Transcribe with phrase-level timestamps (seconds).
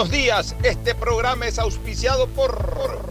[0.00, 3.06] Buenos días, este programa es auspiciado por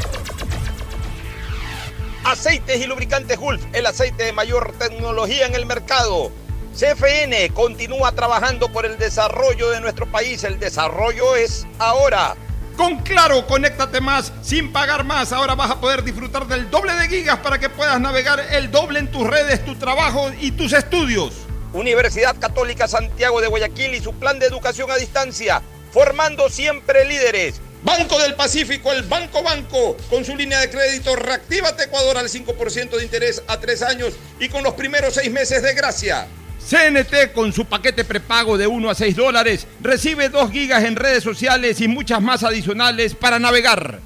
[2.23, 6.31] Aceites y Lubricantes Gulf, el aceite de mayor tecnología en el mercado.
[6.73, 12.35] CFN continúa trabajando por el desarrollo de nuestro país, el desarrollo es ahora.
[12.75, 15.31] Con Claro, conéctate más sin pagar más.
[15.31, 18.97] Ahora vas a poder disfrutar del doble de gigas para que puedas navegar el doble
[18.97, 21.35] en tus redes, tu trabajo y tus estudios.
[21.71, 27.61] Universidad Católica Santiago de Guayaquil y su plan de educación a distancia, formando siempre líderes.
[27.83, 32.97] Banco del Pacífico, el Banco Banco, con su línea de crédito Reactívate Ecuador al 5%
[32.97, 36.27] de interés a tres años y con los primeros seis meses de gracia.
[36.59, 41.23] CNT con su paquete prepago de 1 a 6 dólares recibe 2 gigas en redes
[41.23, 44.01] sociales y muchas más adicionales para navegar.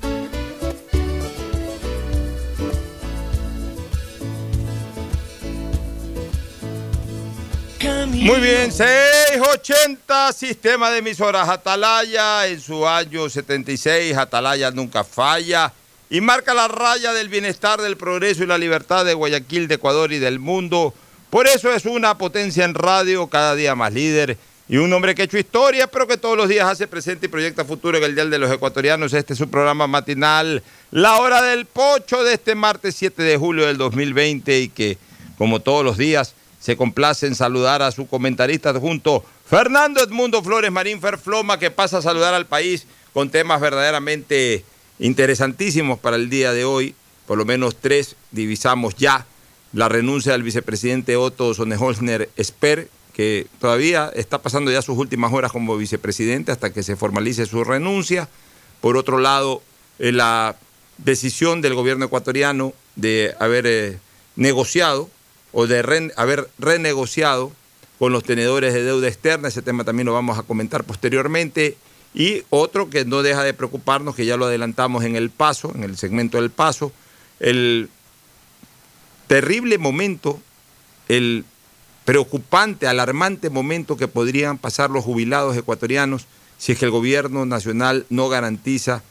[7.84, 15.74] Muy bien, 680, sistema de emisoras Atalaya, en su año 76, Atalaya nunca falla
[16.10, 20.14] y marca la raya del bienestar, del progreso y la libertad de Guayaquil, de Ecuador
[20.14, 20.94] y del mundo.
[21.30, 24.38] Por eso es una potencia en radio, cada día más líder
[24.70, 27.30] y un hombre que ha hecho historia, pero que todos los días hace presente y
[27.30, 29.12] proyecta futuro en el Dial de los Ecuatorianos.
[29.12, 33.66] Este es su programa matinal, La Hora del Pocho, de este martes 7 de julio
[33.66, 34.98] del 2020 y que,
[35.38, 40.72] como todos los días, se complace en saludar a su comentarista adjunto, Fernando Edmundo Flores
[40.72, 44.64] Marín Ferfloma, que pasa a saludar al país con temas verdaderamente
[44.98, 46.96] interesantísimos para el día de hoy.
[47.28, 49.26] Por lo menos tres divisamos ya.
[49.74, 55.52] La renuncia del vicepresidente Otto Sonneholzner Esper, que todavía está pasando ya sus últimas horas
[55.52, 58.30] como vicepresidente hasta que se formalice su renuncia.
[58.80, 59.62] Por otro lado,
[60.00, 60.56] eh, la
[60.98, 64.00] decisión del gobierno ecuatoriano de haber eh,
[64.38, 65.10] negociado
[65.54, 67.52] o de haber renegociado
[68.00, 71.78] con los tenedores de deuda externa, ese tema también lo vamos a comentar posteriormente,
[72.14, 75.84] y otro que no deja de preocuparnos, que ya lo adelantamos en el paso, en
[75.84, 76.92] el segmento del paso,
[77.40, 77.90] el
[79.28, 80.40] terrible momento,
[81.08, 81.46] el
[82.06, 86.28] preocupante, alarmante momento que podrían pasar los jubilados ecuatorianos
[86.58, 89.04] si es que el gobierno nacional no garantiza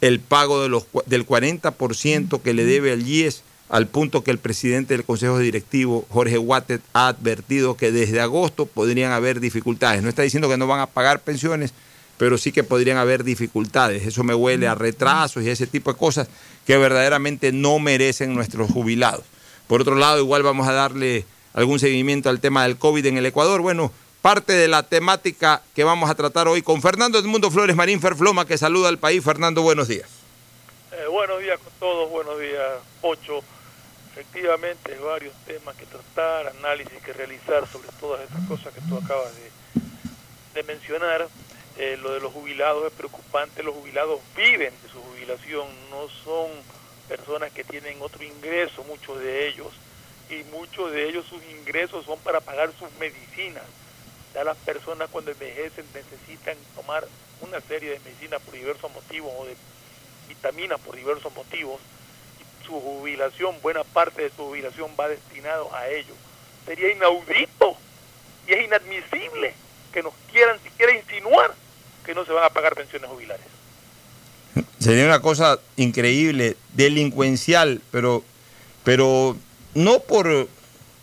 [0.00, 4.38] el pago de los, del 40% que le debe al IES al punto que el
[4.38, 10.02] presidente del Consejo Directivo, Jorge Wattet, ha advertido que desde agosto podrían haber dificultades.
[10.02, 11.74] No está diciendo que no van a pagar pensiones,
[12.16, 14.06] pero sí que podrían haber dificultades.
[14.06, 16.28] Eso me huele a retrasos y ese tipo de cosas
[16.66, 19.24] que verdaderamente no merecen nuestros jubilados.
[19.66, 23.26] Por otro lado, igual vamos a darle algún seguimiento al tema del COVID en el
[23.26, 23.60] Ecuador.
[23.60, 23.92] Bueno,
[24.22, 28.46] parte de la temática que vamos a tratar hoy con Fernando Edmundo Flores Marín Ferfloma,
[28.46, 29.22] que saluda al país.
[29.22, 30.08] Fernando, buenos días.
[30.92, 32.62] Eh, buenos días con todos, buenos días,
[33.02, 33.42] Ocho
[34.38, 38.96] efectivamente hay varios temas que tratar, análisis que realizar sobre todas estas cosas que tú
[38.96, 41.28] acabas de, mencionar.
[41.76, 46.50] Eh, lo de los jubilados es preocupante, los jubilados viven de su jubilación, no son
[47.08, 49.68] personas que tienen otro ingreso, muchos de ellos,
[50.28, 53.62] y muchos de ellos sus ingresos son para pagar sus medicinas.
[54.34, 57.06] Ya las personas cuando envejecen necesitan tomar
[57.40, 59.56] una serie de medicinas por diversos motivos o de
[60.28, 61.80] vitaminas por diversos motivos
[62.68, 66.14] su jubilación, buena parte de su jubilación va destinado a ello.
[66.66, 67.76] Sería inaudito
[68.46, 69.54] y es inadmisible
[69.92, 71.54] que nos quieran siquiera insinuar
[72.04, 73.46] que no se van a pagar pensiones jubilares.
[74.78, 78.22] Sería una cosa increíble, delincuencial, pero,
[78.84, 79.36] pero
[79.74, 80.48] no por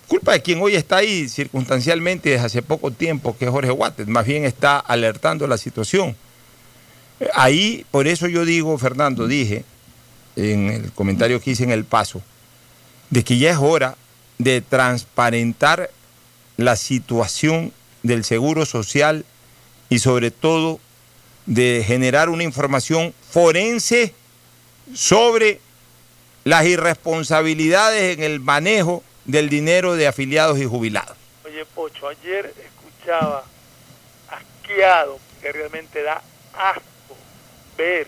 [0.07, 4.07] culpa de quien hoy está ahí circunstancialmente desde hace poco tiempo, que es Jorge Guates,
[4.07, 6.15] más bien está alertando la situación.
[7.33, 9.63] Ahí, por eso yo digo, Fernando, dije,
[10.35, 12.21] en el comentario que hice en el paso,
[13.09, 13.95] de que ya es hora
[14.37, 15.89] de transparentar
[16.57, 17.71] la situación
[18.03, 19.25] del seguro social
[19.89, 20.79] y sobre todo
[21.45, 24.13] de generar una información forense
[24.93, 25.59] sobre
[26.43, 31.17] las irresponsabilidades en el manejo del dinero de afiliados y jubilados.
[31.45, 33.43] Oye, Pocho, ayer escuchaba
[34.29, 36.21] asqueado, que realmente da
[36.53, 37.17] asco
[37.77, 38.07] ver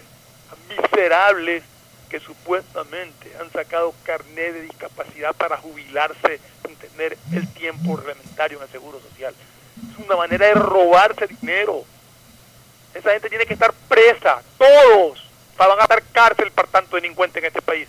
[0.51, 1.63] a miserables
[2.09, 8.63] que supuestamente han sacado carnet de discapacidad para jubilarse sin tener el tiempo reglamentario en
[8.63, 9.33] el Seguro Social.
[9.92, 11.83] Es una manera de robarse dinero.
[12.94, 15.19] Esa gente tiene que estar presa, todos.
[15.54, 17.88] O sea, van a dar cárcel para tanto delincuente en este país.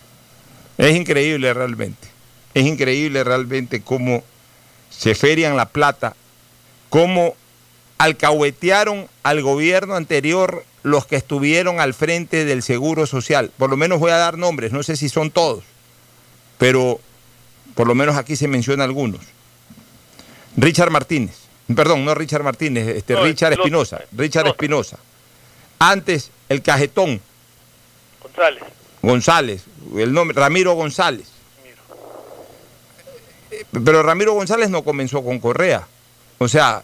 [0.77, 2.07] Es increíble realmente.
[2.53, 4.23] Es increíble realmente cómo
[4.89, 6.15] se ferian la plata,
[6.89, 7.35] cómo
[7.97, 13.51] alcahuetearon al gobierno anterior los que estuvieron al frente del Seguro Social.
[13.57, 15.63] Por lo menos voy a dar nombres, no sé si son todos,
[16.57, 16.99] pero
[17.75, 19.21] por lo menos aquí se menciona algunos.
[20.57, 21.35] Richard Martínez,
[21.75, 24.47] perdón, no Richard Martínez, este No, Richard Espinosa, eh, Richard.
[24.47, 24.97] Espinosa.
[25.79, 27.21] Antes el Cajetón
[28.21, 28.63] González,
[29.01, 29.63] González,
[29.95, 31.27] el nombre Ramiro González.
[31.63, 31.77] mira.
[33.83, 35.87] Pero Ramiro González no comenzó con Correa.
[36.37, 36.83] O sea,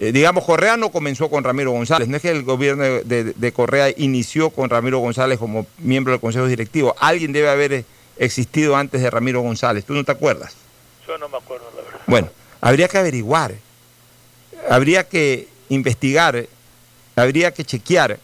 [0.00, 2.08] eh, digamos, Correa no comenzó con Ramiro González.
[2.08, 6.20] No es que el gobierno de, de- Correa inició con Ramiro González como miembro del
[6.20, 6.94] Consejo Directivo.
[7.00, 7.84] Alguien debe haber eh,
[8.16, 9.84] existido antes de Ramiro González.
[9.84, 10.54] ¿Tú no te acuerdas?
[11.06, 12.00] Yo no me acuerdo, la verdad.
[12.06, 12.28] Bueno,
[12.60, 13.54] habría que averiguar,
[14.68, 16.46] habría que investigar,
[17.16, 18.18] habría que chequear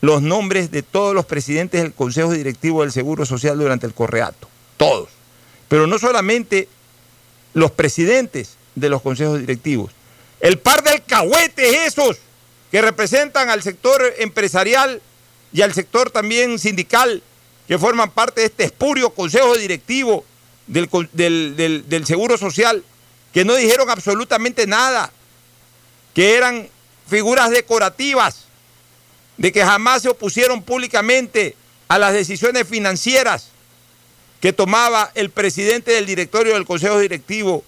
[0.00, 4.48] los nombres de todos los presidentes del Consejo Directivo del Seguro Social durante el Correato.
[4.76, 5.08] Todos.
[5.68, 6.68] Pero no solamente
[7.54, 9.90] los presidentes de los consejos directivos.
[10.40, 12.18] El par de alcahuetes esos
[12.70, 15.00] que representan al sector empresarial
[15.52, 17.22] y al sector también sindical,
[17.66, 20.24] que forman parte de este espurio consejo directivo
[20.66, 22.84] del, del- del- del Seguro Social,
[23.32, 25.10] que no dijeron absolutamente nada,
[26.14, 26.68] que eran
[27.08, 28.44] figuras decorativas,
[29.38, 31.56] de que jamás se opusieron públicamente
[31.88, 33.48] a las decisiones financieras
[34.40, 37.64] que tomaba el presidente del directorio del Consejo Directivo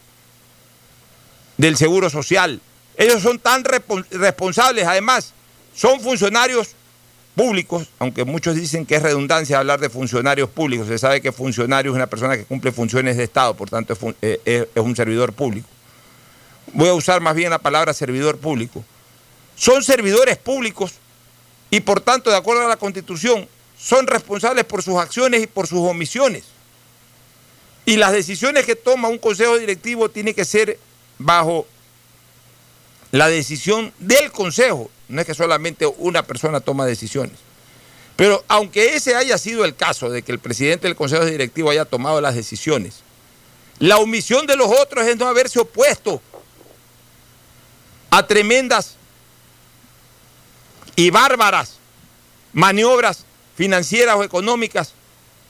[1.61, 2.61] del Seguro Social.
[2.97, 5.33] Ellos son tan responsables, además,
[5.75, 6.71] son funcionarios
[7.35, 11.93] públicos, aunque muchos dicen que es redundancia hablar de funcionarios públicos, se sabe que funcionario
[11.93, 15.33] es una persona que cumple funciones de Estado, por tanto eh, es- es un servidor
[15.33, 15.69] público.
[16.73, 18.85] Voy a usar más bien la palabra servidor público.
[19.55, 20.93] Son servidores públicos
[21.71, 23.47] y por tanto, de acuerdo a la Constitución,
[23.79, 26.45] son responsables por sus acciones y por sus omisiones.
[27.87, 30.79] Y las decisiones que toma un consejo directivo tienen que ser
[31.21, 31.67] bajo
[33.13, 34.91] la decisión del consejo.
[35.09, 37.37] No es que solamente una persona toma decisiones.
[38.17, 41.85] Pero aunque ese haya sido el caso de que el presidente del consejo directivo haya
[41.85, 43.01] tomado las decisiones,
[43.79, 46.21] la omisión de los otros es no haberse opuesto
[48.11, 48.97] a tremendas
[50.97, 51.77] y bárbaras
[52.53, 53.25] maniobras
[53.57, 54.93] financieras o económicas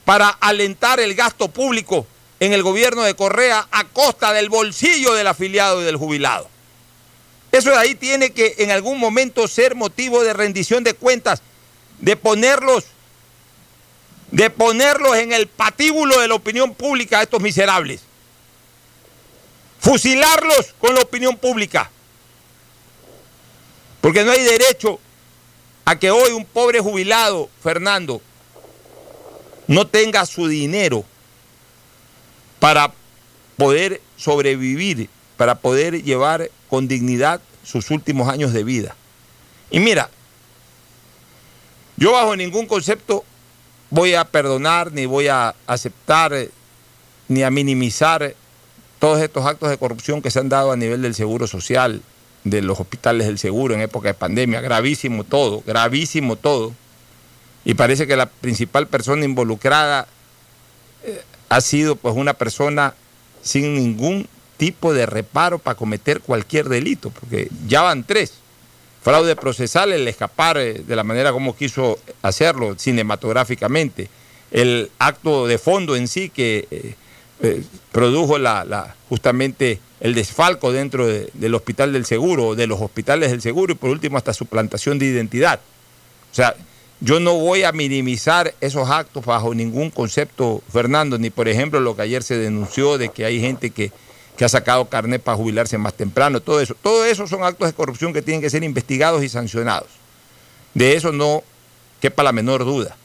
[0.05, 2.05] para alentar el gasto público
[2.41, 6.49] en el gobierno de Correa a costa del bolsillo del afiliado y del jubilado.
[7.51, 11.43] Eso de ahí tiene que en algún momento ser motivo de rendición de cuentas,
[11.99, 12.85] de ponerlos,
[14.31, 18.01] de ponerlos en el patíbulo de la opinión pública a estos miserables.
[19.79, 21.91] Fusilarlos con la opinión pública.
[24.01, 24.99] Porque no hay derecho
[25.85, 28.19] a que hoy un pobre jubilado, Fernando,
[29.67, 31.05] no tenga su dinero
[32.61, 32.93] para
[33.57, 38.95] poder sobrevivir, para poder llevar con dignidad sus últimos años de vida.
[39.71, 40.11] Y mira,
[41.97, 43.25] yo bajo ningún concepto
[43.89, 46.33] voy a perdonar, ni voy a aceptar,
[47.27, 48.35] ni a minimizar
[48.99, 52.03] todos estos actos de corrupción que se han dado a nivel del seguro social,
[52.43, 54.61] de los hospitales del seguro en época de pandemia.
[54.61, 56.75] Gravísimo todo, gravísimo todo.
[57.65, 60.07] Y parece que la principal persona involucrada
[61.03, 62.93] eh, ha sido pues una persona
[63.43, 68.33] sin ningún tipo de reparo para cometer cualquier delito, porque ya van tres.
[69.03, 74.07] Fraude procesal, el escapar eh, de la manera como quiso hacerlo cinematográficamente,
[74.51, 76.95] el acto de fondo en sí que eh,
[77.41, 83.31] eh, produjo la, justamente el desfalco dentro de- del hospital del seguro, de los hospitales
[83.31, 85.59] del seguro y por último hasta suplantación de identidad.
[86.31, 86.55] O sea,
[87.01, 91.95] yo no voy a minimizar esos actos bajo ningún concepto, Fernando, ni por ejemplo lo
[91.95, 93.91] que ayer se denunció de que hay gente que,
[94.37, 96.75] que ha sacado carnet para jubilarse más temprano, todo eso.
[96.75, 99.89] Todo eso son actos de corrupción que tienen que ser investigados y sancionados.
[100.75, 101.41] De eso no
[101.99, 102.95] quepa la menor duda.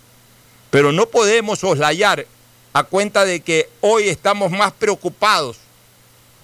[0.71, 2.27] Pero no podemos soslayar
[2.75, 5.57] a cuenta de que hoy estamos más preocupados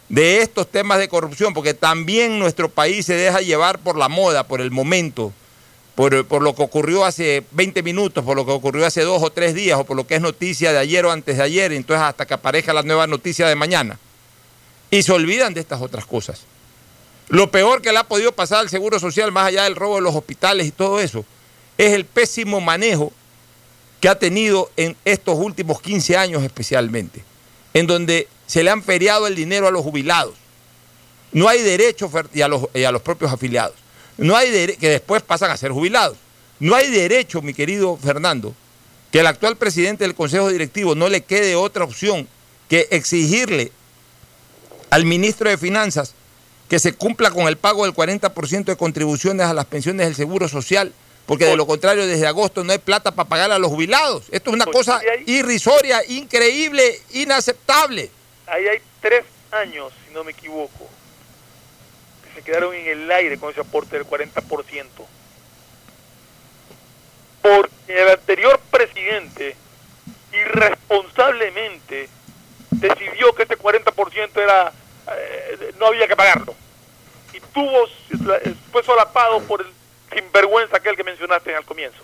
[0.09, 4.47] de estos temas de corrupción, porque también nuestro país se deja llevar por la moda,
[4.47, 5.35] por el momento,
[6.29, 9.55] por, lo que ocurrió hace 20 minutos, por lo que ocurrió hace dos o tres
[9.55, 12.27] días, o por lo que es noticia de ayer o antes de ayer, entonces hasta
[12.27, 13.99] que aparezca la nueva noticia de mañana.
[14.91, 16.43] Y se olvidan de estas otras cosas.
[17.29, 20.03] Lo peor que le ha podido pasar al Seguro Social, más allá del robo de
[20.03, 21.25] los hospitales y todo eso,
[21.79, 23.13] es el pésimo manejo
[24.01, 27.23] que ha tenido en estos últimos 15 años especialmente,
[27.75, 30.35] en donde se le han feriado el dinero a los jubilados.
[31.33, 33.77] No hay derecho a los, y a los propios afiliados.
[34.19, 36.17] No hay que después pasan a ser jubilados.
[36.61, 38.55] No hay derecho, mi querido Fernando,
[39.11, 42.29] que el actual presidente del Consejo Directivo no le quede otra opción
[42.69, 43.73] que exigirle
[44.91, 46.15] al ministro de Finanzas
[46.69, 50.49] que se cumpla con el pago del 40% de contribuciones a las pensiones del Seguro
[50.49, 50.93] Social,
[51.27, 54.25] porque de lo contrario desde agosto no hay plata para pagar a los jubilados.
[54.31, 58.11] Esto es una cosa irrisoria, increíble, inaceptable.
[58.47, 60.82] Ahí hay tres años, si no me equivoco,
[62.43, 64.87] se quedaron en el aire con ese aporte del 40%.
[67.41, 69.57] Porque el anterior presidente
[70.33, 72.09] irresponsablemente
[72.71, 74.73] decidió que este 40% era
[75.15, 76.55] eh, no había que pagarlo.
[77.33, 77.87] Y tuvo,
[78.71, 79.73] fue solapado por el
[80.15, 81.99] sinvergüenza aquel que mencionaste al comienzo.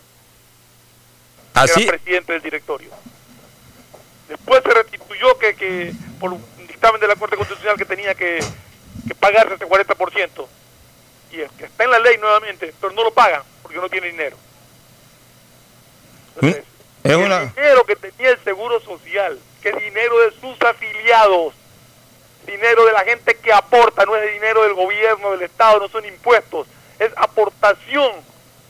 [1.55, 1.83] Así.
[1.83, 2.91] Era presidente del directorio.
[4.29, 8.41] Después se restituyó que, que por un dictamen de la Corte Constitucional que tenía que,
[9.09, 10.47] que pagarse ese 40%.
[11.33, 14.09] Y es que está en la ley nuevamente, pero no lo pagan porque no tiene
[14.09, 14.37] dinero.
[16.41, 16.47] ¿Mm?
[16.49, 16.65] es
[17.05, 17.47] el una...
[17.47, 21.55] dinero que tenía el Seguro Social, que es dinero de sus afiliados,
[22.47, 26.05] dinero de la gente que aporta, no es dinero del gobierno, del Estado, no son
[26.05, 26.67] impuestos,
[26.99, 28.13] es aportación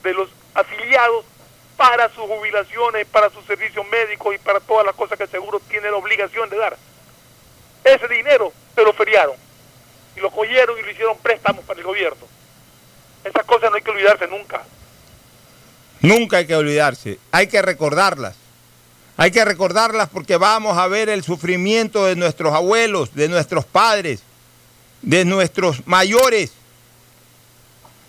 [0.03, 1.25] de los afiliados
[1.77, 5.61] para sus jubilaciones, para sus servicios médicos y para todas las cosas que el seguro
[5.69, 6.77] tiene la obligación de dar.
[7.85, 9.48] Ese dinero se lo feriaron
[10.19, 12.27] y lo cogieron y lo hicieron préstamos para el gobierno.
[13.23, 14.63] Esas cosas no hay que olvidarse nunca.
[16.01, 18.35] Nunca hay que olvidarse, hay que recordarlas.
[19.17, 24.21] Hay que recordarlas porque vamos a ver el sufrimiento de nuestros abuelos, de nuestros padres,
[25.01, 26.51] de nuestros mayores.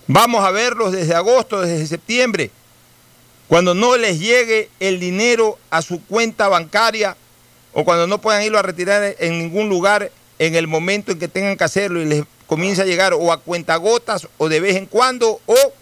[0.06, 2.50] Vamos a verlos desde agosto, desde septiembre,
[3.48, 7.16] cuando no les llegue el dinero a su cuenta bancaria
[7.72, 11.28] o cuando no puedan irlo a retirar en ningún lugar en el momento en que
[11.28, 14.86] tengan que hacerlo y les comienza a llegar o a cuentagotas o de vez en
[14.86, 15.72] cuando o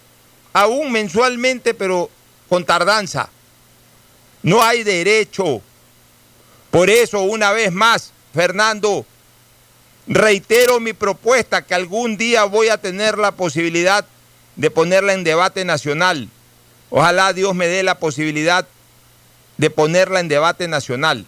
[0.51, 2.09] aún mensualmente pero
[2.49, 3.29] con tardanza.
[4.43, 5.61] No hay derecho.
[6.71, 9.05] Por eso, una vez más, Fernando,
[10.07, 14.05] reitero mi propuesta que algún día voy a tener la posibilidad
[14.57, 16.27] de ponerla en debate nacional.
[16.89, 18.67] Ojalá Dios me dé la posibilidad
[19.55, 21.25] de ponerla en debate nacional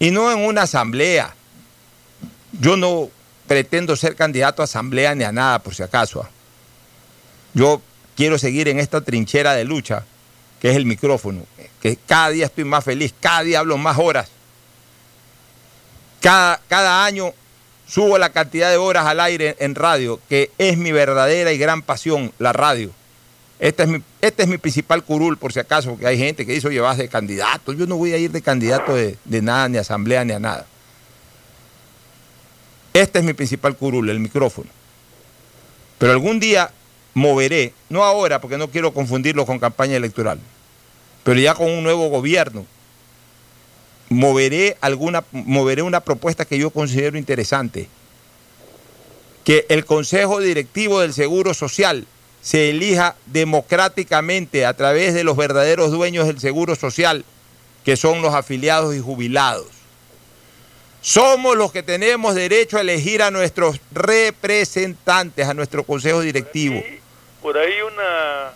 [0.00, 1.36] y no en una asamblea.
[2.60, 3.10] Yo no
[3.46, 6.26] pretendo ser candidato a asamblea ni a nada, por si acaso.
[7.52, 7.80] Yo
[8.16, 10.04] quiero seguir en esta trinchera de lucha
[10.60, 11.42] que es el micrófono,
[11.82, 14.30] que cada día estoy más feliz, cada día hablo más horas.
[16.22, 17.34] Cada, cada año
[17.86, 21.82] subo la cantidad de horas al aire en radio, que es mi verdadera y gran
[21.82, 22.92] pasión, la radio.
[23.58, 26.52] Este es mi, este es mi principal curul, por si acaso, porque hay gente que
[26.52, 27.74] dice, oye, de candidato.
[27.74, 30.66] Yo no voy a ir de candidato de, de nada, ni asamblea, ni a nada.
[32.94, 34.70] Este es mi principal curul, el micrófono.
[35.98, 36.70] Pero algún día
[37.12, 40.38] moveré, no ahora, porque no quiero confundirlo con campaña electoral,
[41.24, 42.64] pero ya con un nuevo gobierno,
[44.10, 47.88] moveré, alguna, moveré una propuesta que yo considero interesante,
[49.42, 52.06] que el Consejo Directivo del Seguro Social
[52.42, 57.24] se elija democráticamente a través de los verdaderos dueños del Seguro Social,
[57.84, 59.73] que son los afiliados y jubilados.
[61.04, 66.80] Somos los que tenemos derecho a elegir a nuestros representantes, a nuestro Consejo Directivo.
[66.80, 67.00] Por ahí,
[67.42, 68.52] por ahí una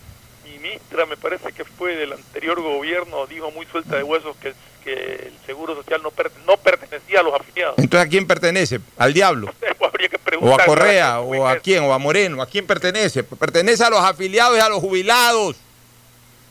[0.50, 4.94] ministra, me parece que fue del anterior gobierno, dijo muy suelta de huesos que, que
[5.26, 6.10] el Seguro Social no,
[6.46, 7.74] no pertenecía a los afiliados.
[7.76, 8.80] Entonces, ¿a quién pertenece?
[8.96, 9.52] ¿Al diablo?
[9.86, 13.24] Habría que o a Correa, o a quién, o a Moreno, ¿a quién pertenece?
[13.24, 15.56] Pertenece a los afiliados y a los jubilados,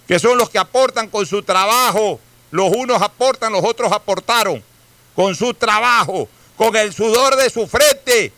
[0.08, 2.20] que son los que aportan con su trabajo.
[2.51, 4.63] Los unos aportan, los otros aportaron
[5.18, 8.32] con su trabajo, con el sudor de su frente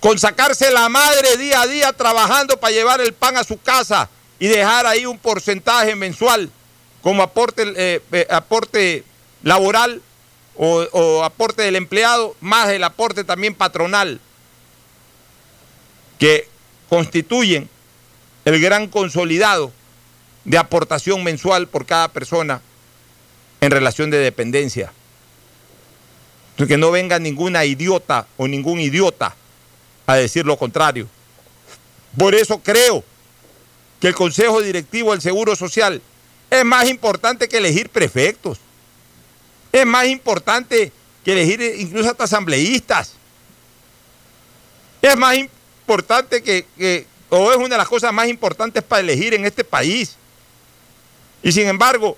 [0.00, 4.10] con sacarse la madre día a día trabajando para llevar el pan a su casa
[4.38, 6.50] y dejar ahí un porcentaje mensual
[7.00, 9.02] como aporte, eh, eh, aporte
[9.42, 10.02] laboral
[10.56, 14.20] o, o aporte del empleado, más el aporte también patronal,
[16.18, 16.50] que
[16.90, 17.70] constituyen
[18.44, 19.72] el gran consolidado
[20.44, 22.60] de aportación mensual por cada persona
[23.64, 24.92] en relación de dependencia.
[26.56, 29.34] Que no venga ninguna idiota o ningún idiota
[30.06, 31.08] a decir lo contrario.
[32.16, 33.02] Por eso creo
[34.00, 36.00] que el Consejo Directivo del Seguro Social
[36.50, 38.58] es más importante que elegir prefectos.
[39.72, 40.92] Es más importante
[41.24, 43.14] que elegir incluso hasta asambleístas.
[45.02, 49.44] Es más importante que, o es una de las cosas más importantes para elegir en
[49.44, 50.16] este país.
[51.42, 52.16] Y sin embargo,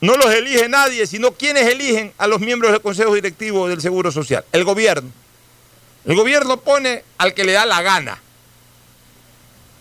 [0.00, 4.12] no los elige nadie, sino quienes eligen a los miembros del Consejo Directivo del Seguro
[4.12, 5.10] Social, el gobierno.
[6.04, 8.20] El gobierno pone al que le da la gana.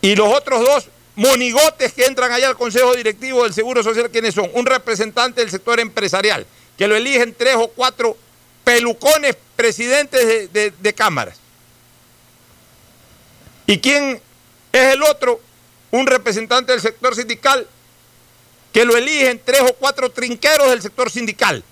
[0.01, 4.33] Y los otros dos monigotes que entran allá al Consejo Directivo del Seguro Social, ¿quiénes
[4.33, 4.49] son?
[4.53, 6.45] Un representante del sector empresarial,
[6.77, 8.17] que lo eligen tres o cuatro
[8.63, 11.37] pelucones presidentes de, cámaras.
[13.67, 14.21] ¿Y quién
[14.71, 15.39] es el otro?
[15.91, 17.67] Un representante del sector sindical
[18.75, 21.63] que lo eligen tres o cuatro trinqueros del sector sindical.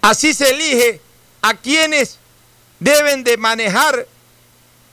[0.00, 1.00] Así se elige
[1.42, 2.16] a quienes
[2.78, 4.06] deben de manejar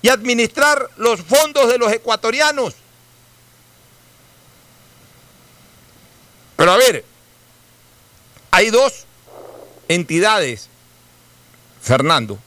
[0.01, 2.73] y administrar los fondos de los ecuatorianos.
[6.55, 7.05] Pero a ver,
[8.49, 9.05] hay dos
[9.87, 10.67] entidades,
[11.79, 12.39] Fernando,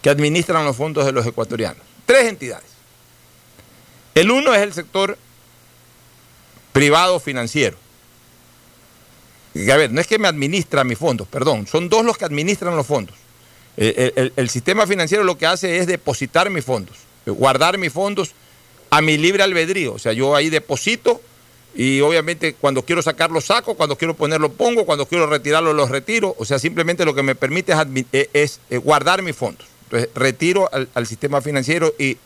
[0.00, 1.84] que administran los fondos de los ecuatorianos.
[2.06, 2.70] Tres entidades.
[4.14, 5.18] El uno es el sector
[6.72, 7.76] privado financiero.
[9.54, 12.74] A ver, no es que me administra mis fondos, perdón, son dos los que administran
[12.74, 13.14] los fondos.
[13.76, 18.32] El, sistema financiero lo que hace es depositar mis fondos, guardar mis fondos
[18.90, 19.94] a mi libre albedrío.
[19.94, 21.20] O sea, yo ahí deposito
[21.74, 26.34] y obviamente cuando quiero sacarlo saco, cuando quiero ponerlo pongo, cuando quiero retirarlo los retiro.
[26.38, 27.74] O sea, simplemente lo que me permite
[28.32, 29.66] es, e, guardar mis fondos.
[29.84, 32.18] Entonces, retiro al, sistema financiero y,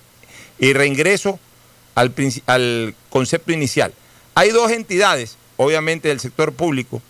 [0.72, 1.38] reingreso
[1.94, 2.12] al,
[2.46, 3.92] al concepto inicial.
[4.38, 7.00] Hay dos entidades, obviamente del sector público,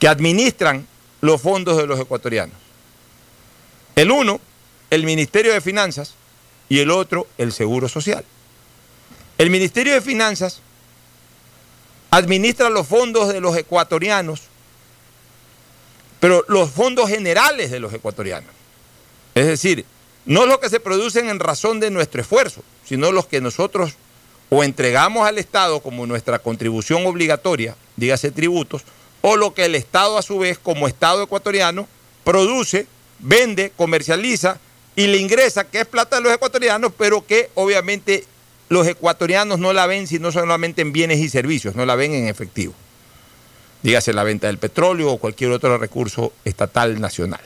[0.00, 0.84] que administran
[1.20, 2.56] los fondos de los ecuatorianos.
[3.94, 4.40] El uno,
[4.90, 6.14] el Ministerio de Finanzas,
[6.68, 8.24] y el otro, el Seguro Social.
[9.38, 10.60] El Ministerio de Finanzas
[12.10, 14.42] administra los fondos de los ecuatorianos,
[16.18, 18.50] pero los fondos generales de los ecuatorianos.
[19.36, 19.84] Es decir,
[20.24, 23.92] no los que se producen en razón de nuestro esfuerzo, sino los que nosotros
[24.48, 28.82] o entregamos al Estado como nuestra contribución obligatoria, dígase tributos,
[29.22, 31.88] o lo que el Estado a su vez como Estado ecuatoriano
[32.24, 32.86] produce,
[33.18, 34.58] vende, comercializa
[34.94, 38.24] y le ingresa, que es plata de los ecuatorianos, pero que obviamente
[38.68, 42.28] los ecuatorianos no la ven sino solamente en bienes y servicios, no la ven en
[42.28, 42.74] efectivo.
[43.82, 47.40] Dígase la venta del petróleo o cualquier otro recurso estatal nacional.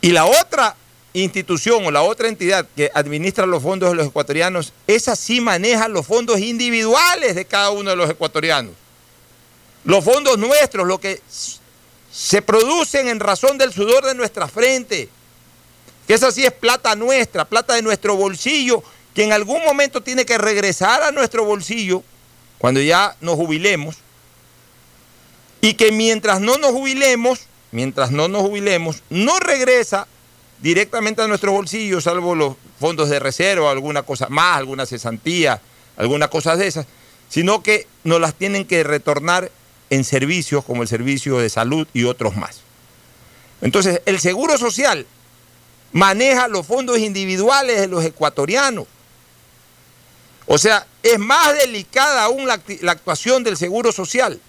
[0.00, 0.74] Y la otra
[1.14, 5.88] institución o la otra entidad que administra los fondos de los ecuatorianos, esa sí maneja
[5.88, 8.72] los fondos individuales de cada uno de los ecuatorianos.
[9.84, 11.20] Los fondos nuestros, lo que
[12.12, 15.08] se producen en razón del sudor de nuestra frente.
[16.06, 18.82] Que esa sí es plata nuestra, plata de nuestro bolsillo,
[19.14, 22.02] que en algún momento tiene que regresar a nuestro bolsillo
[22.58, 23.96] cuando ya nos jubilemos.
[25.60, 30.06] Y que mientras no nos jubilemos, mientras no nos jubilemos, no regresa
[30.62, 35.60] directamente a nuestro bolsillo, salvo los fondos de reserva, alguna cosa más, alguna cesantía,
[35.96, 36.86] alguna cosa de esas,
[37.28, 39.50] sino que nos las tienen que retornar
[39.90, 42.60] en servicios como el servicio de salud y otros más.
[43.60, 45.06] Entonces, el Seguro Social
[45.92, 48.86] maneja los fondos individuales de los ecuatorianos.
[50.46, 54.40] O sea, es más delicada aún la, la actuación del Seguro Social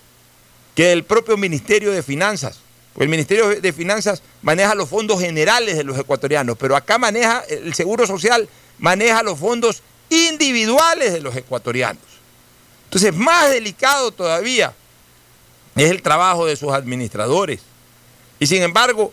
[0.76, 2.63] que del propio Ministerio de Finanzas.
[2.98, 7.74] El Ministerio de Finanzas maneja los fondos generales de los ecuatorianos, pero acá maneja, el
[7.74, 12.04] Seguro Social maneja los fondos individuales de los ecuatorianos.
[12.86, 14.74] Entonces, más delicado todavía
[15.76, 17.62] es el trabajo de sus administradores.
[18.40, 19.12] Y sin embargo,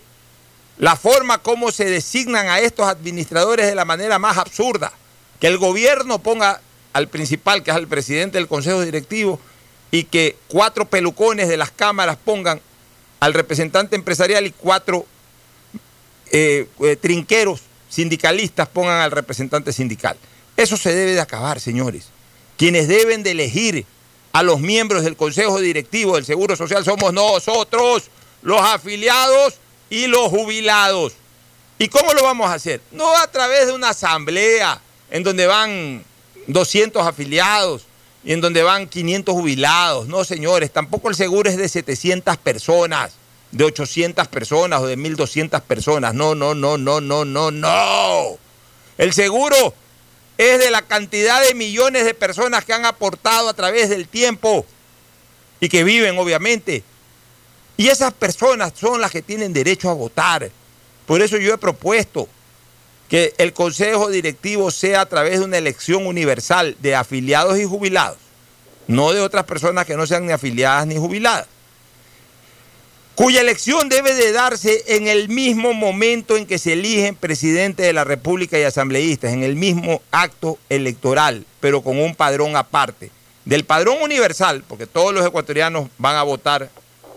[0.77, 4.93] la forma como se designan a estos administradores de la manera más absurda,
[5.39, 6.61] que el gobierno ponga
[6.93, 9.41] al principal, que es el presidente del Consejo Directivo,
[9.91, 12.61] y que cuatro pelucones de las cámaras pongan
[13.21, 15.07] al representante empresarial y cuatro
[16.33, 20.17] eh, eh, trinqueros sindicalistas pongan al representante sindical.
[20.57, 22.07] Eso se debe de acabar, señores.
[22.57, 23.85] Quienes deben de elegir
[24.33, 28.05] a los miembros del Consejo Directivo del Seguro Social somos nosotros,
[28.43, 29.55] los afiliados
[29.89, 31.15] y los jubilados.
[31.79, 32.81] ¿Y cómo lo vamos a hacer?
[32.93, 34.81] No a través de una asamblea
[35.11, 36.05] en donde van
[36.47, 37.85] 200 afiliados,
[38.25, 40.09] y en donde van 500 jubilados.
[40.09, 43.13] No, señores, tampoco el seguro es de 700 personas,
[43.51, 46.15] de 800 personas o de 1200 personas.
[46.15, 48.39] No, no, no, no, no, no, no.
[48.99, 49.75] El seguro
[50.37, 54.67] es de la cantidad de millones de personas que han aportado a través del tiempo
[55.61, 56.83] y que viven, obviamente.
[57.77, 60.51] Y esas personas son las que tienen derecho a votar.
[61.07, 62.29] Por eso yo he propuesto
[63.11, 68.19] que el consejo directivo sea a través de una elección universal de afiliados y jubilados,
[68.87, 71.49] no de otras personas que no sean ni afiliadas ni jubiladas,
[73.17, 77.93] cuya elección debe de darse en el mismo momento en que se eligen presidente de
[77.93, 83.11] la República y asambleístas, en el mismo acto electoral, pero con un padrón aparte.
[83.45, 86.71] Del padrón universal, porque todos los ecuatorianos van a votar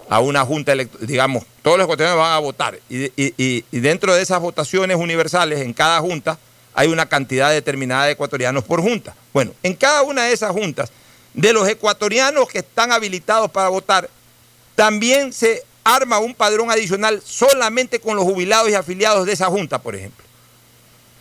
[0.10, 2.80] a una junta electoral, digamos, todos los ecuatorianos van a votar.
[2.90, 6.38] Y, dentro de esas votaciones universales, en cada junta,
[6.74, 9.16] hay una cantidad determinada de ecuatorianos por junta.
[9.34, 10.92] Bueno, en cada una de esas juntas,
[11.34, 14.10] de los ecuatorianos que están habilitados para votar,
[14.76, 19.82] también se arma un padrón adicional solamente con los jubilados y afiliados de esa junta,
[19.82, 20.24] por ejemplo.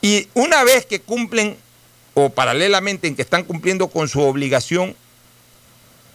[0.00, 1.56] Y una vez que cumplen,
[2.14, 4.96] o paralelamente en que están cumpliendo con su obligación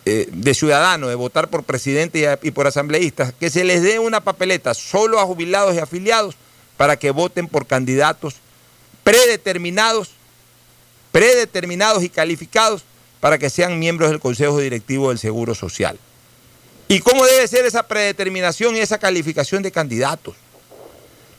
[0.09, 4.21] eh, de ciudadano de votar por presidente y, por asambleístas, que se les dé una
[4.21, 6.35] papeleta solo a jubilados y afiliados
[6.77, 8.35] para que voten por candidatos
[9.03, 10.11] predeterminados,
[11.11, 12.85] predeterminados y calificados
[13.19, 15.99] para que sean miembros del Consejo Directivo del Seguro Social.
[16.87, 20.37] ¿Y cómo debe ser esa predeterminación y esa calificación de candidatos?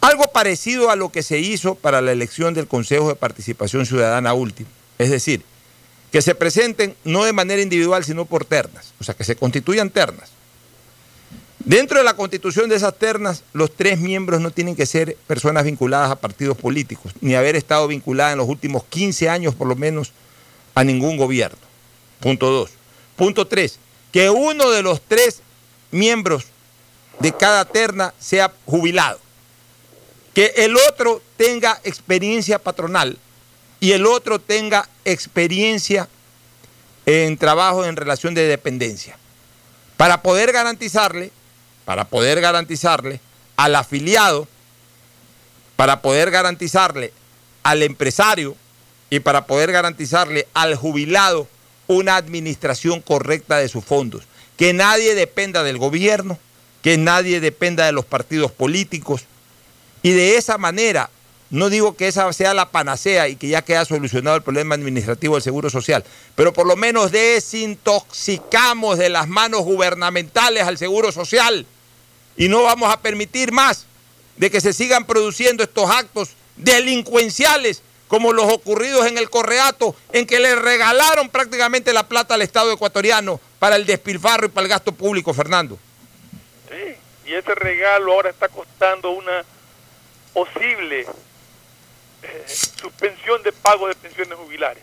[0.03, 4.35] Algo parecido a lo que se hizo para la elección del Consejo de Participación Ciudadana
[4.35, 4.69] último.
[4.99, 5.43] Es decir,
[6.11, 9.91] que se presenten no de manera individual, sino por ternas, o sea, que se constituyan
[9.91, 10.31] ternas.
[11.59, 15.65] Dentro de la constitución de esas ternas, los tres miembros no tienen que ser personas
[15.65, 19.77] vinculadas a partidos políticos, ni haber estado vinculadas en los últimos 15 años por lo
[19.77, 20.13] menos
[20.75, 21.59] a ningún gobierno.
[22.21, 22.71] Punto dos.
[23.17, 23.79] Punto tres,
[24.13, 25.43] que uno de los tres
[25.91, 26.47] miembros
[27.19, 29.19] de cada terna sea jubilado.
[30.35, 33.19] Que el otro tenga experiencia patronal
[33.81, 36.09] y el otro tenga experiencia
[37.07, 39.17] en trabajo en relación de dependencia.
[39.97, 41.31] Para poder garantizarle,
[41.85, 43.21] para poder garantizarle
[43.57, 44.47] al afiliado,
[45.77, 47.13] para poder garantizarle
[47.63, 48.57] al empresario
[49.11, 51.49] y para poder garantizarle al jubilado
[51.87, 54.25] una administración correcta de sus fondos.
[54.57, 56.39] Que nadie dependa del gobierno,
[56.83, 59.23] que nadie dependa de los partidos políticos.
[60.03, 61.11] Y de esa manera
[61.51, 65.35] no digo que esa sea la panacea y que ya queda solucionado el problema administrativo
[65.35, 71.67] del Seguro Social, pero por lo menos desintoxicamos de las manos gubernamentales al Seguro Social
[72.37, 73.87] y no vamos a permitir más
[74.37, 80.27] de que se sigan produciendo estos actos delincuenciales como los ocurridos en el Correato, en
[80.27, 84.71] que le regalaron prácticamente la plata al Estado ecuatoriano para el despilfarro y para el
[84.71, 85.79] gasto público, Fernando.
[86.71, 86.95] Sí,
[87.27, 89.45] y ese regalo ahora está costando una
[90.33, 91.07] posible
[92.47, 94.83] suspensión de pago de pensiones jubilares.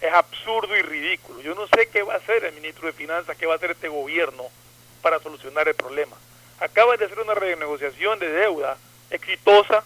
[0.00, 1.40] Es absurdo y ridículo.
[1.40, 3.70] Yo no sé qué va a hacer el ministro de Finanzas, qué va a hacer
[3.70, 4.44] este gobierno
[5.00, 6.16] para solucionar el problema.
[6.60, 8.76] Acaba de hacer una renegociación de deuda
[9.10, 9.84] exitosa,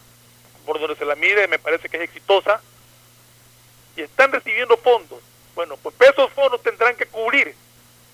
[0.64, 2.60] por donde se la mire me parece que es exitosa,
[3.96, 5.20] y están recibiendo fondos.
[5.54, 7.54] Bueno, pues esos fondos tendrán que cubrir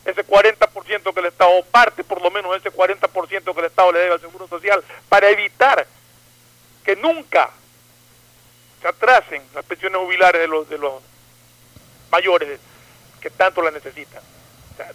[0.04, 3.92] ese 40% que el Estado, o parte por lo menos ese 40% que el Estado
[3.92, 5.86] le debe al Seguro Social, para evitar
[6.84, 7.50] que nunca
[8.83, 11.03] se atrasen las pensiones jubilares de los,
[12.11, 12.61] mayores
[13.21, 14.21] que tanto la necesitan.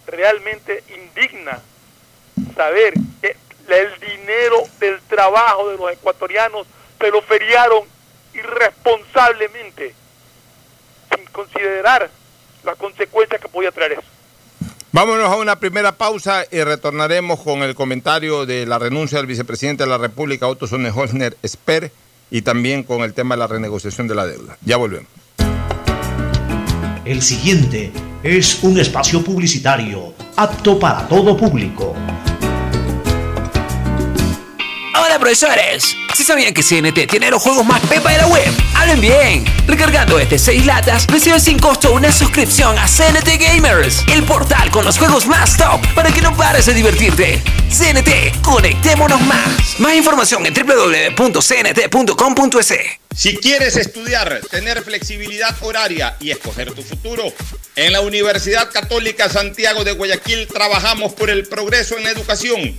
[0.06, 1.60] realmente indigna
[2.54, 3.34] saber que
[3.68, 6.66] el dinero del trabajo de los ecuatorianos
[7.00, 7.84] se lo feriaron
[8.34, 9.94] irresponsablemente,
[11.14, 12.08] sin considerar
[12.62, 14.02] las consecuencias que podía traer eso.
[14.92, 19.84] Vámonos a una primera pausa y retornaremos con el comentario de la renuncia del vicepresidente
[19.84, 21.90] de la República, Otto Sonnenholzner Sper
[22.30, 24.56] y también con el tema de la renegociación de la deuda.
[24.64, 25.08] Ya volvemos.
[27.04, 27.90] El siguiente
[28.22, 31.94] es un espacio publicitario apto para todo público.
[35.34, 38.50] ¿Sí sabían que CNT tiene los juegos más pepa de la web?
[38.74, 39.44] ¡Hablen bien!
[39.66, 44.86] Recargando este 6 latas, recibes sin costo una suscripción a CNT Gamers, el portal con
[44.86, 47.42] los juegos más top para que no pares de divertirte.
[47.68, 49.78] CNT, conectémonos más.
[49.78, 51.48] Más información en www.cnt.com.es.
[53.14, 57.24] Si quieres estudiar, tener flexibilidad horaria y escoger tu futuro,
[57.76, 62.78] en la Universidad Católica Santiago de Guayaquil trabajamos por el progreso en la educación,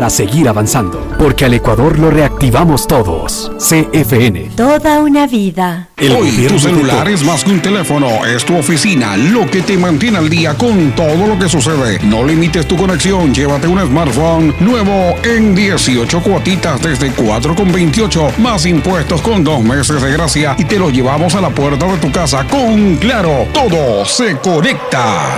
[0.09, 3.51] seguir avanzando, porque al Ecuador lo reactivamos todos.
[3.57, 4.51] CFN.
[4.55, 5.89] Toda una vida.
[5.99, 10.17] Hoy tu celular es más que un teléfono, es tu oficina, lo que te mantiene
[10.17, 11.99] al día con todo lo que sucede.
[12.03, 19.21] No limites tu conexión, llévate un smartphone nuevo en 18 cuotitas desde 4,28 más impuestos
[19.21, 22.45] con dos meses de gracia y te lo llevamos a la puerta de tu casa
[22.47, 23.47] con Claro.
[23.53, 25.37] Todo se conecta.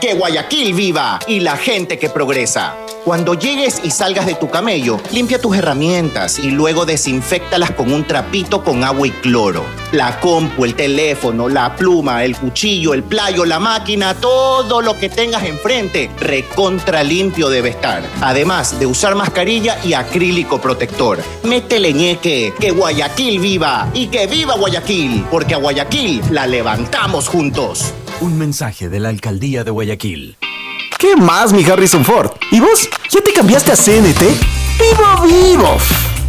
[0.00, 2.76] Que Guayaquil viva y la gente que progresa.
[3.04, 8.04] Cuando llegues y salgas de tu camello, limpia tus herramientas y luego desinfectalas con un
[8.04, 9.64] trapito con agua y cloro.
[9.92, 15.08] La compu, el teléfono, la pluma, el cuchillo, el playo, la máquina, todo lo que
[15.08, 18.02] tengas enfrente, recontra limpio debe estar.
[18.20, 21.18] Además de usar mascarilla y acrílico protector.
[21.44, 27.94] Métele ñeque, que Guayaquil viva y que viva Guayaquil, porque a Guayaquil la levantamos juntos.
[28.20, 30.38] Un mensaje de la alcaldía de Guayaquil.
[30.98, 32.30] ¿Qué más, mi Harrison Ford?
[32.50, 32.88] ¿Y vos?
[33.10, 34.22] ¿Ya te cambiaste a CNT?
[34.80, 35.76] ¡Vivo, vivo!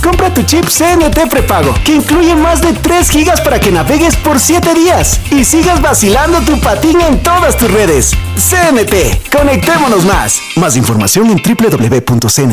[0.04, 4.40] Compra tu chip CNT prepago, que incluye más de 3 gigas para que navegues por
[4.40, 8.12] 7 días y sigas vacilando tu patín en todas tus redes.
[8.36, 10.42] CNT, conectémonos más.
[10.58, 12.50] Más información en www.cnt.com.es.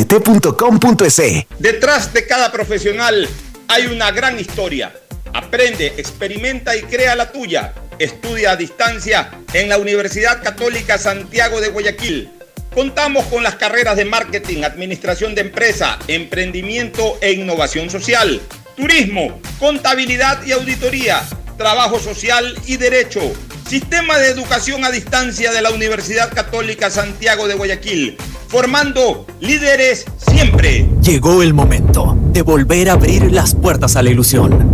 [1.58, 3.28] Detrás de cada profesional
[3.68, 4.92] hay una gran historia.
[5.32, 7.74] Aprende, experimenta y crea la tuya.
[7.98, 12.30] Estudia a distancia en la Universidad Católica Santiago de Guayaquil.
[12.74, 18.40] Contamos con las carreras de marketing, administración de empresa, emprendimiento e innovación social,
[18.76, 21.22] turismo, contabilidad y auditoría,
[21.56, 23.20] trabajo social y derecho.
[23.68, 28.16] Sistema de educación a distancia de la Universidad Católica Santiago de Guayaquil,
[28.48, 30.88] formando líderes siempre.
[31.00, 34.73] Llegó el momento de volver a abrir las puertas a la ilusión,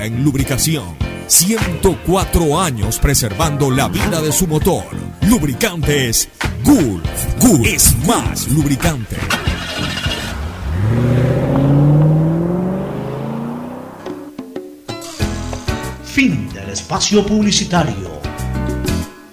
[0.00, 0.96] en lubricación.
[1.28, 4.84] 104 años preservando la vida de su motor.
[5.28, 6.28] Lubricantes
[6.64, 7.38] Gulf.
[7.38, 9.16] Gulf es más lubricante.
[16.04, 18.20] Fin del espacio publicitario.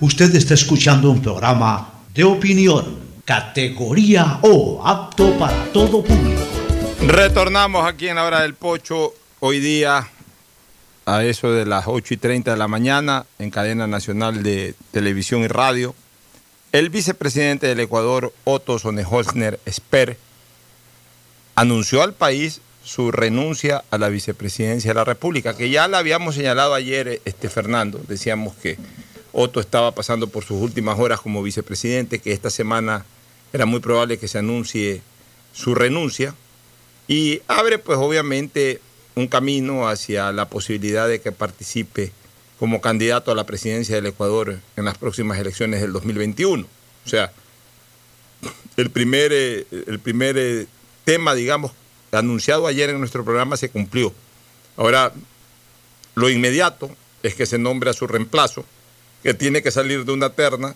[0.01, 6.41] Usted está escuchando un programa de opinión, categoría O, apto para todo público.
[7.07, 10.10] Retornamos aquí en la hora del pocho, hoy día
[11.11, 15.41] a eso de las 8 y 30 de la mañana en cadena nacional de televisión
[15.41, 15.93] y radio.
[16.71, 20.17] El vicepresidente del Ecuador, Otto Sonneholzner Sper,
[21.55, 26.35] anunció al país su renuncia a la vicepresidencia de la República, que ya la habíamos
[26.35, 28.77] señalado ayer, este Fernando, decíamos que
[29.33, 33.05] Otto estaba pasando por sus últimas horas como vicepresidente, que esta semana
[33.51, 35.01] era muy probable que se anuncie
[35.51, 36.33] su renuncia
[37.09, 38.79] y abre pues obviamente
[39.15, 42.11] un camino hacia la posibilidad de que participe
[42.59, 46.65] como candidato a la presidencia del Ecuador en las próximas elecciones del 2021.
[47.05, 47.31] O sea,
[48.77, 50.67] el primer, eh, el primer eh,
[51.03, 51.71] tema, digamos,
[52.11, 54.13] anunciado ayer en nuestro programa se cumplió.
[54.77, 55.11] Ahora,
[56.15, 56.89] lo inmediato
[57.23, 58.65] es que se nombre a su reemplazo,
[59.23, 60.75] que tiene que salir de una terna,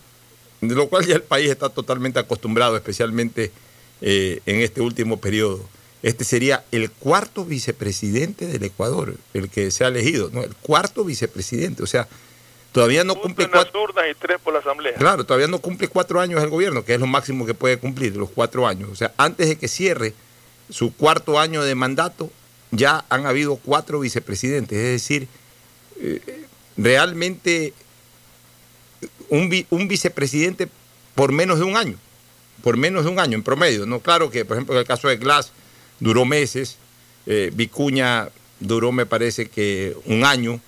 [0.60, 3.52] de lo cual ya el país está totalmente acostumbrado, especialmente
[4.00, 5.68] eh, en este último periodo.
[6.06, 10.44] Este sería el cuarto vicepresidente del Ecuador, el que se ha elegido, ¿no?
[10.44, 12.06] El cuarto vicepresidente, o sea,
[12.70, 13.88] todavía no cumple cuatro...
[14.08, 14.94] y tres por la Asamblea.
[14.94, 18.14] Claro, todavía no cumple cuatro años el gobierno, que es lo máximo que puede cumplir,
[18.14, 18.88] los cuatro años.
[18.92, 20.14] O sea, antes de que cierre
[20.70, 22.30] su cuarto año de mandato,
[22.70, 24.78] ya han habido cuatro vicepresidentes.
[24.78, 25.26] Es decir,
[26.00, 26.20] eh,
[26.76, 27.74] realmente
[29.28, 30.68] un, un, vicepresidente
[31.16, 31.96] por menos de un año,
[32.62, 33.86] por menos de un año en promedio.
[33.86, 33.98] ¿no?
[33.98, 35.50] Claro que, por ejemplo, en el caso de Glass
[36.00, 36.76] duró meses,
[37.26, 38.28] eh, Vicuña
[38.60, 40.60] duró, me parece que un año,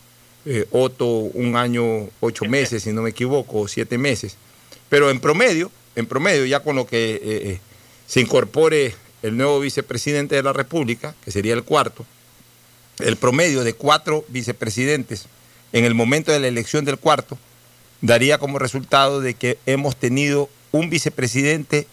[0.44, 4.36] eh, Otto un año, ocho meses, si no me equivoco, siete meses.
[4.88, 7.60] Pero en promedio, en promedio, ya con lo que
[8.06, 12.06] se incorpore el nuevo vicepresidente de la República, que sería el cuarto,
[12.98, 15.26] el promedio de cuatro vicepresidentes
[15.72, 17.38] en el momento de la elección del cuarto,
[18.00, 21.86] daría como resultado de que hemos tenido un vicepresidente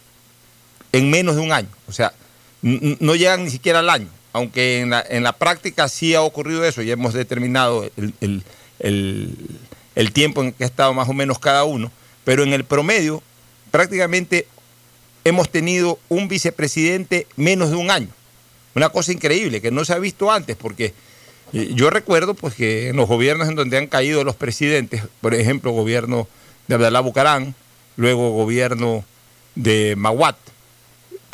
[0.92, 1.70] en menos de un año.
[1.88, 2.14] O sea,
[2.66, 6.66] no llegan ni siquiera al año, aunque en la, en la práctica sí ha ocurrido
[6.66, 8.44] eso, ya hemos determinado el,
[9.96, 11.92] el tiempo en que ha estado más o menos cada uno,
[12.24, 13.22] pero en el promedio
[13.72, 14.48] prácticamente
[15.24, 18.10] hemos tenido un vicepresidente menos de un año.
[18.76, 20.94] Una cosa increíble que no se ha visto antes, porque
[21.54, 25.34] eh, yo recuerdo pues, que en los gobiernos en donde han caído los presidentes, por
[25.34, 26.28] ejemplo, gobierno
[26.68, 27.56] de Abdalá Bucarán,
[27.96, 29.06] luego gobierno
[29.56, 30.36] de Maguat,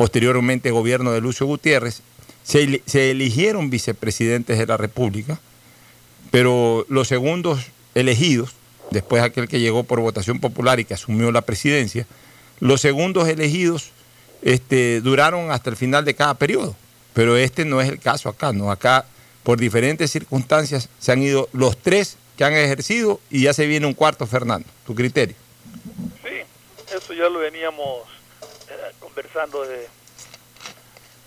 [0.01, 2.01] posteriormente gobierno de Lucio Gutiérrez,
[2.41, 5.39] se, eligieron vicepresidentes de la República,
[6.31, 8.55] pero los segundos elegidos,
[8.89, 12.07] después aquel que llegó por votación popular y que asumió la presidencia,
[12.59, 13.91] los segundos elegidos
[14.41, 16.75] este, duraron hasta el final de cada periodo,
[17.13, 18.71] pero este no es el caso acá, ¿no?
[18.71, 19.05] Acá,
[19.43, 23.85] por diferentes circunstancias, se han ido los tres que han ejercido y ya se viene
[23.85, 24.67] un cuarto, Fernando.
[24.83, 25.35] ¿Tu criterio?
[26.23, 28.07] Sí, eso ya lo veníamos
[29.11, 29.89] conversando de,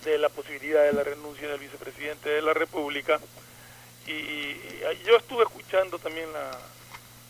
[0.05, 3.19] de la posibilidad de la renuncia del vicepresidente de la República.
[4.07, 4.55] Y,
[5.05, 6.57] yo estuve escuchando también la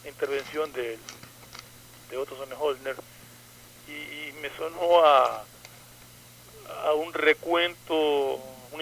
[0.07, 0.97] intervención de,
[2.09, 2.95] de Otto Sonnenholzner
[3.87, 5.43] y, me sonó a,
[6.85, 8.35] a un recuento,
[8.71, 8.81] un,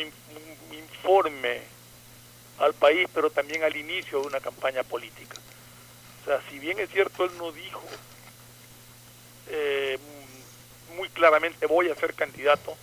[0.72, 1.62] informe
[2.60, 5.38] al país, pero también al inicio de una campaña política.
[6.22, 7.84] O sea, si bien es cierto, él no dijo
[9.50, 9.98] eh,
[10.96, 12.76] muy claramente voy a ser candidato,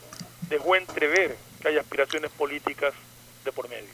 [0.48, 2.94] dejó entrever que hay aspiraciones políticas
[3.44, 3.90] de por medio.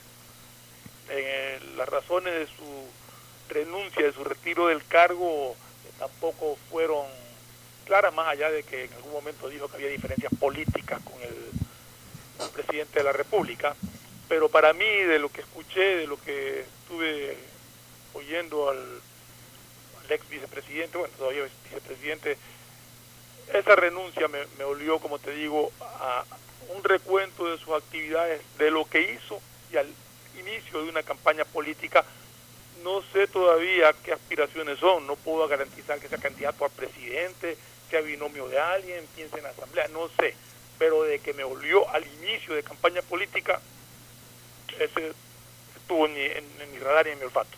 [1.08, 2.88] Eh, las razones de su
[3.48, 5.54] renuncia, de su retiro del cargo,
[5.98, 7.06] tampoco fueron
[7.84, 11.36] clara, más allá de que en algún momento dijo que había diferencias políticas con el,
[12.52, 13.74] presidente de la República,
[14.28, 17.36] pero para mí, de lo que escuché, de lo que estuve
[18.14, 19.00] oyendo al,
[20.08, 22.36] ex vicepresidente, bueno, todavía vicepresidente,
[23.52, 26.24] esa renuncia me, me olió, como te digo, a
[26.76, 29.40] un recuento de sus actividades, de lo que hizo
[29.72, 29.86] y al
[30.38, 32.04] inicio de una campaña política
[32.86, 37.56] no sé todavía qué aspiraciones son, no puedo garantizar que sea candidato a presidente,
[37.90, 40.34] sea binomio de alguien, piense en asamblea, no sé,
[40.78, 43.60] pero de que me volvió al inicio de campaña política,
[44.78, 45.12] ese
[45.76, 47.56] estuvo en mi, radar y en mi olfato.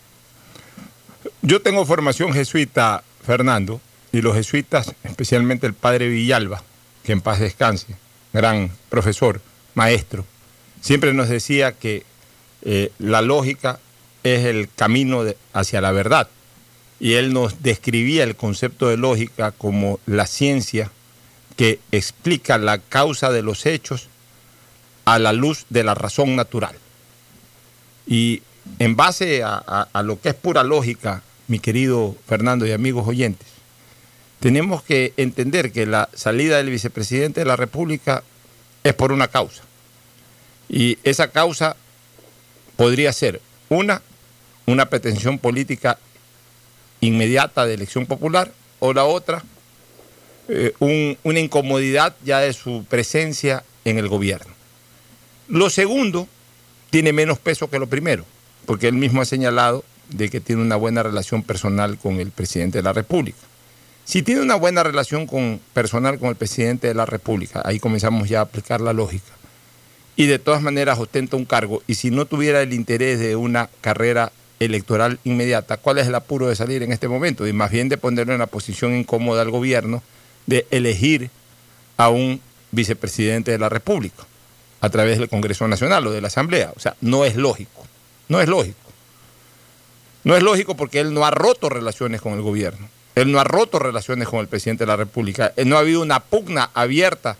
[1.42, 6.62] Yo tengo formación jesuita, Fernando, y los jesuitas, especialmente el padre Villalba,
[7.02, 7.96] que en paz descanse,
[8.32, 9.40] gran profesor,
[9.74, 10.24] maestro,
[10.80, 12.04] siempre nos decía que
[12.62, 13.78] eh, la lógica
[14.22, 16.28] es el camino hacia la verdad
[17.00, 20.90] y él nos describía el concepto de lógica como la ciencia
[21.56, 24.08] que explica la causa de los hechos
[25.04, 26.76] a la luz de la razón natural.
[28.06, 28.42] Y
[28.78, 33.48] en base a, lo que es pura lógica, mi querido Fernando y amigos oyentes,
[34.40, 38.22] tenemos que entender que la salida del vicepresidente de la República
[38.84, 39.62] es por una causa.
[40.68, 41.76] Y esa causa
[42.76, 44.02] podría ser, una,
[44.66, 45.98] una pretensión política
[47.00, 49.42] inmediata de elección popular o la otra,
[50.48, 50.72] eh,
[51.22, 54.52] una incomodidad ya de su presencia en el gobierno.
[55.48, 56.28] Lo segundo
[56.90, 58.24] tiene menos peso que lo primero,
[58.66, 62.78] porque él mismo ha señalado de que tiene una buena relación personal con el presidente
[62.78, 63.38] de la República.
[64.08, 68.26] Si tiene una buena relación con, personal con el presidente de la República, ahí comenzamos
[68.26, 69.34] ya a aplicar la lógica,
[70.16, 73.68] y de todas maneras ostenta un cargo, y si no tuviera el interés de una
[73.82, 77.46] carrera electoral inmediata, ¿cuál es el apuro de salir en este momento?
[77.46, 80.02] Y más bien de ponerlo en la posición incómoda al gobierno
[80.46, 81.28] de elegir
[81.98, 82.40] a un
[82.70, 84.24] vicepresidente de la República
[84.80, 86.72] a través del Congreso Nacional o de la Asamblea.
[86.74, 87.86] O sea, no es lógico.
[88.30, 88.90] No es lógico.
[90.24, 92.88] No es lógico porque él no ha roto relaciones con el gobierno.
[93.20, 95.52] Él no ha roto relaciones con el presidente de la República.
[95.64, 97.36] no ha habido una pugna abierta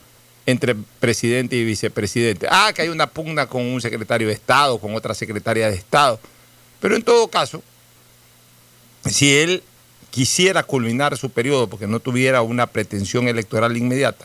[0.46, 2.46] entre presidente y vicepresidente.
[2.50, 6.18] Ah, que hay una pugna con un secretario de Estado, con otra secretaria de Estado.
[6.80, 7.62] Pero en todo caso,
[9.04, 9.62] si él
[10.10, 14.24] quisiera culminar su periodo porque no tuviera una pretensión electoral inmediata,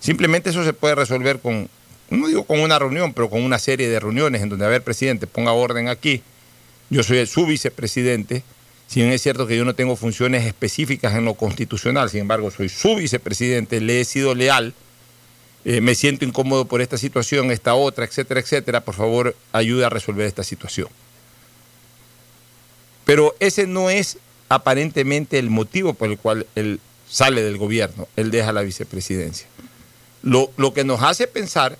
[0.00, 1.68] simplemente eso se puede resolver con,
[2.08, 4.82] no digo con una reunión, pero con una serie de reuniones en donde, a ver,
[4.82, 6.22] presidente, ponga orden aquí,
[6.88, 8.42] yo soy su vicepresidente,
[8.92, 12.50] si bien es cierto que yo no tengo funciones específicas en lo constitucional, sin embargo,
[12.50, 14.74] soy su vicepresidente, le he sido leal,
[15.64, 19.88] eh, me siento incómodo por esta situación, esta otra, etcétera, etcétera, por favor, ayude a
[19.88, 20.88] resolver esta situación.
[23.06, 24.18] Pero ese no es
[24.50, 26.78] aparentemente el motivo por el cual él
[27.08, 29.46] sale del gobierno, él deja la vicepresidencia.
[30.20, 31.78] Lo, lo que nos hace pensar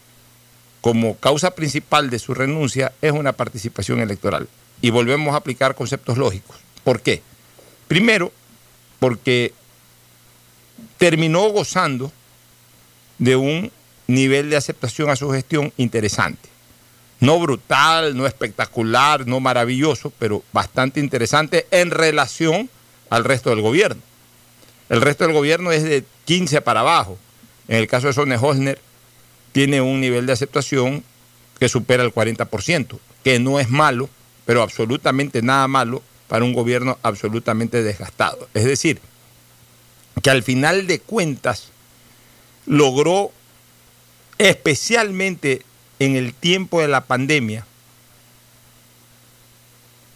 [0.80, 4.48] como causa principal de su renuncia es una participación electoral.
[4.80, 6.56] Y volvemos a aplicar conceptos lógicos.
[6.84, 7.22] ¿Por qué?
[7.88, 8.32] Primero,
[8.98, 9.52] porque
[10.98, 12.12] terminó gozando
[13.18, 13.70] de un
[14.06, 16.52] nivel de aceptación a su gestión interesante
[17.22, 22.68] no brutal, no espectacular, no maravilloso, pero bastante interesante en relación
[23.10, 24.02] al resto del gobierno.
[24.88, 27.16] El resto del gobierno es de 15 para abajo.
[27.68, 28.80] En el caso de Sonne Hosner,
[29.52, 31.04] tiene un nivel de aceptación
[31.60, 34.10] que supera el 40%, que no es malo,
[34.44, 36.02] pero absolutamente nada malo
[36.32, 38.48] para un gobierno absolutamente desgastado.
[38.54, 39.02] Es decir,
[40.22, 41.68] que al final de cuentas
[42.64, 43.32] logró
[44.38, 45.60] especialmente
[45.98, 47.66] en el tiempo de la pandemia,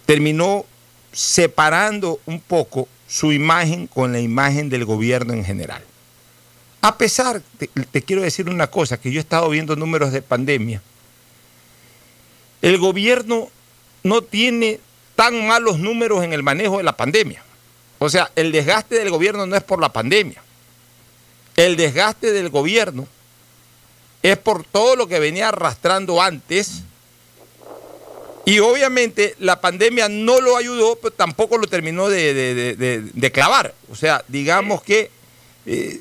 [0.06, 0.64] terminó
[1.12, 5.84] separando un poco su imagen con la imagen del gobierno en general.
[6.80, 10.80] A pesar, te, quiero decir una cosa, que yo he estado viendo números de pandemia,
[12.62, 13.50] el gobierno
[14.02, 14.80] no tiene
[15.16, 17.42] tan malos números en el manejo de la pandemia.
[17.98, 20.42] O sea, el desgaste del gobierno no es por la pandemia.
[21.56, 23.08] El desgaste del gobierno
[24.22, 26.82] es por todo lo que venía arrastrando antes.
[28.44, 33.74] Y obviamente la pandemia no lo ayudó, pero tampoco lo terminó de, clavar.
[33.90, 35.10] O sea, digamos que
[35.64, 36.00] eh,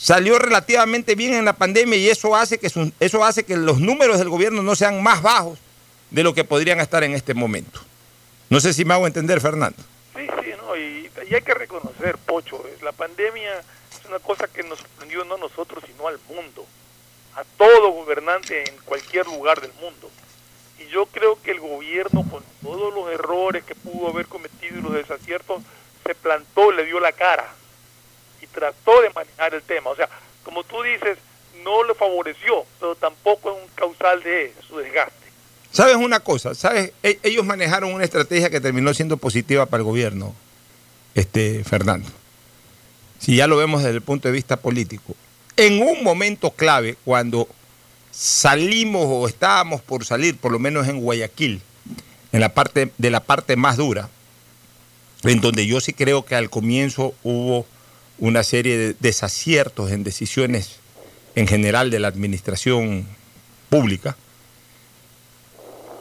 [0.00, 4.18] salió relativamente bien en la pandemia y eso hace, que eso hace que los números
[4.18, 5.58] del gobierno no sean más bajos
[6.10, 7.80] de lo que podrían estar en este momento.
[8.50, 9.82] No sé si me hago entender, Fernando.
[10.14, 14.62] Sí, sí, no, y, y hay que reconocer, Pocho, la pandemia es una cosa que
[14.62, 16.64] nos sorprendió no a nosotros, sino al mundo
[17.36, 20.10] a todo gobernante en cualquier lugar del mundo.
[20.78, 24.82] Y yo creo que el gobierno, con todos los errores que pudo haber cometido y
[24.82, 25.62] los desaciertos,
[26.04, 27.52] se plantó, le dio la cara
[28.40, 29.90] y trató de manejar el tema.
[29.90, 30.08] O sea,
[30.42, 31.18] como tú dices,
[31.62, 35.23] no le favoreció, pero tampoco es un causal de su desgaste.
[35.74, 36.54] ¿Sabes una cosa?
[36.54, 36.92] ¿Sabes?
[37.02, 40.34] E-, ellos manejaron una estrategia que terminó siendo positiva para el gobierno,
[41.14, 42.08] este Fernando.
[43.18, 45.14] Si ya lo vemos desde el punto de vista político
[45.56, 47.48] en un momento clave, cuando
[48.10, 51.60] salimos o estábamos por salir, por lo menos en Guayaquil,
[52.32, 54.08] en la parte de la parte más dura,
[55.22, 57.66] en donde yo sí creo que al comienzo hubo
[58.18, 60.76] una serie de desaciertos en decisiones
[61.34, 63.06] en general de la administración
[63.70, 64.16] pública.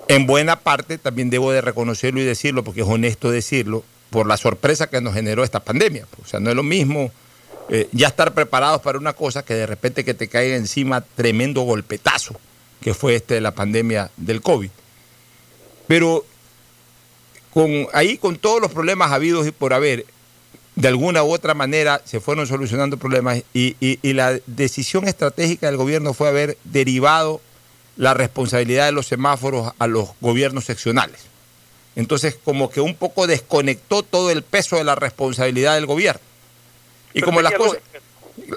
[0.07, 4.37] En buena parte, también debo de reconocerlo y decirlo, porque es honesto decirlo, por la
[4.37, 6.05] sorpresa que nos generó esta pandemia.
[6.21, 7.11] O sea, no es lo mismo
[7.69, 11.61] eh, ya estar preparados para una cosa que de repente que te caiga encima tremendo
[11.61, 12.35] golpetazo,
[12.81, 14.69] que fue este de la pandemia del COVID.
[15.87, 16.25] Pero
[17.51, 20.05] con, ahí con todos los problemas habidos y por haber,
[20.75, 25.77] de alguna u otra manera se fueron solucionando problemas y, y la decisión estratégica del
[25.77, 27.41] gobierno fue haber derivado
[27.95, 31.21] la responsabilidad de los semáforos a los gobiernos seccionales.
[31.95, 36.21] Entonces, como que un poco desconectó todo el peso de la responsabilidad del gobierno.
[37.13, 37.79] Y como las cosas...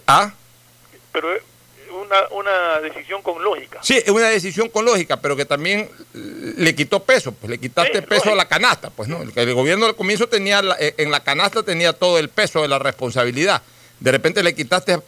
[0.06, 0.32] ¿Ah?
[1.12, 1.42] Pero es
[1.90, 3.80] una, una decisión con lógica.
[3.82, 8.00] Sí, es una decisión con lógica, pero que también le quitó peso, pues le quitaste
[8.02, 9.20] peso a la canasta, pues no.
[9.22, 12.78] El, gobierno al comienzo tenía, eh, en la canasta tenía todo el peso de la
[12.78, 13.62] responsabilidad.
[14.00, 14.98] De repente le quitaste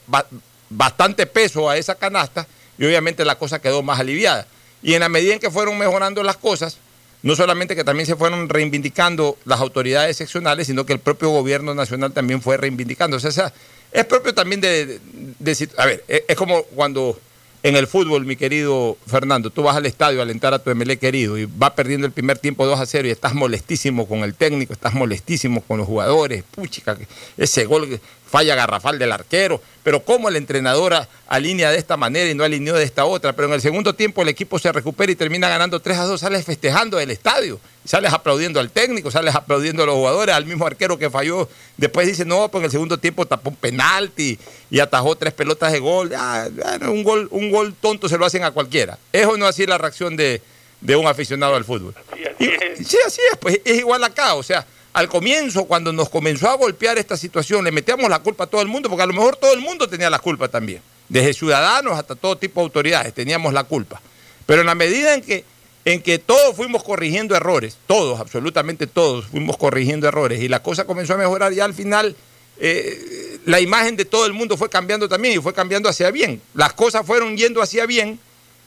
[0.68, 2.46] bastante peso a esa canasta
[2.78, 4.46] y obviamente la cosa quedó más aliviada.
[4.82, 6.78] Y en la medida en que fueron mejorando las cosas,
[7.22, 11.74] no solamente que también se fueron reivindicando las autoridades seccionales, sino que el propio gobierno
[11.74, 13.16] nacional también fue reivindicando.
[13.16, 13.52] O sea,
[13.90, 15.00] es propio también de,
[15.38, 17.18] de, a ver, es, como cuando
[17.64, 20.96] en el fútbol, mi querido Fernando, tú vas al estadio a alentar a tu MLE
[20.98, 24.34] querido y va perdiendo el primer tiempo 2 a 0 y estás molestísimo con el
[24.34, 26.96] técnico, estás molestísimo con los jugadores, puchica,
[27.36, 30.94] ese gol falla garrafal del arquero, pero cómo el entrenador
[31.26, 34.22] alinea de esta manera y no alineó de esta otra, pero en el segundo tiempo
[34.22, 38.12] el equipo se recupera y termina ganando 3 a 2, sales festejando del estadio, sales
[38.12, 42.24] aplaudiendo al técnico, sales aplaudiendo a los jugadores, al mismo arquero que falló, después dice,
[42.24, 44.38] no, pues en el segundo tiempo tapó un penalti
[44.70, 46.48] y atajó tres pelotas de gol, ah,
[46.82, 50.16] un gol, un gol tonto se lo hacen a cualquiera, eso no así la reacción
[50.16, 50.42] de,
[50.82, 51.94] un aficionado al fútbol.
[52.38, 56.54] sí, así es, pues es igual acá, o sea, al comienzo, cuando nos comenzó a
[56.54, 59.36] golpear esta situación, le metíamos la culpa a todo el mundo, porque a lo mejor
[59.36, 60.80] todo el mundo tenía la culpa también.
[61.08, 64.00] Desde ciudadanos hasta todo tipo de autoridades teníamos la culpa.
[64.46, 65.44] Pero en la medida en que,
[65.84, 70.84] en que todos fuimos corrigiendo errores, todos, absolutamente todos, fuimos corrigiendo errores y la cosa
[70.84, 72.16] comenzó a mejorar, ya al final
[72.58, 76.40] eh, la imagen de todo el mundo fue cambiando también y fue cambiando hacia bien.
[76.54, 78.18] Las cosas fueron yendo hacia bien,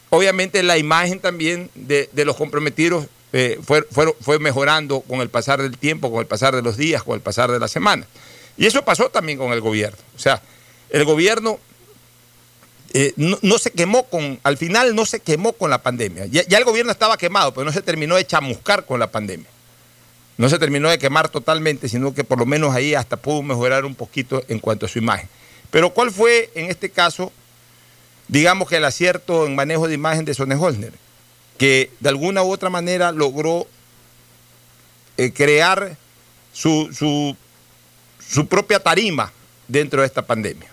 [0.10, 3.86] obviamente la imagen también de, de los comprometidos eh, fue,
[4.20, 7.22] fue, mejorando con el pasar del tiempo, con el pasar de los días, con el
[7.22, 8.06] pasar de la semana.
[8.58, 9.98] Y eso pasó también con el gobierno.
[10.16, 10.42] O sea,
[10.90, 11.60] el gobierno
[12.94, 16.26] eh, no, se quemó con, al final no se quemó con la pandemia.
[16.26, 19.48] Ya, el gobierno estaba quemado, pero no se terminó de chamuscar con la pandemia.
[20.38, 23.86] No se terminó de quemar totalmente, sino que por lo menos ahí hasta pudo mejorar
[23.86, 25.30] un poquito en cuanto a su imagen.
[25.70, 27.32] Pero ¿cuál fue en este caso,
[28.28, 30.92] digamos que el acierto en manejo de imagen de Sone Holner?
[31.62, 33.68] Que de alguna u otra manera logró
[35.16, 35.96] eh, crear
[36.52, 36.90] su,
[38.20, 39.32] su, propia tarima
[39.68, 40.68] dentro de esta pandemia.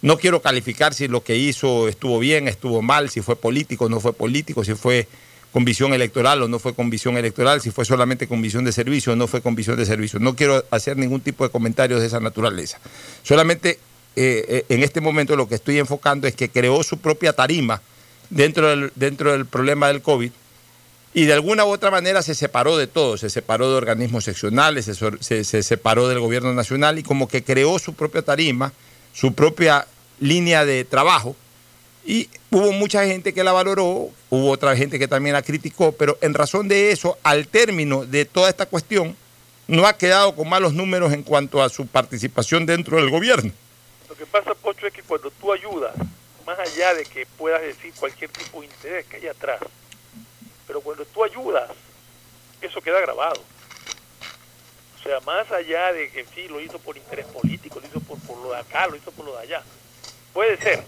[0.00, 3.88] No quiero calificar si lo que hizo estuvo bien, estuvo mal, si fue político o
[3.90, 5.06] no fue político, si fue
[5.52, 8.72] con visión electoral o no fue con visión electoral, si fue solamente con visión de
[8.72, 10.18] servicio o no fue con visión de servicio.
[10.18, 12.80] No quiero hacer ningún tipo de comentarios de esa naturaleza.
[13.22, 13.78] Solamente
[14.16, 17.82] eh, eh, en este momento lo que estoy enfocando es que creó su propia tarima
[18.32, 20.30] dentro del, dentro del problema del COVID
[21.14, 24.86] y de alguna u otra manera se separó de todo, se separó de organismos seccionales,
[24.86, 28.72] se, se, separó del gobierno nacional y como que creó su propia tarima,
[29.12, 29.86] su propia
[30.20, 31.36] línea de trabajo.
[32.06, 36.16] Y hubo mucha gente que la valoró, hubo otra gente que también la criticó, pero
[36.22, 39.14] en razón de eso, al término de toda esta cuestión,
[39.68, 43.52] no ha quedado con malos números en cuanto a su participación dentro del gobierno.
[44.08, 45.94] Lo que pasa, Pocho, es que cuando tú ayudas,
[46.46, 49.60] más allá de que puedas decir cualquier tipo de interés que hay atrás,
[50.66, 51.70] pero cuando tú ayudas,
[52.60, 53.42] eso queda grabado.
[54.98, 58.18] O sea, más allá de que sí, lo hizo por interés político, lo hizo por,
[58.20, 59.62] por lo de acá, lo hizo por lo de allá.
[60.32, 60.84] Puede ser,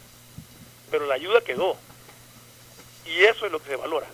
[0.91, 1.77] pero la ayuda quedó.
[3.07, 4.07] Y eso es lo que se valora.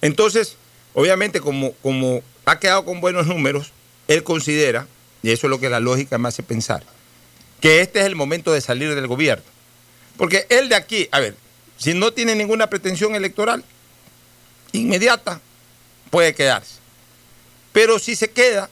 [0.00, 0.56] Entonces,
[0.94, 3.72] obviamente, como, como ha quedado con buenos números,
[4.06, 4.86] él considera,
[5.22, 6.84] y eso es lo que la lógica me hace pensar,
[7.60, 9.53] que este es el momento de salir del gobierno.
[10.16, 11.36] Porque él de aquí, a ver,
[11.76, 13.64] si no tiene ninguna pretensión electoral
[14.72, 15.40] inmediata,
[16.10, 16.76] puede quedarse.
[17.72, 18.70] Pero si se queda,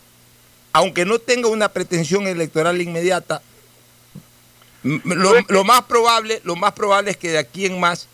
[0.72, 3.43] aunque no tenga una pretensión electoral inmediata,
[4.82, 8.09] lo, más probable, lo más probable es que de aquí en más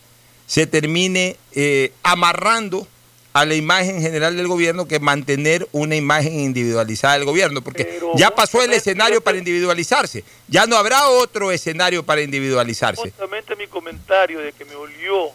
[0.47, 2.87] se termine eh, amarrando
[3.33, 8.31] a la imagen general del gobierno que mantener una imagen individualizada del gobierno, porque ya
[8.31, 13.03] pasó el escenario para individualizarse, ya no habrá otro escenario para individualizarse.
[13.03, 15.31] Justamente mi comentario de que me olió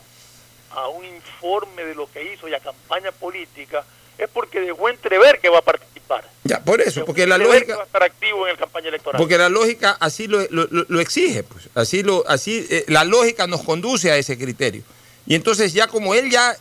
[0.72, 3.86] a un informe de lo que hizo y a campaña política
[4.18, 6.30] es porque dejó entrever que va a participar.
[6.44, 7.76] Ya, por eso, porque la lógica...
[7.76, 9.20] Va a estar activo en el campaña electoral.
[9.20, 11.70] Porque la lógica así lo, lo, exige, pues.
[11.74, 14.84] Así, lo, así eh, la lógica nos conduce a ese criterio.
[15.26, 16.56] Y entonces ya como él ya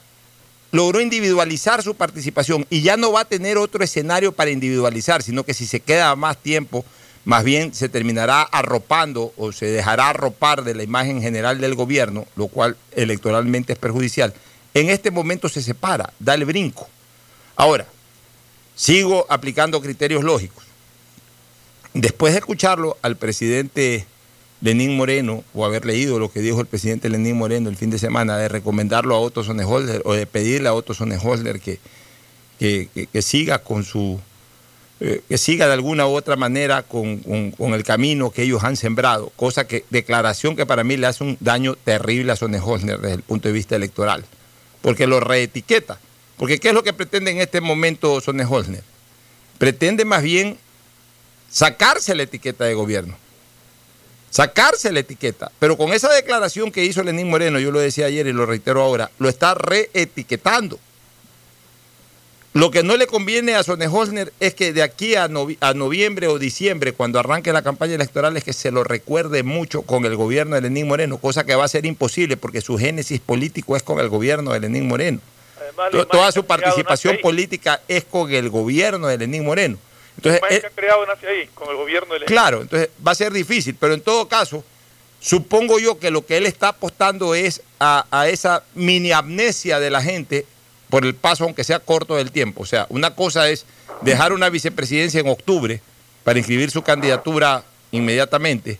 [0.72, 5.44] logró individualizar su participación y ya no va a tener otro escenario para individualizar, sino
[5.44, 6.84] que si se queda más tiempo,
[7.24, 12.26] más bien se terminará arropando o se dejará arropar de la imagen general del gobierno,
[12.36, 14.34] lo cual electoralmente es perjudicial.
[14.74, 16.88] En este momento se separa, da el brinco.
[17.54, 17.86] Ahora,
[18.74, 20.64] sigo aplicando criterios lógicos.
[21.92, 24.06] Después de escucharlo al presidente
[24.62, 27.98] Lenín Moreno, o haber leído lo que dijo el presidente Lenín Moreno el fin de
[27.98, 31.80] semana, de recomendarlo a Otto Sonneholder o de pedirle a Otto Sonneholder que,
[32.60, 34.20] que, siga con su
[35.00, 37.20] eh, que siga de alguna u otra manera con,
[37.58, 41.36] el camino que ellos han sembrado, cosa que, declaración que para mí le hace un
[41.40, 44.24] daño terrible a Sonneholder desde el punto de vista electoral,
[44.80, 45.98] porque lo reetiqueta.
[46.36, 48.84] Porque ¿qué es lo que pretende en este momento Sonneholder?
[49.58, 50.56] Pretende más bien
[51.50, 53.16] sacarse la etiqueta de gobierno
[54.32, 55.52] sacarse la etiqueta.
[55.60, 58.82] Pero con esa declaración que hizo Lenín Moreno, yo lo decía ayer y lo reitero
[58.82, 60.80] ahora, lo está reetiquetando.
[62.54, 66.28] Lo que no le conviene a Sonne Holzner es que de aquí a, a, noviembre
[66.28, 70.16] o diciembre, cuando arranque la campaña electoral, es que se lo recuerde mucho con el
[70.16, 73.82] gobierno de Lenín Moreno, cosa que va a ser imposible porque su génesis político es
[73.82, 75.20] con el gobierno de Lenín Moreno.
[75.58, 79.78] Además, Toda su participación política es con el gobierno de Lenín Moreno.
[80.16, 82.14] Entonces, que ha creado nace ahí, con el gobierno.
[82.26, 84.64] Claro, entonces va a ser difícil, pero en todo caso,
[85.20, 89.90] supongo yo que lo que él está apostando es a, a esa mini amnesia de
[89.90, 90.46] la gente
[90.90, 92.62] por el paso, aunque sea corto del tiempo.
[92.62, 93.64] O sea, una cosa es
[94.02, 95.80] dejar una vicepresidencia en octubre
[96.24, 98.78] para inscribir su candidatura inmediatamente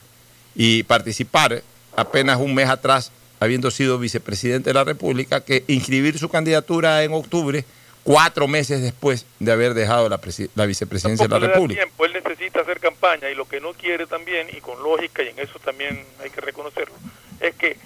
[0.54, 1.62] y participar
[1.96, 3.10] apenas un mes atrás,
[3.40, 7.64] habiendo sido vicepresidente de la República, que inscribir su candidatura en octubre
[8.04, 10.20] cuatro meses después de haber dejado la,
[10.54, 11.82] la vicepresidencia de la República.
[11.82, 12.04] Tiempo.
[12.04, 15.38] Él necesita hacer campaña y lo que no quiere también, y con lógica, y en
[15.38, 16.94] eso también hay que reconocerlo,
[17.40, 17.76] es que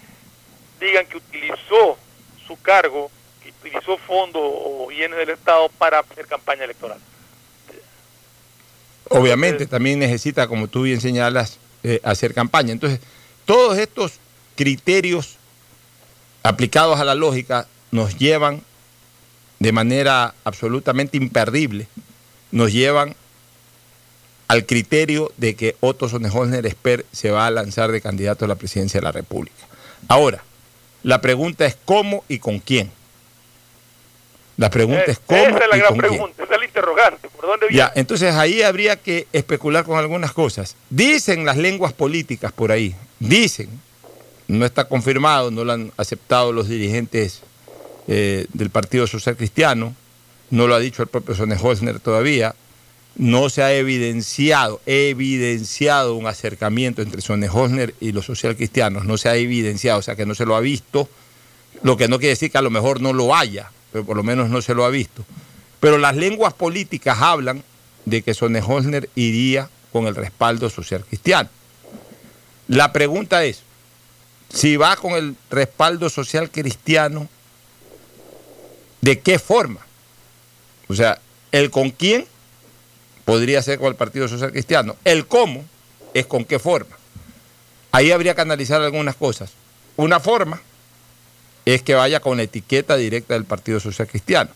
[0.81, 1.99] digan que utilizó
[2.47, 3.11] su cargo
[3.67, 6.99] utilizó fondos o bienes del Estado para hacer campaña electoral.
[9.09, 12.73] Obviamente también necesita, como tú bien señalas, eh, hacer campaña.
[12.73, 13.01] Entonces,
[13.45, 14.15] todos estos
[14.57, 15.37] criterios
[16.43, 18.63] aplicados a la lógica nos llevan
[19.59, 21.89] de manera absolutamente imperdible,
[22.51, 23.15] nos llevan
[24.49, 28.55] al criterio de que Otto Sonnenholner Esper se va a lanzar de candidato a la
[28.55, 29.57] presidencia de la República.
[30.09, 30.43] Ahora,
[31.03, 32.91] la pregunta es cómo y con quién.
[34.57, 35.41] La pregunta es cómo.
[35.41, 37.29] Esa es la gran pregunta, esa es la interrogante.
[37.29, 37.77] ¿Por dónde viene?
[37.77, 40.77] Ya, entonces ahí habría que especular con algunas cosas.
[40.89, 43.69] Dicen las lenguas políticas por ahí, dicen,
[44.49, 47.43] no está confirmado, no lo han aceptado los dirigentes
[48.09, 49.95] eh, del Partido Social Cristiano,
[50.51, 51.57] no lo ha dicho el propio Sonne
[52.03, 52.55] todavía,
[53.17, 57.49] no se ha evidenciado, evidenciado un acercamiento entre Sonne
[58.01, 60.61] y los social cristianos, no se ha evidenciado, o sea que no se lo ha
[60.61, 61.09] visto,
[61.83, 64.23] lo que no quiere decir que a lo mejor no lo haya, pero por lo
[64.23, 65.25] menos no se lo ha visto.
[65.81, 67.63] Pero las lenguas políticas hablan
[68.05, 68.63] de que Sonne
[69.15, 71.49] iría con el respaldo social cristiano.
[72.69, 73.63] La pregunta es,
[74.53, 77.29] si va con el respaldo social cristiano,
[79.07, 79.87] ¿de qué forma?
[80.89, 81.21] O sea,
[81.53, 82.27] el con quién
[83.25, 84.97] podría ser con el Partido Social Cristiano.
[85.05, 85.65] El cómo
[86.13, 86.97] es con qué forma.
[87.93, 89.53] Ahí habría que analizar algunas cosas.
[89.97, 90.61] Una forma
[91.65, 94.51] es que vaya con la etiqueta directa del Partido Social Cristiano.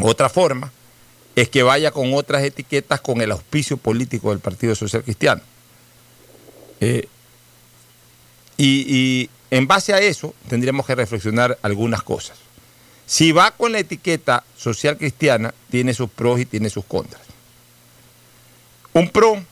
[0.00, 0.72] Otra forma
[1.34, 5.42] es que vaya con otras etiquetas con el auspicio político del Partido Social Cristiano.
[6.80, 7.06] Eh,
[8.56, 12.45] y, en base a eso tendríamos que reflexionar algunas cosas.
[13.06, 17.22] Si va con la etiqueta social cristiana, tiene sus pros y tiene sus contras.
[18.92, 19.42] Un pro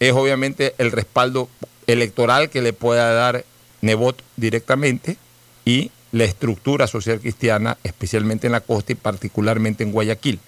[0.00, 1.48] es obviamente el respaldo
[1.86, 3.44] electoral que le pueda dar
[3.80, 5.16] Nebot directamente
[5.64, 10.40] y la estructura social cristiana, especialmente en la costa y particularmente en Guayaquil.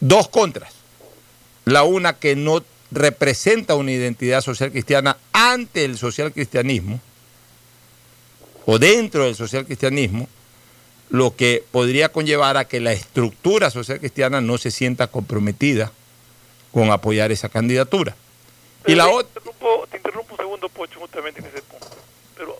[0.00, 0.74] Dos contras.
[1.64, 7.00] La una que no representa una identidad social cristiana ante el social cristianismo
[8.66, 10.28] o dentro del social cristianismo,
[11.14, 15.92] lo que podría conllevar a que la estructura social cristiana no se sienta comprometida
[16.72, 18.16] con apoyar esa candidatura.
[18.84, 19.40] y la otra...
[19.90, 21.86] Te interrumpo un segundo, Pocho, justamente en ese punto.
[22.36, 22.58] Pero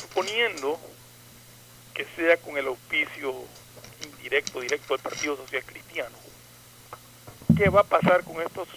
[0.00, 0.80] suponiendo
[1.92, 3.34] que sea con el auspicio
[4.02, 6.16] indirecto, directo del Partido Social Cristiano,
[7.58, 8.68] ¿qué va a pasar con estos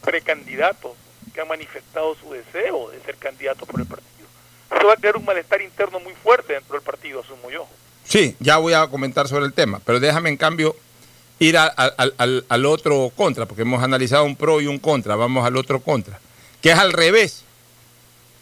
[0.00, 0.92] precandidatos
[1.34, 4.28] que han manifestado su deseo de ser candidatos por el partido?
[4.70, 7.66] Eso va a crear un malestar interno muy fuerte dentro del partido, asumo yo.
[8.06, 10.76] Sí, ya voy a comentar sobre el tema, pero déjame en cambio
[11.38, 15.80] ir al, otro contra, porque hemos analizado un pro y un contra, vamos al otro
[15.80, 16.20] contra,
[16.60, 17.44] que es al revés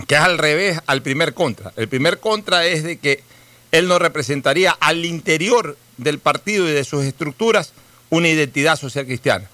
[0.06, 1.72] que es al revés al primer contra.
[1.76, 3.22] El primer contra es de que
[3.70, 7.72] él no representaría al interior del partido y de sus estructuras
[8.10, 9.48] una identidad social cristiana.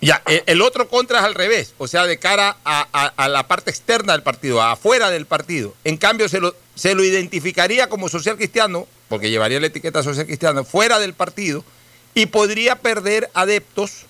[0.00, 4.14] Ya, el otro contra es al revés, o sea, de cara a, la parte externa
[4.14, 5.74] del partido, afuera del partido.
[5.84, 10.24] En cambio, se lo, se lo identificaría como social cristiano, porque llevaría la etiqueta social
[10.24, 11.62] cristiana, fuera del partido,
[12.14, 14.06] y podría perder adeptos,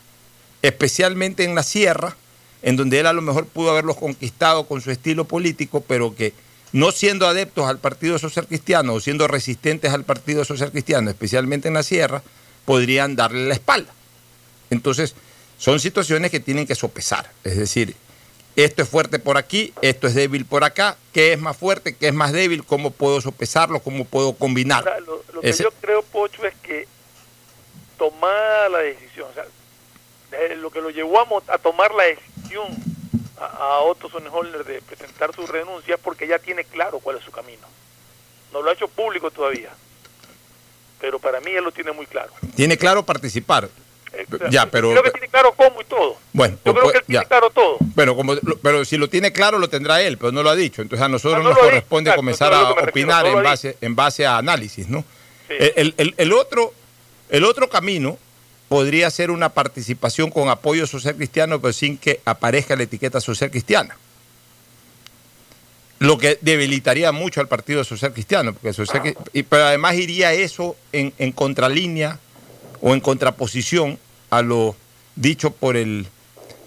[0.62, 2.16] especialmente en la sierra,
[2.62, 6.34] en donde él a lo mejor pudo haberlos conquistado con su estilo político, pero que
[6.70, 11.66] no siendo adeptos al Partido Social Cristiano o siendo resistentes al Partido Social Cristiano, especialmente
[11.66, 12.22] en la sierra,
[12.64, 13.92] podrían darle la espalda.
[14.70, 15.16] Entonces,
[15.58, 17.28] son situaciones que tienen que sopesar.
[17.42, 17.96] Es decir,
[18.56, 22.08] esto es fuerte por aquí, esto es débil por acá, ¿qué es más fuerte, qué
[22.08, 22.64] es más débil?
[22.64, 23.80] ¿Cómo puedo sopesarlo?
[23.80, 24.84] ¿Cómo puedo combinar?
[25.06, 26.86] lo, que yo creo, Pocho, es que
[27.96, 29.44] tomar la decisión, o sea,
[30.56, 32.66] lo que lo llevó a, a tomar la decisión
[33.38, 37.30] a, a Otto Sonnenholder de presentar su renuncia porque ya tiene claro cuál es su
[37.30, 37.66] camino.
[38.52, 39.70] No lo ha hecho público todavía,
[41.00, 42.32] pero para mí él lo tiene muy claro.
[42.54, 43.68] Tiene claro participar.
[44.50, 46.16] Ya, pero Creo que tiene claro cómo y todo.
[46.32, 47.76] bueno, Yo creo pues, que él tiene claro todo.
[47.80, 50.82] Bueno, como, pero si lo tiene claro lo tendrá él, pero no lo ha dicho.
[50.82, 53.76] Entonces a nosotros Ah, no nos dicho, corresponde comenzar a refiero, opinar no en base,
[53.80, 55.04] en base a análisis, ¿no?
[55.48, 56.72] El, el- el- el otro,
[57.30, 58.18] el otro camino
[58.68, 63.50] podría ser una participación con apoyo social cristiano, pero sin que aparezca la etiqueta social
[63.50, 63.96] cristiana.
[65.98, 70.74] Lo que debilitaría mucho al Partido Social Cristiano, porque social, y- pero además iría eso
[70.92, 72.18] en, en contralínea
[72.82, 74.76] o en contraposición a lo
[75.16, 76.06] dicho por el,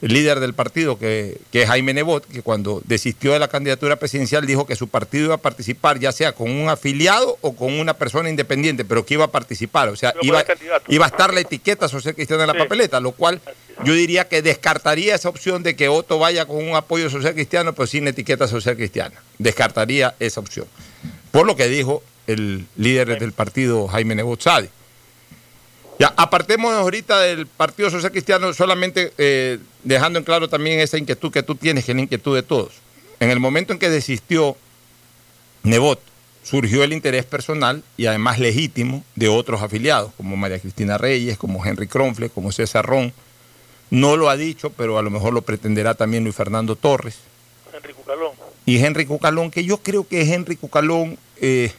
[0.01, 4.45] líder del partido, que, que es Jaime Nebot, que cuando desistió de la candidatura presidencial
[4.45, 7.95] dijo que su partido iba a participar ya sea con un afiliado o con una
[7.95, 10.45] persona independiente, pero que iba a participar, o sea, Iba a
[10.88, 13.41] iba, a estar la etiqueta social cristiana en la papeleta, lo cual
[13.84, 17.74] yo diría que descartaría esa opción de que Otto vaya con un apoyo social cristiano,
[17.74, 19.16] pero sin etiqueta social cristiana.
[19.38, 20.68] Descartaría esa opción.
[21.32, 24.70] Por lo que dijo el líder del partido, Jaime Nebot Sadi.
[25.98, 31.32] Ya, apartemos ahorita del Partido Social Cristiano, solamente eh, dejando en claro también esa inquietud
[31.32, 32.74] que tú tienes, que es la inquietud de todos.
[33.20, 34.58] En el momento en que desistió
[35.64, 36.02] Nebot,
[36.43, 41.66] surgió el interés personal y además legítimo de otros afiliados, como María Cristina Reyes, como
[41.66, 43.14] Henry Kronfle, como César Ron.
[43.89, 47.20] No lo ha dicho, pero a lo mejor lo pretenderá también Luis Fernando Torres.
[47.74, 48.32] Henry Cucalón.
[48.66, 51.72] Y Henry Cucalón, que yo creo que Henry Cucalón eh,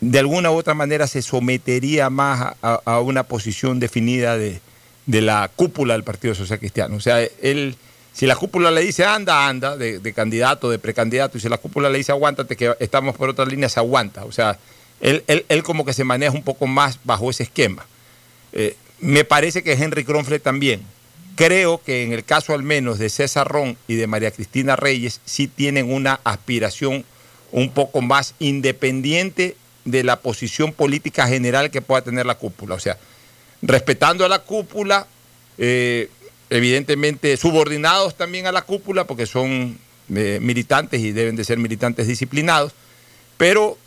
[0.00, 4.60] de alguna u otra manera se sometería más a, una posición definida de,
[5.06, 6.96] de la cúpula del Partido Social Cristiano.
[6.96, 7.76] O sea, él,
[8.12, 11.58] si la cúpula le dice anda, anda, de, de candidato, de precandidato, y si la
[11.58, 14.24] cúpula le dice aguántate, que estamos por otra línea, se aguanta.
[14.24, 14.58] O sea,
[15.00, 17.84] él, él, él como que se maneja un poco más bajo ese esquema.
[18.52, 20.80] Eh, me parece que Henry Kronfle también.
[21.36, 25.20] Creo que en el caso al menos de César Ron y de María Cristina Reyes
[25.24, 27.04] sí tienen una aspiración
[27.52, 29.56] un poco más independiente
[29.90, 32.74] de la posición política general que pueda tener la cúpula.
[32.74, 32.98] O sea,
[33.62, 35.06] respetando a la cúpula,
[35.58, 36.08] eh,
[36.48, 39.78] evidentemente subordinados también a la cúpula porque son
[40.14, 42.72] eh, militantes y deben de ser militantes disciplinados,
[43.36, 43.78] pero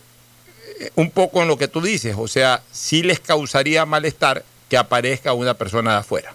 [0.79, 4.77] eh, un poco en lo que tú dices, o sea, sí les causaría malestar que
[4.77, 6.33] aparezca una persona de afuera,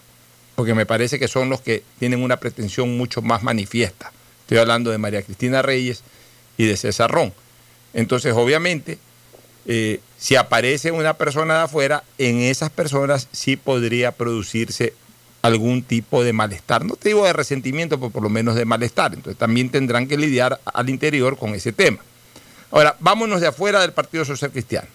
[0.54, 4.12] porque me parece que son los que tienen una pretensión mucho más manifiesta.
[4.42, 6.02] Estoy hablando de María Cristina Reyes
[6.56, 7.32] y de César Ron.
[7.94, 8.98] Entonces, obviamente,
[9.70, 14.94] eh, si aparece una persona de afuera, en esas personas sí podría producirse
[15.42, 16.86] algún tipo de malestar.
[16.86, 19.12] No te digo de resentimiento, pero por lo menos de malestar.
[19.12, 21.98] Entonces también tendrán que lidiar al interior con ese tema.
[22.70, 24.88] Ahora, vámonos de afuera del Partido Social Cristiano.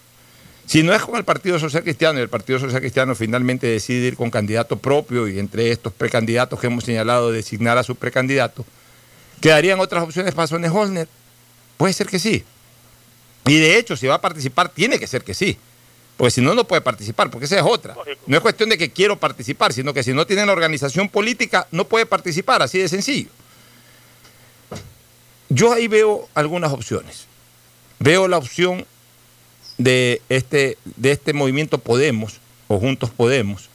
[0.66, 4.08] Si no es con el Partido Social Cristiano y el Partido Social Cristiano finalmente decide
[4.08, 8.64] ir con candidato propio y entre estos precandidatos que hemos señalado designar a su precandidato,
[9.40, 11.06] ¿quedarían otras opciones para Sonne Holner?
[11.76, 12.44] Puede ser que sí.
[13.46, 15.58] Y de hecho, si va a participar, tiene que ser que sí.
[16.16, 17.96] Porque si no, no puede participar, porque esa es otra.
[18.26, 21.66] No es cuestión de que quiero participar, sino que si no tiene la organización política,
[21.70, 23.28] no puede participar, así de sencillo.
[25.48, 27.26] Yo ahí veo algunas opciones.
[27.98, 28.86] Veo la opción
[29.76, 33.68] de este, de este movimiento Podemos, o Juntos Podemos,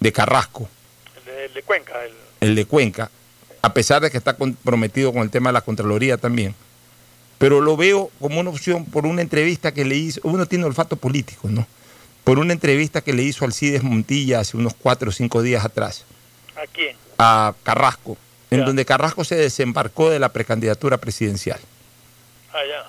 [0.00, 0.68] de Carrasco,
[1.16, 2.04] El de, el de Cuenca.
[2.04, 3.10] El, el de Cuenca,
[3.62, 6.54] a pesar de que está comprometido con el tema de la Contraloría también,
[7.38, 10.96] pero lo veo como una opción por una entrevista que le hizo, uno tiene olfato
[10.96, 11.66] político, ¿no?
[12.24, 16.04] Por una entrevista que le hizo Alcides Montilla hace unos cuatro o cinco días atrás
[16.56, 16.96] ¿A quién?
[17.18, 18.16] a Carrasco,
[18.50, 21.60] en donde Carrasco se desembarcó de la precandidatura presidencial.
[22.52, 22.84] Allá.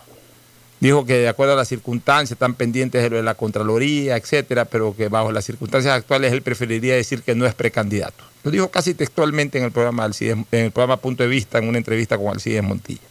[0.80, 4.66] Dijo que de acuerdo a las circunstancias están pendientes de lo de la Contraloría, etcétera,
[4.66, 8.24] pero que bajo las circunstancias actuales él preferiría decir que no es precandidato.
[8.44, 11.68] Lo dijo casi textualmente en el programa Alcides- en el programa Punto de Vista, en
[11.68, 13.02] una entrevista con Alcides Montilla.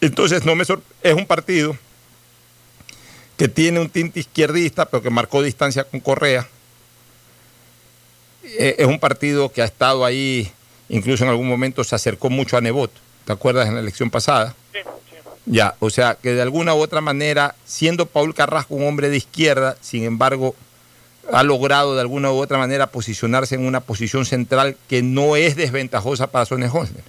[0.00, 1.76] Entonces no me es un partido
[3.36, 6.46] que tiene un tinte izquierdista, pero que marcó distancia con Correa.
[8.42, 10.50] Eh, Es un partido que ha estado ahí,
[10.88, 12.90] incluso en algún momento se acercó mucho a Nebot.
[13.24, 14.54] ¿Te acuerdas en la elección pasada?
[15.46, 19.16] Ya, o sea, que de alguna u otra manera, siendo Paul Carrasco un hombre de
[19.16, 20.54] izquierda, sin embargo,
[21.32, 25.56] ha logrado de alguna u otra manera posicionarse en una posición central que no es
[25.56, 27.04] desventajosa para Sonne Holzner.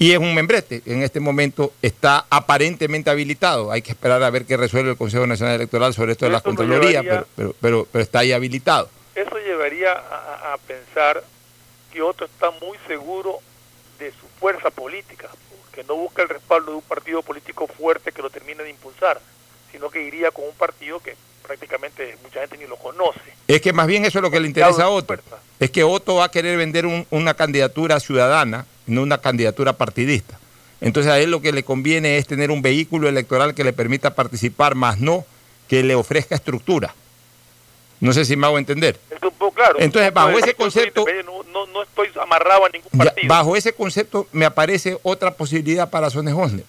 [0.00, 3.70] Y es un membrete, en este momento está aparentemente habilitado.
[3.70, 6.38] Hay que esperar a ver qué resuelve el Consejo Nacional Electoral sobre esto de la
[6.38, 8.88] Eso me Contraloría, llevaría- pero, pero, pero, pero está ahí habilitado.
[9.14, 11.22] Eso llevaría a, a pensar
[11.92, 13.40] que Otto está muy seguro
[13.98, 15.28] de su fuerza política,
[15.74, 19.20] que no busca el respaldo de un partido político fuerte que lo termine de impulsar,
[19.70, 21.14] sino que iría con un partido que
[21.46, 23.20] prácticamente mucha gente ni lo conoce.
[23.48, 25.16] Es que más bien eso es lo que le interesa a Otto.
[25.58, 30.38] Es que Otto va a querer vender un- una candidatura ciudadana, no una candidatura partidista.
[30.80, 34.14] Entonces a él lo que le conviene es tener un vehículo electoral que le permita
[34.14, 35.24] participar, más no
[35.68, 36.94] que le ofrezca estructura.
[38.00, 38.98] No sé si me hago entender.
[39.10, 39.76] Es un poco claro.
[39.78, 43.28] Entonces, bajo ese concepto- No, no, no estoy amarrado a ningún Ya, partido.
[43.28, 46.64] bajo ese concepto me aparece otra posibilidad para Sones Hosner,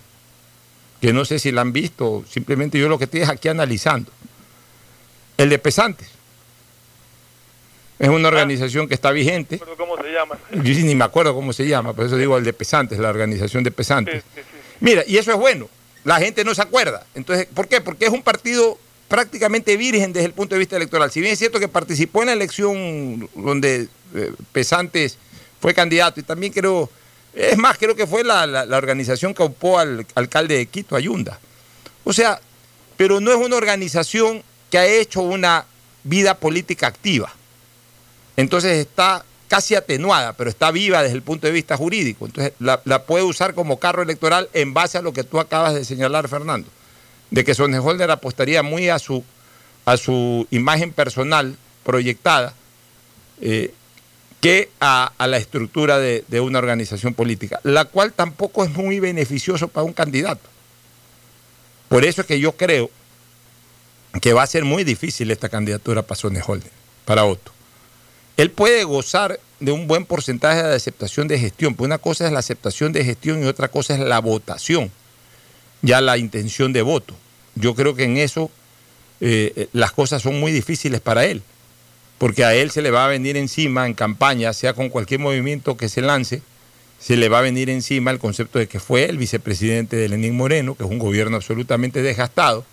[1.00, 4.12] que no sé si la han visto, simplemente yo lo que estoy es aquí analizando.
[5.38, 6.10] El de Pesantes.
[8.02, 9.60] Es una organización que está vigente.
[9.66, 10.38] No ¿Cómo se llama?
[10.52, 13.64] Yo ni me acuerdo cómo se llama, por eso digo el de Pesantes, la organización
[13.64, 14.24] de Pesantes.
[14.80, 15.70] Mira, y eso es bueno.
[16.04, 17.06] La gente no se acuerda.
[17.14, 17.80] Entonces, ¿por qué?
[17.80, 18.78] Porque es un partido
[19.08, 21.12] prácticamente virgen desde el punto de vista electoral.
[21.12, 25.18] Si bien es cierto que participó en la elección donde eh, Pesantes
[25.60, 26.90] fue candidato y también creo,
[27.36, 30.96] es más, creo que fue la, la- la organización que ocupó al alcalde de Quito,
[30.96, 31.40] Ayunda.
[32.04, 32.42] O sea,
[32.98, 34.42] pero no es una organización
[34.72, 35.66] que ha hecho una
[36.04, 37.32] vida política activa.
[38.38, 42.26] Entonces está casi atenuada, pero está viva desde el punto de vista jurídico.
[42.26, 45.84] Entonces la, puede usar como carro electoral en base a lo que tú acabas de
[45.84, 46.70] señalar, Fernando,
[47.32, 49.26] de que Sonneholder apostaría muy a su,
[49.84, 52.54] a su imagen personal proyectada
[53.42, 53.74] eh,
[54.40, 59.84] que a, la estructura de, una organización política, la cual tampoco es muy beneficioso para
[59.84, 60.50] un candidato.
[61.90, 62.90] Por eso es que yo creo
[64.22, 66.72] que va a ser muy difícil esta candidatura para Sonneholder,
[67.04, 67.52] para Otto
[68.42, 71.76] él puede gozar de un buen porcentaje de aceptación de gestión.
[71.76, 74.92] Pues una cosa es la aceptación de gestión y otra cosa es la votación,
[75.84, 77.14] ya la intención de voto.
[77.54, 78.50] Yo creo que en eso
[79.20, 81.44] eh, las cosas son muy difíciles para él,
[82.18, 85.78] porque a él se le va a venir encima en campaña, sea con cualquier movimiento
[85.78, 86.42] que se lance,
[87.00, 90.36] se le va a venir encima el concepto de que fue el vicepresidente de Lenín
[90.36, 92.66] Moreno, que es un gobierno absolutamente desgastado.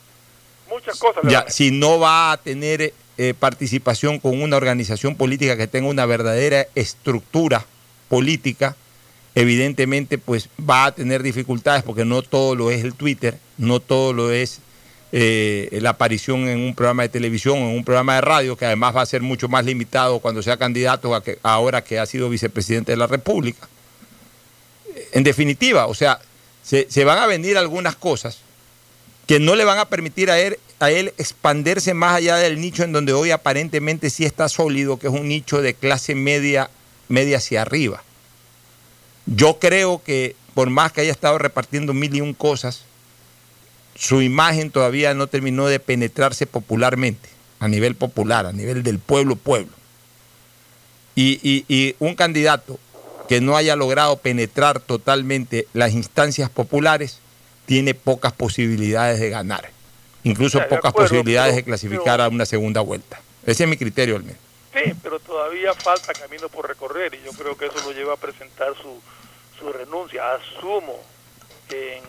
[0.71, 1.25] Muchas cosas.
[1.29, 6.07] Ya, si no va a tener eh, participación con una organización política que tenga una
[6.07, 7.67] verdadera estructura
[8.09, 8.77] política,
[9.35, 14.13] evidentemente pues va a tener dificultades porque no todo lo es el Twitter, no todo
[14.13, 14.61] lo es
[15.11, 18.95] eh, la aparición en un programa de televisión, en un programa de radio, que además
[18.95, 22.29] va a ser mucho más limitado cuando sea candidato a que, ahora que ha sido
[22.29, 23.69] vicepresidente de la República.
[25.13, 26.21] En definitiva, o sea,
[26.63, 28.39] se, se van a venir algunas cosas
[29.27, 32.85] que no le van a permitir a él, a él expandirse más allá del nicho
[32.85, 36.71] en donde hoy aparentemente sí está sólido, que es un nicho de clase media,
[37.09, 38.03] media hacia arriba.
[39.27, 42.83] Yo creo que por más que haya estado repartiendo mil y un cosas,
[43.95, 47.29] su imagen todavía no terminó de penetrarse popularmente,
[47.61, 49.73] a nivel popular, a nivel del pueblo pueblo.
[51.17, 52.79] Y, y- y un candidato
[53.29, 57.19] que no haya logrado penetrar totalmente las instancias populares
[57.67, 59.71] tiene pocas posibilidades de ganar,
[60.25, 63.21] incluso pocas acuerdo, posibilidades pero- de clasificar a una segunda vuelta.
[63.47, 64.39] Ese es mi criterio al menos.
[64.75, 68.17] Sí, pero todavía falta camino por recorrer y yo creo que eso lo lleva a
[68.17, 69.01] presentar su,
[69.59, 70.23] su renuncia.
[70.35, 71.01] Asumo
[71.69, 72.05] que en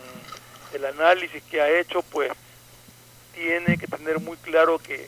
[0.74, 2.32] el análisis que ha hecho, pues
[3.34, 5.08] tiene que tener muy claro que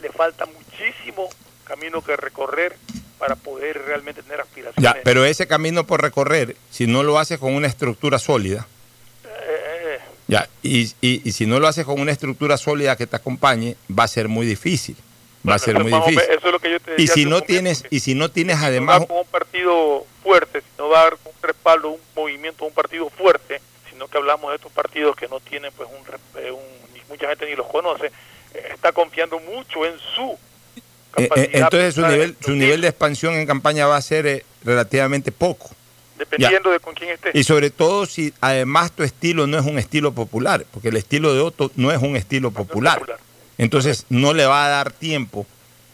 [0.00, 1.28] le falta muchísimo
[1.64, 2.76] camino que recorrer
[3.18, 4.94] para poder realmente tener aspiraciones.
[4.94, 8.66] Ya, pero ese camino por recorrer, si no lo haces con una estructura sólida,
[10.28, 13.76] ya, y, y- y si no lo haces con una estructura sólida que te acompañe,
[13.96, 14.96] va a ser muy difícil.
[15.48, 16.20] Va a ser muy difícil.
[16.20, 18.30] eso es lo que yo te Y decía si hace no tienes, y si no
[18.30, 22.00] tienes no además va con un partido fuerte, sino va a dar un respaldo, un
[22.14, 23.60] movimiento, un partido fuerte,
[23.90, 27.26] sino que hablamos de estos partidos que no tienen pues un, eh, un- ni- mucha
[27.28, 28.06] gente ni los conoce,
[28.54, 30.38] eh, está confiando mucho en su
[31.18, 34.44] Eh, eh, entonces su nivel, su nivel de expansión en campaña va a ser eh,
[34.64, 35.70] relativamente poco.
[36.30, 37.30] Dependiendo de con quién esté.
[37.34, 41.34] Y sobre todo si además tu estilo no es un estilo popular, porque el estilo
[41.34, 43.00] de Otto no es un estilo popular.
[43.58, 45.46] Entonces no le va a dar tiempo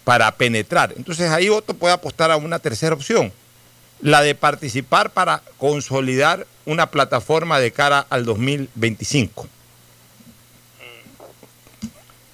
[0.04, 0.94] para penetrar.
[0.96, 3.32] Entonces ahí Otto puede apostar a una tercera opción,
[4.00, 9.48] la de participar para consolidar una plataforma de cara al 2025.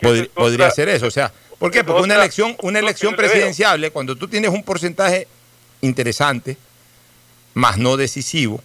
[0.00, 1.82] Pod- podría ser eso, o sea, ¿por qué?
[1.84, 5.26] Porque una elección, una elección presidenciable, cuando tú tienes un porcentaje
[5.80, 6.56] interesante,
[7.54, 8.60] más no decisivo,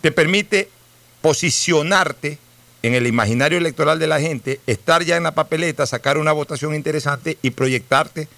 [0.00, 0.68] te permite
[1.22, 2.38] posicionarte
[2.82, 6.74] en el imaginario electoral de la gente, estar ya en la papeleta, sacar una votación
[6.74, 8.28] interesante y proyectarte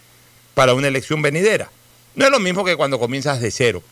[0.55, 1.71] para una elección venidera.
[2.15, 3.83] No es lo mismo que cuando comienzas de cero,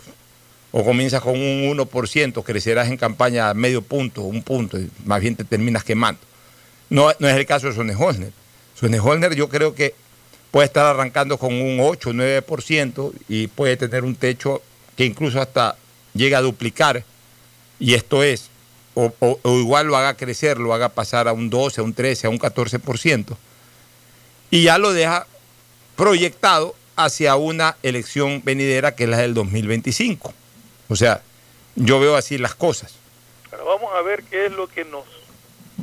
[0.73, 5.37] o comienzas con un 1%, crecerás en campaña medio punto, un punto, y más bien
[5.37, 6.21] te terminas quemando.
[6.91, 8.33] No, no es el caso de Sonneholner.
[8.75, 9.95] Sonneholner yo creo que
[10.51, 14.63] puede estar arrancando con un 8, 9% y puede tener un techo
[14.97, 15.77] que incluso hasta
[16.17, 17.05] llega a duplicar.
[17.79, 18.49] Y esto es,
[18.95, 21.93] o, o- o igual lo haga crecer, lo haga pasar a un 12, a un
[21.95, 23.37] 13, a un 14%.
[24.51, 25.27] y ya lo deja
[25.97, 30.33] proyectado hacia una elección venidera que es la del 2025.
[30.89, 31.21] O sea,
[31.75, 32.95] yo veo así las cosas.
[33.51, 35.05] Pero vamos a ver qué es lo que nos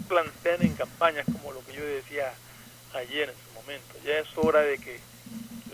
[0.08, 2.34] plantean en campañas, como lo que yo decía
[2.96, 3.94] ayer en su momento.
[4.06, 5.00] Ya es hora de que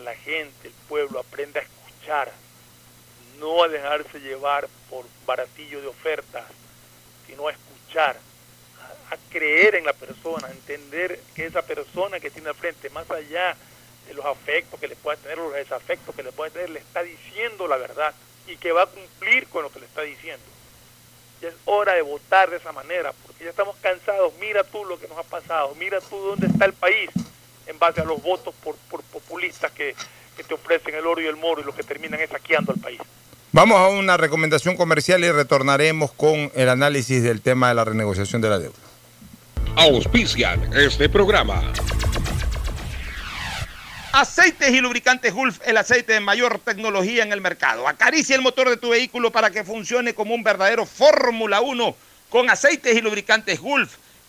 [0.04, 2.32] la gente, el pueblo, aprenda a escuchar,
[3.40, 6.44] no a dejarse llevar por baratillo de ofertas,
[7.26, 8.16] sino a escuchar,
[9.10, 13.10] a, creer en la persona, a entender que esa persona que tiene al frente, más
[13.10, 13.56] allá
[14.06, 17.02] de los afectos que le pueda tener los desafectos que le pueda tener, le está
[17.02, 18.14] diciendo la verdad
[18.46, 20.44] y que va a cumplir con lo que le está diciendo.
[21.40, 24.34] Ya es hora de votar de esa manera, porque ya estamos cansados.
[24.38, 27.10] Mira tú lo que nos ha pasado, mira tú dónde está el país
[27.66, 29.94] en base a los votos por, por populistas que,
[30.40, 32.98] te ofrecen el oro y el moro y lo que terminan es saqueando al país.
[33.52, 38.40] Vamos a una recomendación comercial y retornaremos con el análisis del tema de la renegociación
[38.40, 38.76] de la deuda.
[39.74, 41.60] Auspician este programa.
[44.12, 47.88] Aceites y lubricantes Gulf, el aceite de mayor tecnología en el mercado.
[47.88, 51.96] Acaricia el motor de tu vehículo para que funcione como un verdadero Fórmula 1
[52.28, 53.96] con aceites y lubricantes Gulf.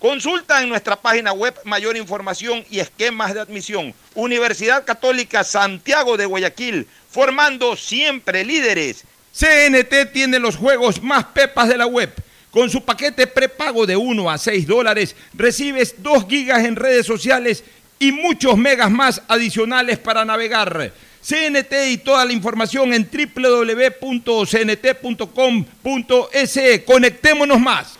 [0.00, 3.92] Consulta en nuestra página web mayor información y esquemas de admisión.
[4.14, 9.04] Universidad Católica Santiago de Guayaquil, formando siempre líderes.
[9.30, 12.10] CNT tiene los juegos más pepas de la web.
[12.50, 17.62] Con su paquete prepago de 1 a 6 dólares, recibes 2 gigas en redes sociales
[17.98, 20.94] y muchos megas más adicionales para navegar.
[21.20, 24.40] CNT y toda la información en www.cnt.com.es.
[26.86, 27.99] Conectémonos más.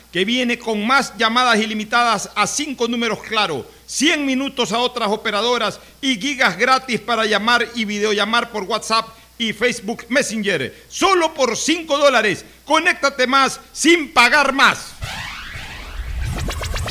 [0.11, 5.79] que viene con más llamadas ilimitadas a 5 números claro, 100 minutos a otras operadoras
[6.01, 9.07] y gigas gratis para llamar y videollamar por WhatsApp
[9.37, 10.85] y Facebook Messenger.
[10.87, 12.45] Solo por 5 dólares.
[12.65, 14.93] Conéctate más sin pagar más.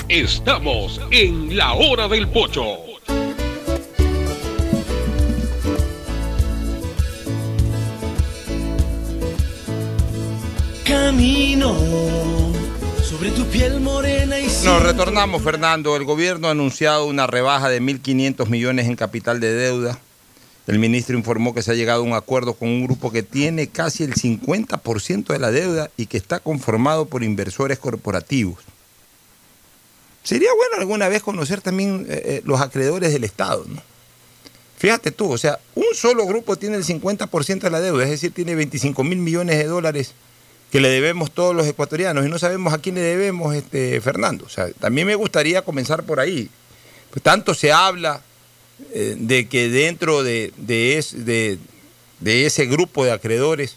[0.09, 2.79] Estamos en la hora del pocho.
[10.85, 12.50] Camino
[13.21, 15.95] sobre tu piel morena y Nos retornamos, Fernando.
[15.95, 19.99] El gobierno ha anunciado una rebaja de 1.500 millones en capital de deuda.
[20.67, 23.67] El ministro informó que se ha llegado a un acuerdo con un grupo que tiene
[23.67, 28.65] casi el 50% de la deuda y que está conformado por inversores corporativos.
[30.23, 33.83] Sería bueno alguna vez conocer también eh, eh, los acreedores del Estado, ¿no?
[34.79, 38.33] Fíjate tú, o sea, un solo grupo tiene el 50% de la deuda, es decir,
[38.33, 40.15] tiene 25 mil millones de dólares
[40.71, 44.45] que le debemos todos los ecuatorianos y no sabemos a quién le debemos, este, Fernando.
[44.45, 46.49] O sea, también me gustaría comenzar por ahí.
[47.11, 48.23] Pues tanto se habla
[48.95, 51.59] eh, de que dentro de, de, es- de-
[52.21, 53.77] de ese grupo de acreedores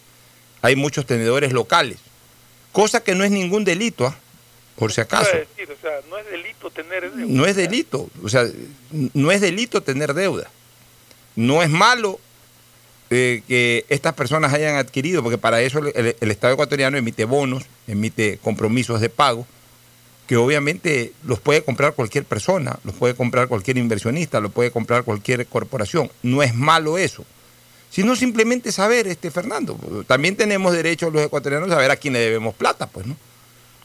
[0.61, 1.97] hay muchos tenedores locales,
[2.71, 4.15] cosa que no es ningún delito, ¿ah?
[4.77, 5.29] por si acaso.
[5.31, 7.25] Iba a decir, o sea, no es delito tener deuda.
[7.27, 8.45] No es delito, o sea,
[9.13, 10.49] no es delito tener deuda.
[11.35, 12.19] No es malo
[13.13, 17.63] eh, que estas personas hayan adquirido, porque para eso el, el Estado ecuatoriano emite bonos,
[17.87, 19.45] emite compromisos de pago,
[20.27, 25.03] que obviamente los puede comprar cualquier persona, los puede comprar cualquier inversionista, los puede comprar
[25.03, 26.09] cualquier corporación.
[26.21, 27.25] No es malo eso.
[27.89, 32.19] Sino simplemente saber, este Fernando, también tenemos derecho los ecuatorianos a saber a quién le
[32.21, 33.15] debemos plata, pues, ¿no?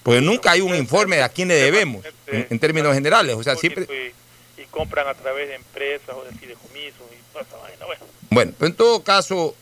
[0.02, 3.34] Porque nunca hay un informe de a quién le debemos, en, en términos generales.
[3.36, 7.44] O sea, siempre, Y, y compran a través de empresas o de fideicomisos y toda
[7.44, 7.84] esa vaina.
[7.84, 9.54] Bueno, Bueno, en todo caso,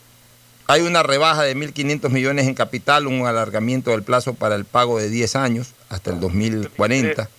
[0.67, 4.99] hay una rebaja de 1.500 millones en capital, un alargamiento del plazo para el pago
[4.99, 7.29] de 10 años hasta el 2040.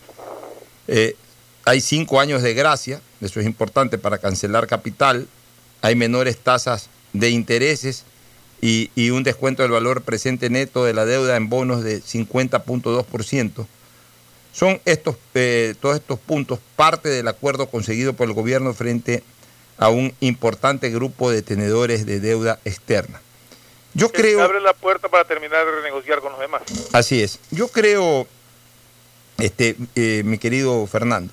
[0.89, 1.17] Eh,
[1.65, 5.29] hay cinco años de gracia, eso es importante para cancelar capital,
[5.83, 8.05] hay menores tasas de intereses
[8.63, 13.67] y, y un descuento del valor presente neto de la deuda en bonos de 50.2%.
[14.53, 19.38] Son estos, eh, todos estos puntos parte del acuerdo conseguido por el gobierno frente a
[19.87, 23.21] un importante grupo de tenedores de deuda externa.
[23.95, 24.43] Yo creo...
[24.43, 26.63] Abre la puerta para terminar de renegociar con los demás.
[26.93, 27.39] Así es.
[27.51, 28.27] Yo creo,
[29.39, 31.33] este, eh, mi querido Fernando,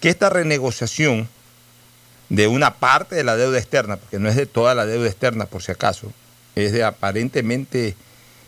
[0.00, 1.28] que esta renegociación
[2.28, 5.46] de una parte de la deuda externa, porque no es de toda la deuda externa
[5.46, 6.12] por si acaso,
[6.54, 7.96] es de aparentemente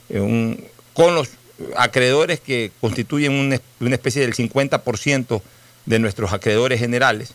[0.09, 0.64] eh, un,
[0.95, 1.30] con los
[1.76, 5.43] acreedores que constituyen una, una especie del 50%
[5.86, 7.34] de nuestros acreedores generales,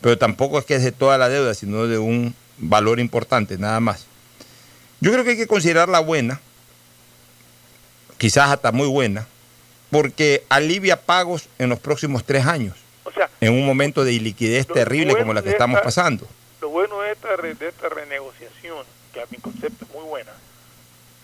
[0.00, 3.80] pero tampoco es que es de toda la deuda, sino de un valor importante, nada
[3.80, 4.06] más.
[5.00, 6.40] Yo creo que hay que considerarla buena,
[8.18, 9.26] quizás hasta muy buena,
[9.90, 14.66] porque alivia pagos en los próximos tres años, O sea, en un momento de iliquidez
[14.66, 16.26] terrible como la que estamos esta- pasando.
[16.60, 18.84] Lo bueno de esta, re- de esta renegociación,
[19.14, 20.32] que a mi concepto es muy buena,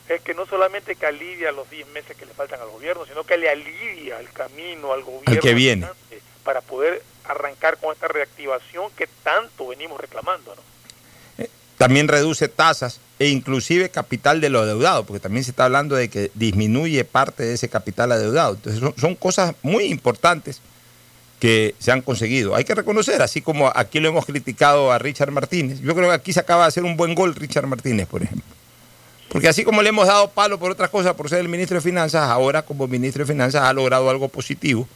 [0.09, 3.25] es que no solamente que alivia los 10 meses que le faltan al gobierno, sino
[3.25, 5.87] que le alivia el camino al gobierno que viene.
[5.87, 10.55] entrante para poder arrancar con esta reactivación que tanto venimos reclamando.
[10.55, 10.75] ¿no?
[11.77, 16.09] También reduce tasas e inclusive capital de lo adeudado, porque también se está hablando de
[16.09, 18.55] que disminuye parte de ese capital adeudado.
[18.55, 20.61] Entonces son cosas muy importantes
[21.41, 22.55] que se han conseguido.
[22.55, 26.14] Hay que reconocer, así como aquí lo hemos criticado a Richard Martínez, yo creo que
[26.14, 28.47] aquí se acaba de hacer un buen gol Richard Martínez, por ejemplo.
[29.29, 31.81] Porque así como le hemos dado palo por otras cosas, por ser el ministro de
[31.81, 34.87] Finanzas, ahora como ministro de Finanzas ha logrado algo positivo.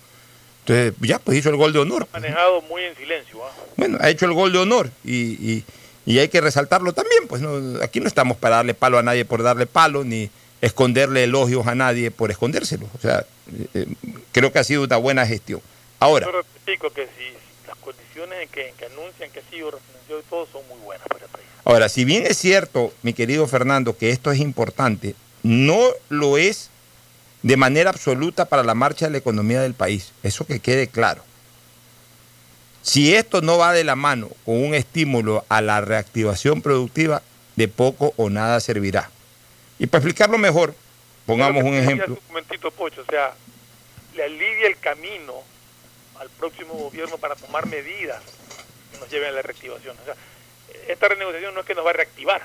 [0.68, 2.06] Entonces, ya, pues hizo el gol de honor.
[2.12, 3.38] Manejado muy en silencio.
[3.44, 3.50] ¿ah?
[3.76, 5.14] Bueno, ha hecho el gol de honor y,
[5.52, 5.64] y-
[6.04, 7.26] y hay que resaltarlo también.
[7.26, 11.24] Pues no, aquí no estamos para darle palo a nadie por darle palo, ni esconderle
[11.24, 12.88] elogios a nadie por escondérselos.
[12.94, 13.86] O sea, eh, eh,
[14.32, 15.60] creo que ha sido una buena gestión.
[16.00, 19.70] Ahora, Yo ratifico que si las condiciones en que, en que anuncian que ha sido
[19.70, 21.46] refinanciado y todo son muy buenas para el país.
[21.64, 25.78] ahora, si bien es cierto, mi querido Fernando, que esto es importante, no
[26.10, 26.70] lo es
[27.48, 30.12] de manera absoluta para la marcha de la economía del país.
[30.22, 31.24] Eso que quede claro.
[32.82, 37.22] Si esto no va de la mano con un estímulo a la reactivación productiva,
[37.56, 39.10] de poco o nada servirá.
[39.78, 40.74] Y para explicarlo mejor,
[41.24, 42.18] pongamos un ejemplo.
[42.20, 43.32] Un momentito, Pocho, o sea,
[44.14, 45.32] le alivia el camino
[46.20, 48.22] al próximo gobierno para tomar medidas
[48.92, 49.96] que nos lleven a la reactivación.
[50.02, 50.14] O sea,
[50.86, 52.42] esta renegociación no es que nos va a reactivar,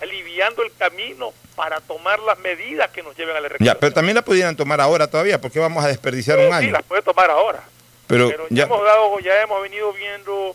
[0.00, 3.78] aliviando el camino para tomar las medidas que nos lleven a la Ya, reactivación.
[3.80, 6.72] pero también la pudieran tomar ahora todavía, porque vamos a desperdiciar un Sí, año.
[6.72, 7.62] las puede tomar ahora.
[8.06, 10.54] Pero Pero ya, ya, hemos dado, ya hemos venido viendo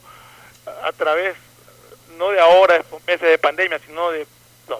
[0.83, 1.35] a través,
[2.17, 4.25] no de ahora, de estos meses de pandemia, sino de
[4.69, 4.79] no,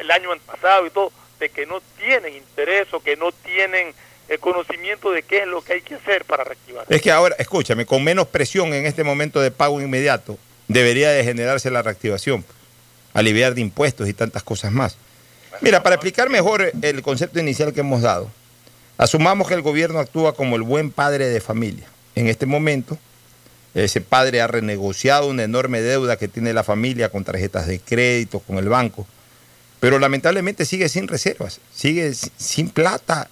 [0.00, 3.94] el año pasado y todo, de que no tienen interés o que no tienen
[4.28, 6.86] el conocimiento de qué es lo que hay que hacer para reactivar.
[6.88, 10.38] es que ahora, escúchame, con menos presión en este momento de pago inmediato,
[10.68, 12.44] debería de generarse la reactivación,
[13.14, 14.96] aliviar de impuestos y tantas cosas más.
[15.60, 18.30] Mira, para explicar mejor el concepto inicial que hemos dado,
[18.98, 21.86] asumamos que el gobierno actúa como el buen padre de familia.
[22.14, 22.98] En este momento,
[23.74, 28.40] ese padre ha renegociado una enorme deuda que tiene la familia con tarjetas de crédito,
[28.40, 29.06] con el banco,
[29.80, 33.28] pero lamentablemente sigue sin reservas, sigue si- sin plata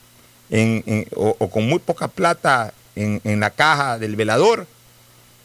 [1.14, 4.66] o, con muy poca plata en la caja del velador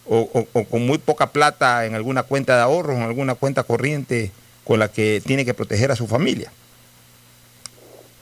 [0.07, 4.31] o, con muy poca plata en alguna cuenta de ahorros, en alguna cuenta corriente
[4.63, 6.51] con la que tiene que proteger a su familia.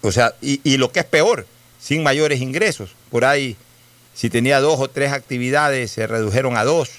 [0.02, 1.48] O sea, y, lo que es peor,
[1.80, 2.92] sin mayores ingresos.
[3.10, 3.56] Por ahí,
[4.14, 6.90] si tenía dos o tres actividades, se redujeron a dos.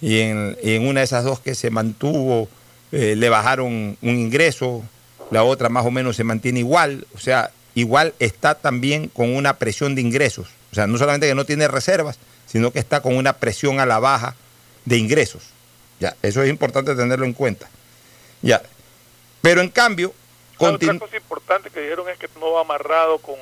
[0.00, 2.48] Y en, y en una de esas dos que se mantuvo,
[2.92, 4.84] eh, le bajaron un ingreso,
[5.30, 7.06] la otra más o menos se mantiene igual.
[7.14, 10.46] O sea, igual está también con una presión de ingresos.
[10.70, 12.18] O sea, no solamente que no tiene reservas,
[12.50, 14.34] sino que está con una presión a la baja
[14.84, 15.42] de ingresos.
[16.00, 17.68] Ya, eso es importante tenerlo en cuenta.
[18.42, 18.62] Ya.
[19.42, 20.12] Pero en cambio,
[20.58, 23.36] La otra continu- cosa importante que dijeron es que no va amarrado con,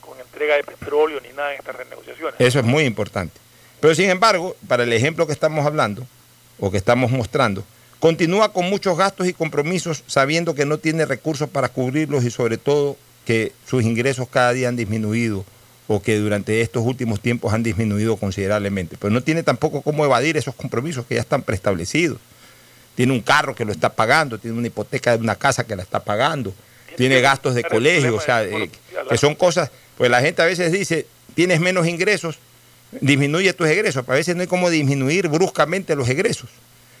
[0.00, 2.34] con entrega de petróleo ni nada en estas renegociaciones.
[2.38, 3.38] Eso es muy importante.
[3.80, 6.06] Pero sin embargo, para el ejemplo que estamos hablando,
[6.58, 7.64] o que estamos mostrando,
[7.98, 12.56] continúa con muchos gastos y compromisos sabiendo que no tiene recursos para cubrirlos y sobre
[12.58, 12.96] todo
[13.26, 15.44] que sus ingresos cada día han disminuido
[15.86, 18.96] o que durante estos últimos tiempos han disminuido considerablemente.
[18.98, 22.18] Pero no tiene tampoco cómo evadir esos compromisos que ya están preestablecidos.
[22.94, 25.82] Tiene un carro que lo está pagando, tiene una hipoteca de una casa que la
[25.82, 26.54] está pagando,
[26.96, 28.70] tiene gastos de colegio, o sea, eh,
[29.08, 32.38] que son cosas, pues la gente a veces dice, tienes menos ingresos,
[33.00, 36.50] disminuye tus egresos, pero a veces no hay como disminuir bruscamente los egresos.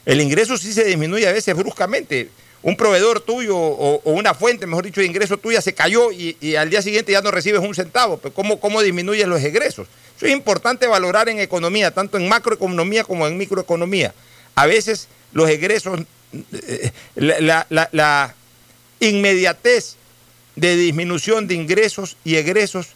[0.04, 2.28] El ingreso sí se disminuye a veces bruscamente.
[2.66, 6.36] Un proveedor tuyo o, o una fuente, mejor dicho, de ingreso tuya se cayó y,
[6.40, 8.16] y al día siguiente ya no recibes un centavo.
[8.16, 9.86] Pero ¿cómo, ¿Cómo disminuyes los egresos?
[10.16, 14.14] Eso es importante valorar en economía, tanto en macroeconomía como en microeconomía.
[14.54, 16.00] A veces los egresos,
[16.52, 18.34] eh, la, la- la- la
[19.00, 19.96] inmediatez
[20.56, 22.88] de disminución de ingresos y egresos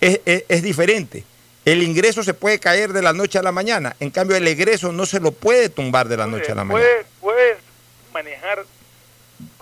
[0.00, 1.24] es, es- es diferente.
[1.64, 4.90] El ingreso se puede caer de la noche a la mañana, en cambio el egreso
[4.90, 6.84] no se lo puede tumbar de la noche a la mañana.
[6.84, 7.56] Puedes, puedes
[8.12, 8.64] manejar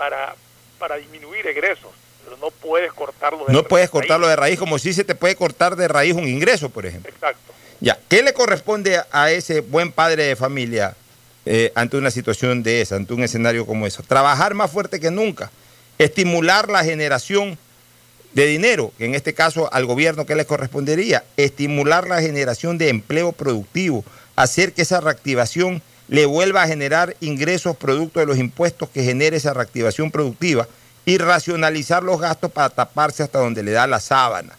[0.01, 0.35] para,
[0.79, 1.91] para disminuir egresos,
[2.25, 3.69] pero no puedes cortarlo de No raíz.
[3.69, 6.87] puedes cortarlo de raíz como si se te puede cortar de raíz un ingreso, por
[6.87, 7.13] ejemplo.
[7.13, 7.53] Exacto.
[7.81, 10.97] Ya, ¿qué le corresponde a ese buen padre de familia
[11.45, 14.03] eh, ante una situación de esa, ante un escenario como eso?
[14.03, 15.51] Trabajar más fuerte que nunca,
[15.99, 17.59] estimular la generación
[18.33, 22.89] de dinero, que en este caso al gobierno que le correspondería, estimular la generación de
[22.89, 24.03] empleo productivo,
[24.35, 29.37] hacer que esa reactivación le vuelva a generar ingresos producto de los impuestos que genere
[29.37, 30.67] esa reactivación productiva
[31.07, 34.59] y racionalizar los gastos para taparse hasta donde le da la sábana.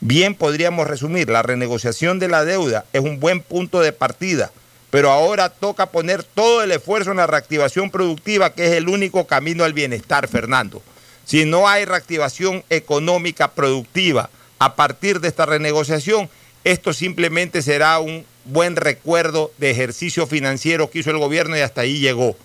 [0.00, 4.52] Bien podríamos resumir, la renegociación de la deuda es un buen punto de partida,
[4.90, 9.26] pero ahora toca poner todo el esfuerzo en la reactivación productiva, que es el único
[9.26, 10.82] camino al bienestar, Fernando.
[11.24, 14.28] Si no hay reactivación económica productiva
[14.58, 16.28] a partir de esta renegociación,
[16.64, 21.82] esto simplemente será un buen recuerdo de ejercicio financiero que hizo el gobierno y hasta
[21.82, 22.36] ahí llegó.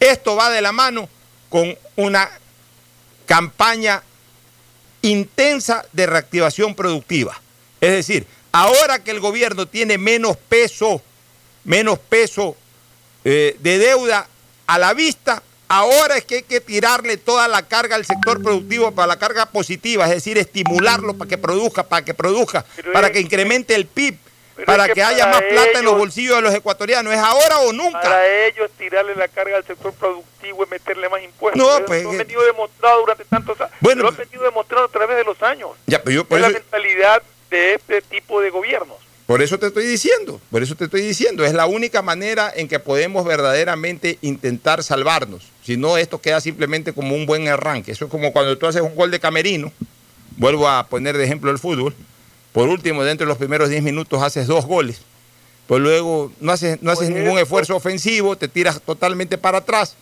[0.00, 1.08] Esto va de la mano
[1.48, 2.28] con una
[3.26, 4.02] campaña
[5.02, 7.40] intensa de reactivación productiva.
[7.80, 11.02] Es decir, ahora que el gobierno tiene menos peso,
[11.64, 12.56] menos peso
[13.24, 14.28] eh, de deuda
[14.66, 18.92] a la vista, ahora es que hay que tirarle toda la carga al sector productivo
[18.92, 23.20] para la carga positiva, es decir, estimularlo para que produzca, para que produzca, para que
[23.20, 24.18] incremente el PIB,
[24.64, 27.12] para es que, que haya más plata en los bolsillos de los ecuatorianos.
[27.12, 28.00] ¿Es ahora o nunca?
[28.00, 31.62] Para ellos tirarle la carga al sector productivo y meterle más impuestos.
[31.62, 33.72] No, pues, lo han que- venido demostrado durante tantos años.
[33.80, 35.70] Bueno, lo han venido demostrando a través de los años.
[35.86, 38.96] Ya, pero yo por es la mentalidad de este tipo de gobiernos.
[39.26, 42.68] Por eso te estoy diciendo, por eso te estoy diciendo, es la única manera en
[42.68, 45.50] que podemos verdaderamente intentar salvarnos.
[45.64, 47.90] Si no, esto queda simplemente como un buen arranque.
[47.90, 49.72] Eso es como cuando tú haces un gol de camerino,
[50.36, 51.92] vuelvo a poner de ejemplo el fútbol,
[52.56, 55.02] por último, dentro de los primeros 10 minutos haces dos goles,
[55.66, 59.94] pues luego no haces, no haces ningún esfuerzo ofensivo, te tiras totalmente para atrás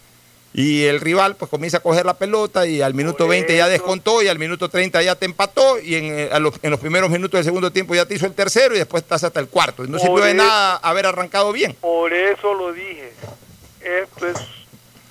[0.53, 4.23] y el rival pues comienza a coger la pelota y al minuto 20 ya descontó
[4.23, 7.11] y al minuto 30 ya te empató y en, eh, a los, en los primeros
[7.11, 9.85] minutos del segundo tiempo ya te hizo el tercero y después estás hasta el cuarto.
[9.89, 11.75] No sirvió de nada haber arrancado bien.
[11.81, 13.13] Por eso lo dije.
[13.81, 14.37] Esto es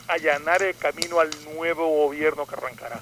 [0.07, 3.01] allanar el camino al nuevo gobierno que arrancará.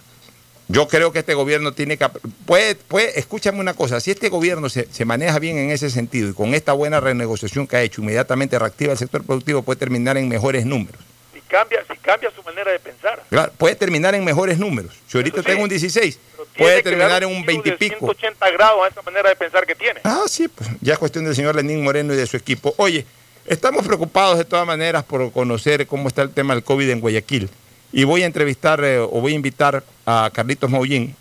[0.72, 2.07] Yo creo que este gobierno tiene que...
[2.45, 6.30] Puede, puede, escúchame una cosa, si este gobierno se, se maneja bien en ese sentido
[6.30, 10.18] y con esta buena renegociación que ha hecho, inmediatamente reactiva el sector productivo, puede terminar
[10.18, 11.02] en mejores números.
[11.34, 13.22] Si cambia, si cambia su manera de pensar.
[13.30, 14.93] Claro, puede terminar en mejores números.
[15.07, 17.98] Si ahorita sí, tengo un 16, Tiene puede terminar en un giro 20 y pico.
[17.99, 19.99] 180 grados a esa manera de pensar que tiene.
[20.06, 22.73] Ah, sí, pues ya es cuestión del señor Lenín Moreno y de su equipo.
[22.77, 23.06] Oye,
[23.45, 27.49] estamos preocupados de todas maneras por conocer cómo está el tema del COVID en Guayaquil.
[27.93, 31.15] Y voy a entrevistar eh, o voy a invitar a Carlitos Maullín,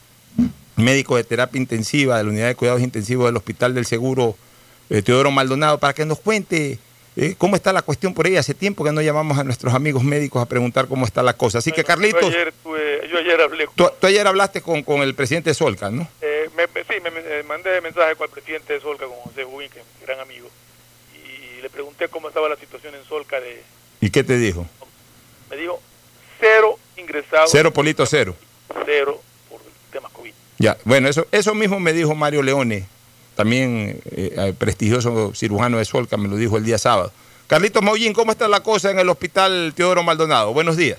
[0.76, 4.36] médico de terapia intensiva de la unidad de cuidados intensivos del Hospital del Seguro
[4.88, 6.78] eh, Teodoro Maldonado, para que nos cuente
[7.16, 8.36] eh, cómo está la cuestión por ahí.
[8.36, 11.58] Hace tiempo que no llamamos a nuestros amigos médicos a preguntar cómo está la cosa.
[11.58, 14.82] Así que, Yo Carlitos, ayer, tuve- yo ayer hablé con- tú, tú ayer hablaste con,
[14.84, 16.08] con el presidente Solca, ¿no?
[16.22, 19.68] Eh, me, sí, me, me- mandé mensaje con el presidente de Solca, con José Jubín,
[19.70, 20.48] que es mi gran amigo,
[21.16, 23.40] y le pregunté cómo estaba la situación en Solca.
[23.40, 23.60] De,
[24.00, 24.66] ¿Y qué te dijo?
[26.40, 28.34] Cero ingresados, Cero polito cero.
[28.84, 30.32] cero por el tema COVID.
[30.58, 32.86] Ya, bueno, eso, eso mismo me dijo Mario Leone,
[33.34, 37.12] también eh, eh, prestigioso cirujano de Solca, me lo dijo el día sábado.
[37.46, 40.52] Carlitos Maullín, ¿cómo está la cosa en el hospital Teodoro Maldonado?
[40.52, 40.98] Buenos días.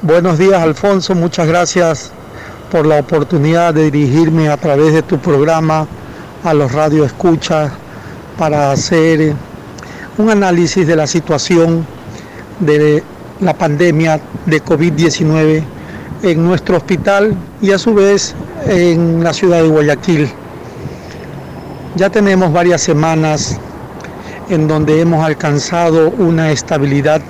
[0.00, 1.14] Buenos días, Alfonso.
[1.14, 2.12] Muchas gracias
[2.70, 5.86] por la oportunidad de dirigirme a través de tu programa
[6.42, 7.72] a los radioescuchas
[8.38, 9.34] para hacer
[10.18, 11.86] un análisis de la situación
[12.60, 13.02] de
[13.40, 15.62] la pandemia de COVID-19
[16.22, 18.34] en nuestro hospital y a su vez
[18.66, 20.28] en la ciudad de Guayaquil.
[21.96, 23.58] Ya tenemos varias semanas
[24.48, 27.20] en donde hemos alcanzado una estabilidad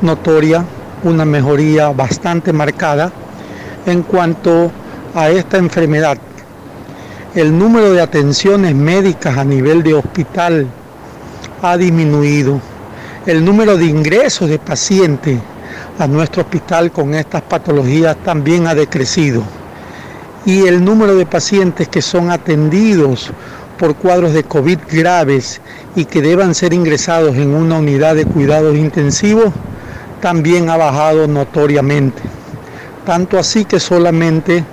[0.00, 0.64] notoria,
[1.04, 3.12] una mejoría bastante marcada
[3.86, 4.70] en cuanto
[5.14, 6.18] a esta enfermedad.
[7.34, 10.66] El número de atenciones médicas a nivel de hospital
[11.62, 12.60] ha disminuido.
[13.24, 15.38] El número de ingresos de pacientes
[15.96, 19.44] a nuestro hospital con estas patologías también ha decrecido.
[20.44, 23.30] Y el número de pacientes que son atendidos
[23.78, 25.60] por cuadros de COVID graves
[25.94, 29.52] y que deban ser ingresados en una unidad de cuidados intensivos
[30.20, 32.22] también ha bajado notoriamente.
[33.06, 34.64] Tanto así que solamente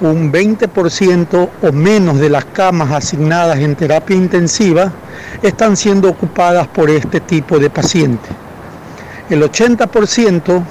[0.00, 4.92] un 20% o menos de las camas asignadas en terapia intensiva
[5.42, 8.30] están siendo ocupadas por este tipo de pacientes.
[9.30, 10.62] El 80%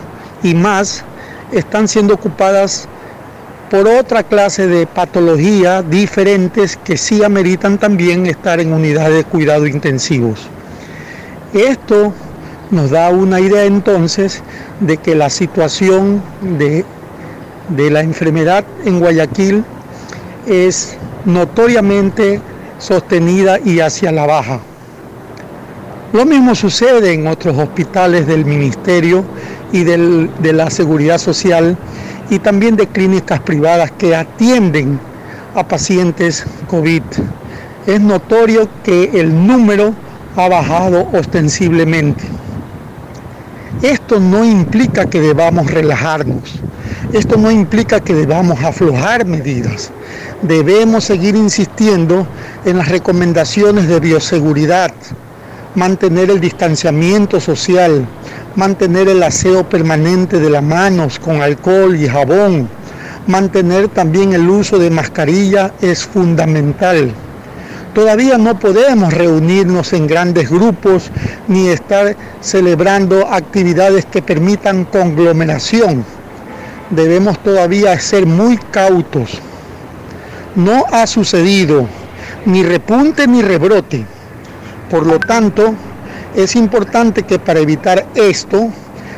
[0.44, 1.04] y más
[1.52, 2.88] están siendo ocupadas
[3.70, 9.66] por otra clase de patologías diferentes que sí ameritan también estar en unidades de cuidado
[9.66, 10.48] intensivos.
[11.54, 12.14] Esto
[12.70, 14.44] nos da una idea entonces
[14.80, 16.86] de que la situación de,
[17.70, 19.64] de la enfermedad en Guayaquil
[20.48, 22.42] es notoriamente
[22.78, 24.60] sostenida y hacia la baja.
[26.12, 29.24] Lo mismo sucede en otros hospitales del Ministerio
[29.72, 31.78] y del, de la Seguridad Social
[32.30, 35.00] y también de clínicas privadas que atienden
[35.56, 37.02] a pacientes COVID.
[37.88, 39.94] Es notorio que el número
[40.36, 42.24] ha bajado ostensiblemente.
[43.82, 46.62] Esto no implica que debamos relajarnos.
[47.12, 49.92] Esto no implica que debamos aflojar medidas.
[50.42, 52.26] Debemos seguir insistiendo
[52.66, 54.94] en las recomendaciones de bioseguridad,
[55.76, 58.08] mantener el distanciamiento social,
[58.56, 62.70] mantener el aseo permanente de las manos con alcohol y jabón,
[63.28, 67.14] mantener también el uso de mascarilla es fundamental.
[67.94, 71.12] Todavía no podemos reunirnos en grandes grupos
[71.48, 76.04] ni estar celebrando actividades que permitan conglomeración.
[76.90, 79.40] Debemos todavía ser muy cautos.
[80.56, 81.88] No ha sucedido
[82.46, 84.06] ni repunte ni rebrote.
[84.90, 85.76] Por lo tanto,
[86.36, 88.70] es importante que para evitar esto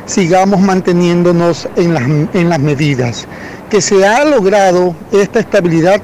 [0.04, 3.26] sigamos manteniéndonos en las, en las medidas.
[3.70, 6.02] Que se ha logrado esta estabilidad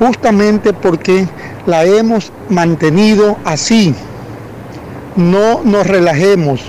[0.00, 1.28] justamente porque
[1.66, 3.94] la hemos mantenido así.
[5.14, 6.62] No nos relajemos.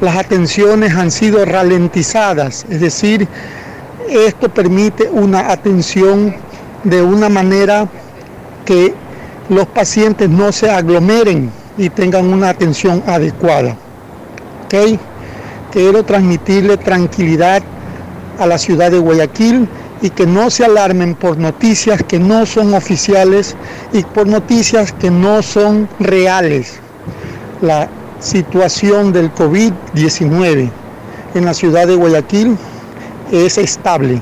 [0.00, 3.26] Las atenciones han sido ralentizadas, es decir,
[4.08, 6.34] esto permite una atención
[6.84, 7.88] de una manera
[8.64, 8.94] que
[9.48, 13.76] los pacientes no se aglomeren y tengan una atención adecuada.
[15.70, 17.62] Quiero transmitirle tranquilidad
[18.38, 19.68] a la ciudad de Guayaquil
[20.02, 23.56] y que no se alarmen por noticias que no son oficiales
[23.92, 26.80] y por noticias que no son reales.
[27.60, 27.88] La
[28.18, 30.70] situación del COVID-19
[31.34, 32.58] en la ciudad de Guayaquil
[33.30, 34.20] es estable,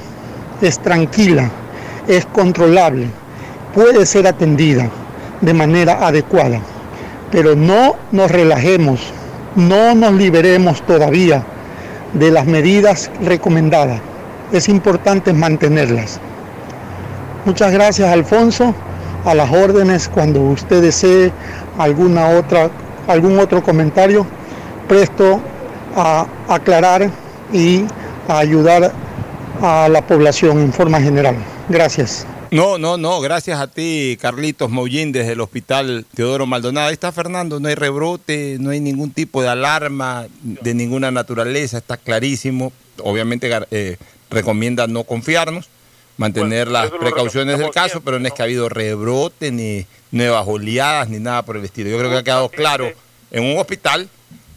[0.61, 1.51] es tranquila,
[2.07, 3.09] es controlable,
[3.75, 4.89] puede ser atendida
[5.41, 6.61] de manera adecuada.
[7.33, 9.01] Pero no nos relajemos,
[9.57, 11.43] no nos liberemos todavía
[12.13, 14.01] de las medidas recomendadas.
[14.53, 16.21] Es importante mantenerlas.
[17.45, 18.75] Muchas gracias, Alfonso.
[19.25, 21.33] A las órdenes, cuando usted desee
[21.79, 22.71] alguna otra,
[23.07, 24.27] algún otro comentario,
[24.89, 25.41] presto
[25.95, 27.11] a aclarar
[27.53, 27.85] y
[28.29, 28.93] a ayudar
[29.61, 31.37] a la población en forma general.
[31.69, 32.27] Gracias.
[32.51, 36.89] No, no, no, gracias a ti, Carlitos Mollín, desde el Hospital Teodoro Maldonado.
[36.89, 41.79] Ahí está Fernando, no hay rebrote, no hay ningún tipo de alarma de ninguna naturaleza,
[41.79, 42.73] está clarísimo.
[43.05, 43.99] Obviamente eh,
[44.31, 45.69] recomienda no confiarnos,
[46.17, 51.09] mantener las precauciones del caso, pero no es que ha habido rebrote, ni nuevas oleadas,
[51.09, 51.91] ni nada por el estilo.
[51.91, 52.93] Yo creo que ha quedado claro
[53.31, 54.09] en un hospital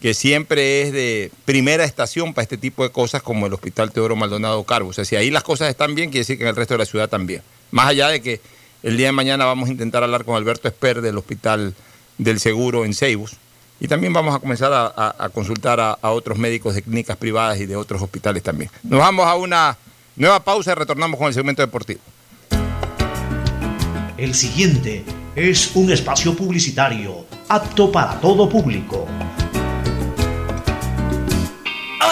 [0.02, 4.18] que siempre es de primera estación para este tipo de cosas como el Hospital Teodoro
[4.18, 4.90] Maldonado Carbo.
[4.90, 6.80] O sea, si ahí las cosas están bien, quiere decir que en el resto de
[6.80, 7.42] la ciudad también.
[7.72, 8.42] Más allá de que
[8.84, 11.74] el día de mañana vamos a intentar hablar con Alberto Esper del Hospital
[12.18, 13.38] del Seguro en Ceibus.
[13.80, 17.76] Y también vamos a comenzar a, consultar a, otros médicos de clínicas privadas y de
[17.76, 18.70] otros hospitales también.
[18.84, 19.78] Nos vamos a una
[20.16, 22.00] nueva pausa y retornamos con el segmento deportivo.
[24.18, 25.04] El siguiente
[25.36, 29.08] es un espacio publicitario apto para todo público.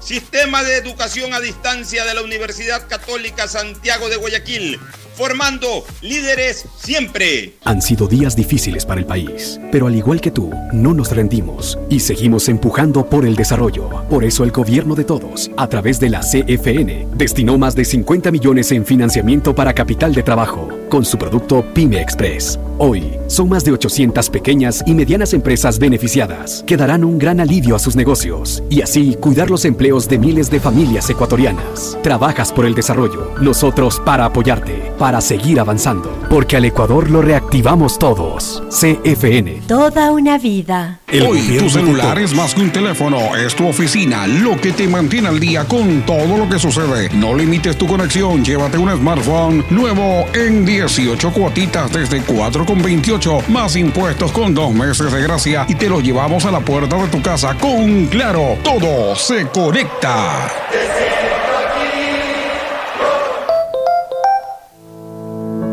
[0.00, 4.80] Sistema de Educación a Distancia de la Universidad Católica Santiago de Guayaquil
[5.20, 7.52] formando líderes siempre.
[7.64, 11.78] Han sido días difíciles para el país, pero al igual que tú, no nos rendimos
[11.90, 14.06] y seguimos empujando por el desarrollo.
[14.08, 18.30] Por eso el gobierno de todos, a través de la CFN, destinó más de 50
[18.30, 22.58] millones en financiamiento para capital de trabajo con su producto Pyme Express.
[22.82, 27.76] Hoy, son más de 800 pequeñas y medianas empresas beneficiadas que darán un gran alivio
[27.76, 31.98] a sus negocios y así cuidar los empleos de miles de familias ecuatorianas.
[32.02, 37.98] Trabajas por el desarrollo, nosotros para apoyarte, para seguir avanzando, porque al Ecuador lo reactivamos
[37.98, 38.62] todos.
[38.70, 39.60] CFN.
[39.68, 40.99] Toda una vida.
[41.12, 45.26] Hoy tu celular es más que un teléfono, es tu oficina, lo que te mantiene
[45.26, 47.08] al día con todo lo que sucede.
[47.12, 54.30] No limites tu conexión, llévate un smartphone nuevo en 18 cuotitas desde 4,28 más impuestos
[54.30, 57.56] con dos meses de gracia y te lo llevamos a la puerta de tu casa
[57.56, 58.56] con Claro.
[58.62, 60.48] Todo se conecta.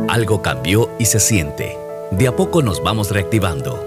[0.08, 1.78] Algo cambió y se siente.
[2.10, 3.87] De a poco nos vamos reactivando,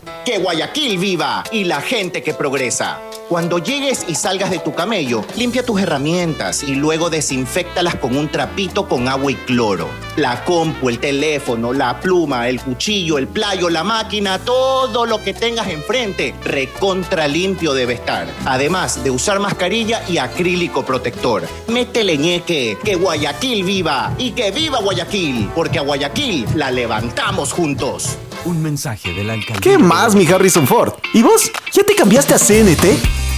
[0.25, 2.99] Que Guayaquil viva y la gente que progresa.
[3.27, 8.29] Cuando llegues y salgas de tu camello, limpia tus herramientas y luego desinfectalas con un
[8.29, 9.87] trapito con agua y cloro.
[10.17, 15.33] La compu, el teléfono, la pluma, el cuchillo, el playo, la máquina, todo lo que
[15.33, 18.27] tengas enfrente, recontra limpio debe estar.
[18.45, 21.47] Además de usar mascarilla y acrílico protector.
[21.67, 28.17] Métele ñeque, que Guayaquil viva y que viva Guayaquil, porque a Guayaquil la levantamos juntos.
[28.43, 29.61] Un mensaje del alcalde.
[29.61, 30.93] ¿Qué más, mi Harrison Ford?
[31.13, 31.51] ¿Y vos?
[31.73, 32.83] ¿Ya te cambiaste a CNT?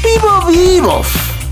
[0.01, 1.01] ¡Vivo, vivo!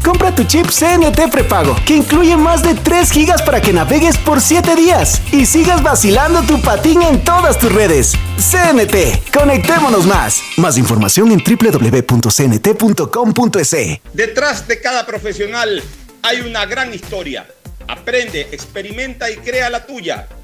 [0.04, 4.42] Compra tu chip CNT prepago, que incluye más de 3 gigas para que navegues por
[4.42, 8.14] 7 días y sigas vacilando tu patín en todas tus redes.
[8.38, 10.42] CNT, conectémonos más.
[10.58, 12.16] Más información en www.cnt.com.es.
[14.14, 15.84] Detrás de cada profesional
[16.24, 17.48] hay una gran historia.
[17.88, 20.28] Aprende, experimenta y crea la tuya.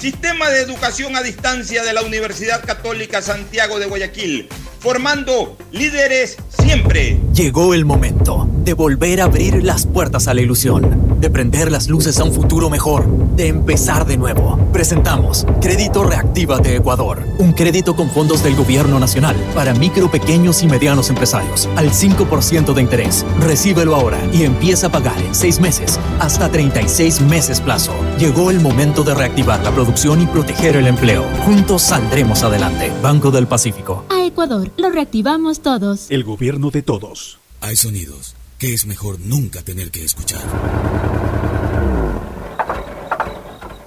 [0.00, 4.48] Sistema de educación a distancia de la Universidad Católica Santiago de Guayaquil,
[4.78, 7.18] formando líderes siempre.
[7.32, 11.88] Llegó el momento de volver a abrir las puertas a la ilusión, de prender las
[11.88, 14.58] luces a un futuro mejor, de empezar de nuevo.
[14.72, 20.62] Presentamos Crédito Reactiva de Ecuador, un crédito con fondos del gobierno nacional para micro, pequeños
[20.62, 23.24] y medianos empresarios al 5% de interés.
[23.40, 27.94] Recíbelo ahora y empieza a pagar en 6 meses hasta 36 meses plazo.
[28.18, 31.24] Llegó el momento de reactivar la producción y proteger el empleo.
[31.44, 32.92] Juntos saldremos adelante.
[33.00, 34.04] Banco del Pacífico.
[34.10, 36.10] A Ecuador, lo reactivamos todos.
[36.10, 37.38] El gobierno de todos.
[37.60, 40.42] Hay sonidos que es mejor nunca tener que escuchar.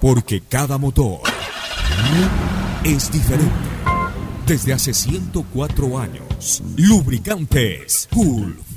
[0.01, 1.19] Porque cada motor
[2.83, 3.53] es diferente.
[4.47, 8.76] Desde hace 104 años, Lubricantes Gulf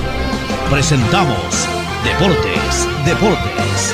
[0.71, 1.67] presentamos
[2.01, 3.93] Deportes, Deportes.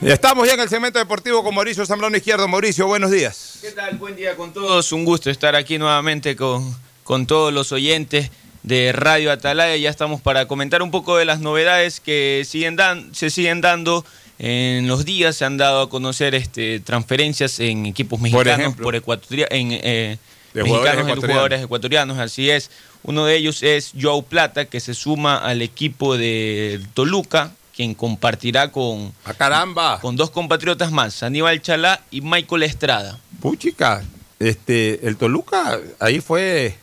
[0.00, 2.48] Estamos ya en el segmento deportivo con Mauricio Zambrano Izquierdo.
[2.48, 3.58] Mauricio, buenos días.
[3.60, 3.98] ¿Qué tal?
[3.98, 4.90] Buen día con todos.
[4.92, 6.74] Un gusto estar aquí nuevamente con,
[7.04, 8.30] con todos los oyentes
[8.62, 9.76] de Radio Atalaya.
[9.76, 14.06] Ya estamos para comentar un poco de las novedades que siguen dan, se siguen dando.
[14.38, 19.48] En los días se han dado a conocer este, transferencias en equipos mexicanos por, ecuatoria,
[19.50, 20.18] en, eh,
[20.54, 21.24] De mexicanos jugadores en ecuatorianos.
[21.34, 22.70] jugadores ecuatorianos, así es.
[23.02, 28.70] Uno de ellos es Joao Plata, que se suma al equipo de Toluca, quien compartirá
[28.70, 29.98] con, caramba!
[30.00, 33.18] con dos compatriotas más, Aníbal Chalá y Michael Estrada.
[33.40, 34.04] Puchica,
[34.38, 36.76] este, el Toluca, ahí fue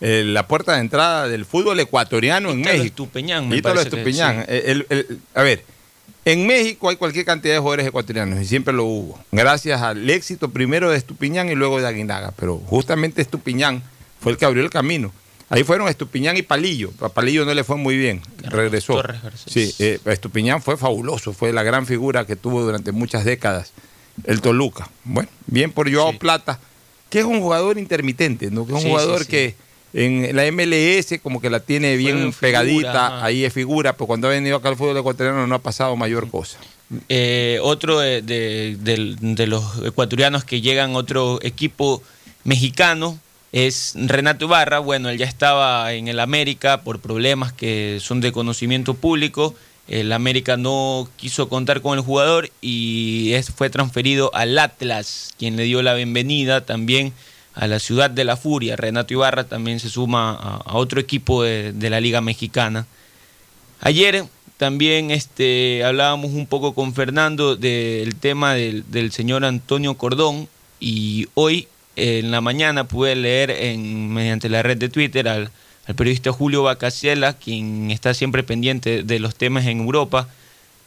[0.00, 2.84] eh, la puerta de entrada del fútbol ecuatoriano en México.
[2.84, 4.40] Estupiñán, me que Estupiñán.
[4.40, 4.44] sí.
[4.48, 5.64] Eh, el- el- a ver,
[6.24, 9.18] en México hay cualquier cantidad de jugadores ecuatorianos y siempre lo hubo.
[9.32, 12.32] Gracias al éxito primero de Estupiñán y luego de Aguinaga.
[12.36, 13.82] Pero justamente Estupiñán
[14.20, 15.12] fue el que abrió el camino.
[15.50, 16.90] Ahí fueron Estupiñán y Palillo.
[17.00, 18.22] A Palillo no le fue muy bien.
[18.42, 19.02] Regresó.
[19.46, 21.32] Sí, eh, Estupiñán fue fabuloso.
[21.34, 23.72] Fue la gran figura que tuvo durante muchas décadas
[24.24, 24.88] el Toluca.
[25.04, 26.58] Bueno, bien por Joao Plata,
[27.10, 28.64] que es un jugador intermitente, ¿no?
[28.66, 29.26] que es un Sí, jugador sí.
[29.28, 29.54] que
[29.94, 34.30] en la MLS como que la tiene bien pegadita, ahí es figura, pero cuando ha
[34.32, 36.58] venido acá al fútbol ecuatoriano no ha pasado mayor cosa.
[37.08, 42.02] Eh, otro de, de- del- de los ecuatorianos que llegan a otro equipo
[42.44, 43.18] mexicano
[43.52, 44.80] es Renato Ibarra.
[44.80, 49.54] Bueno, él ya estaba en el América por problemas que son de conocimiento público.
[49.86, 55.56] El América no quiso contar con el jugador y es, fue transferido al Atlas, quien
[55.56, 57.12] le dio la bienvenida también
[57.54, 58.76] a la ciudad de la furia.
[58.76, 62.86] Renato Ibarra también se suma a, otro equipo de- la Liga Mexicana.
[63.80, 64.24] Ayer
[64.56, 70.48] también este, hablábamos un poco con Fernando del tema del, señor Antonio Cordón
[70.80, 75.50] y hoy en la mañana pude leer en, mediante la red de Twitter al,
[75.86, 80.28] al periodista Julio Bacasiela, quien está siempre pendiente de los temas en Europa.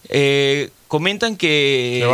[0.10, 2.06] Eh, comentan que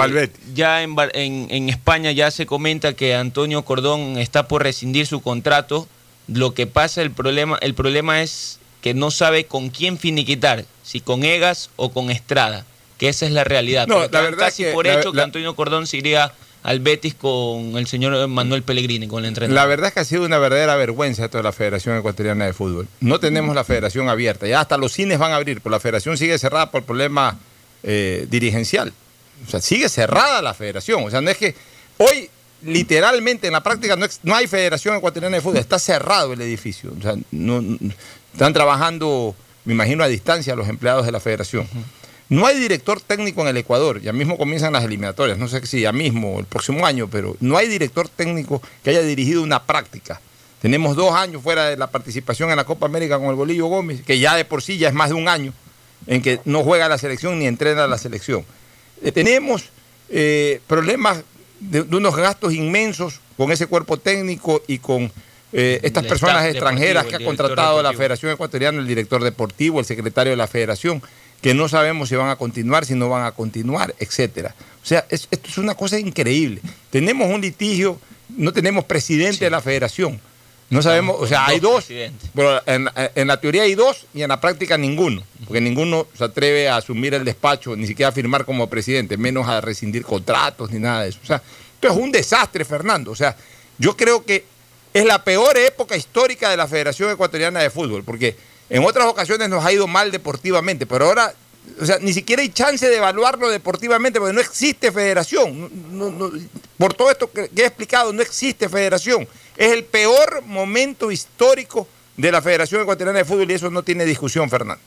[0.54, 5.22] ya en, en, en España ya se comenta que Antonio Cordón está por rescindir su
[5.22, 5.88] contrato.
[6.28, 11.02] Lo que pasa, el problema, el problema es que no sabe con quién finiquitar, si
[11.02, 12.66] con Egas o con Estrada,
[12.98, 13.88] que esa es la realidad.
[13.88, 16.34] No, Pero la verdad casi que por la- hecho que Antonio Cordón se iría
[16.64, 19.56] al Betis con el señor Manuel Pellegrini, con el entrenador.
[19.56, 22.88] La verdad es que ha sido una verdadera vergüenza toda la Federación Ecuatoriana de Fútbol.
[23.02, 26.18] No tenemos la federación abierta, ya hasta los cines van a abrir, pero la federación
[26.18, 27.38] sigue cerrada por problema
[27.84, 28.94] eh, dirigencial.
[29.46, 31.04] O sea, sigue cerrada la federación.
[31.04, 31.54] O sea, no es que
[31.98, 32.30] hoy
[32.62, 36.94] literalmente en la práctica no, hay Federación Ecuatoriana de Fútbol, está cerrado el edificio.
[36.98, 37.62] O sea, no-
[38.32, 39.36] están trabajando,
[39.66, 41.68] me imagino, a distancia los empleados de la federación.
[42.30, 45.82] No hay director técnico en el Ecuador, ya mismo comienzan las eliminatorias, no sé si
[45.82, 50.20] ya mismo, el próximo año, pero no hay director técnico que haya dirigido una práctica.
[50.62, 54.02] Tenemos dos años fuera de la participación en la Copa América con el Bolillo Gómez,
[54.04, 55.54] que ya de por sí ya es más de un año
[56.08, 58.46] en que no juega la selección ni entrena la selección.
[59.02, 59.66] Eh, tenemos
[60.10, 61.24] eh, problemas
[61.60, 65.12] de, de unos gastos inmensos con ese cuerpo técnico y con
[65.54, 67.94] eh, estas El personas extranjeras que ha contratado la.
[67.94, 71.02] Federación Ecuatoriana, el director deportivo, el secretario de la Federación,
[71.42, 74.56] que no sabemos si van a continuar, si no van a continuar, etcétera.
[74.82, 76.62] O sea, es- esto es una cosa increíble.
[76.90, 78.00] Tenemos un litigio,
[78.36, 80.20] no tenemos presidente de la Federación.
[80.74, 81.86] No sabemos, o sea, hay dos,
[82.34, 86.24] pero en, en la teoría hay dos y en la práctica ninguno, porque ninguno se
[86.24, 90.72] atreve a asumir el despacho, ni siquiera a firmar como presidente, menos a rescindir contratos
[90.72, 91.20] ni nada de eso.
[91.24, 91.42] O sea,
[91.76, 93.12] esto es un desastre, Fernando.
[93.12, 93.36] O sea,
[93.78, 94.46] yo creo que
[94.94, 98.36] es la peor época histórica de la Federación Ecuatoriana de Fútbol, porque
[98.70, 101.34] en otras ocasiones nos ha ido mal deportivamente, pero ahora,
[101.82, 105.70] o sea, ni siquiera hay chance de evaluarlo deportivamente, porque no existe federación.
[105.92, 106.32] No- no-
[106.78, 109.28] por todo esto que he explicado, no existe federación.
[109.56, 114.06] Es el peor momento histórico de la Federación Ecuatoriana de Fútbol y eso no tiene
[114.06, 114.84] discusión, Fernando.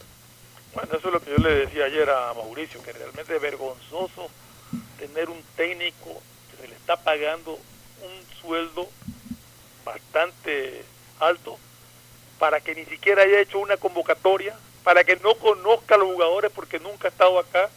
[0.74, 4.28] Bueno, eso es lo que yo le decía ayer a Mauricio, que realmente es vergonzoso
[4.98, 6.20] tener un técnico
[6.50, 8.88] que se le está pagando un sueldo
[9.84, 10.84] bastante
[11.20, 11.58] alto
[12.38, 16.50] para que ni siquiera haya hecho una convocatoria, para que no conozca a los jugadores
[16.54, 17.70] porque nunca ha estado acá.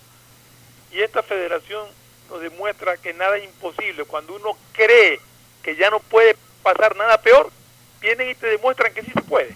[0.91, 1.88] Y esta federación
[2.30, 4.03] nos demuestra que nada es imposible.
[4.06, 5.20] Cuando uno cree
[5.64, 7.52] que ya no puede pasar nada peor,
[8.02, 9.56] vienen y te demuestran que sí se puede.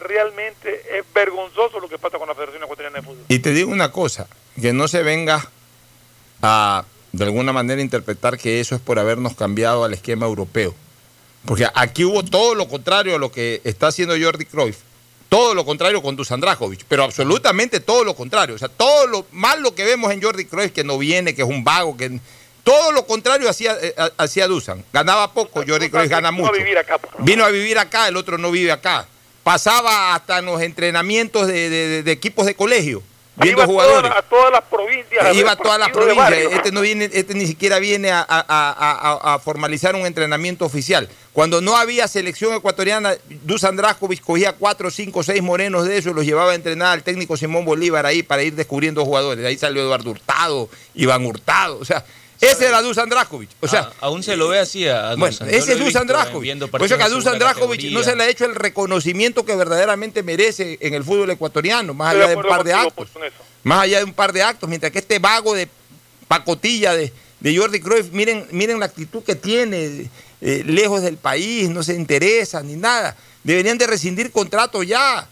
[0.00, 3.24] Realmente es vergonzoso lo que pasa con la Federación Ecuatoriana de Fútbol.
[3.28, 4.28] Y te digo una cosa,
[4.60, 5.48] que no se venga
[6.40, 10.74] a de alguna manera interpretar que eso es por habernos cambiado al esquema europeo.
[11.44, 14.78] Porque aquí hubo todo lo contrario a lo que está haciendo Jordi Cruyff.
[15.28, 18.54] Todo lo contrario con Dusan Drajovic, pero absolutamente todo lo contrario.
[18.54, 21.48] O sea, todo lo malo que vemos en Jordi Cruyff, que no viene, que es
[21.48, 22.20] un vago, que
[22.64, 24.84] todo lo contrario hacía, eh, hacía Dusan.
[24.92, 26.58] Ganaba poco, Jordi Cruyff gana Vino a mucho.
[26.62, 27.24] vivir acá, ¿no?
[27.24, 29.06] Vino a vivir acá, el otro no vive acá.
[29.42, 33.02] Pasaba hasta en los entrenamientos de, de- equipos de colegio.
[33.34, 34.10] viendo Iba jugadores.
[34.10, 35.24] todas- a todas las provincias.
[35.24, 36.32] a Iba a todas las provincias.
[36.52, 41.08] Este no viene, este ni siquiera viene a, formalizar un entrenamiento oficial.
[41.32, 43.14] Cuando no había selección ecuatoriana,
[43.44, 47.02] Dusan Draskovic cogía cuatro, cinco, seis morenos de esos y los llevaba a entrenar al
[47.02, 49.42] técnico Simón Bolívar ahí para ir descubriendo jugadores.
[49.42, 51.78] De ahí salió Eduardo Hurtado, Iván Hurtado.
[51.78, 52.04] O sea,
[52.42, 53.48] ese era Dusan Draskovic.
[53.60, 55.48] O sea, A- aún se lo ve así a, bueno, Dusan.
[55.48, 56.42] Yo ese es Dusan Draskovic.
[56.42, 59.44] viendo Por eso que a Dusan segunda Draskovic no se le ha hecho el reconocimiento
[59.46, 63.08] que verdaderamente merece en el fútbol ecuatoriano, más allá de un par de actos.
[63.10, 63.44] Eso.
[63.62, 65.68] Más allá de un par de actos, mientras que este vago de
[66.28, 70.10] pacotilla de, de Jordi Cruyff, miren, miren la actitud que tiene,
[70.40, 73.16] eh, lejos del país, no se interesa ni nada.
[73.44, 75.28] Deberían de rescindir contrato ya.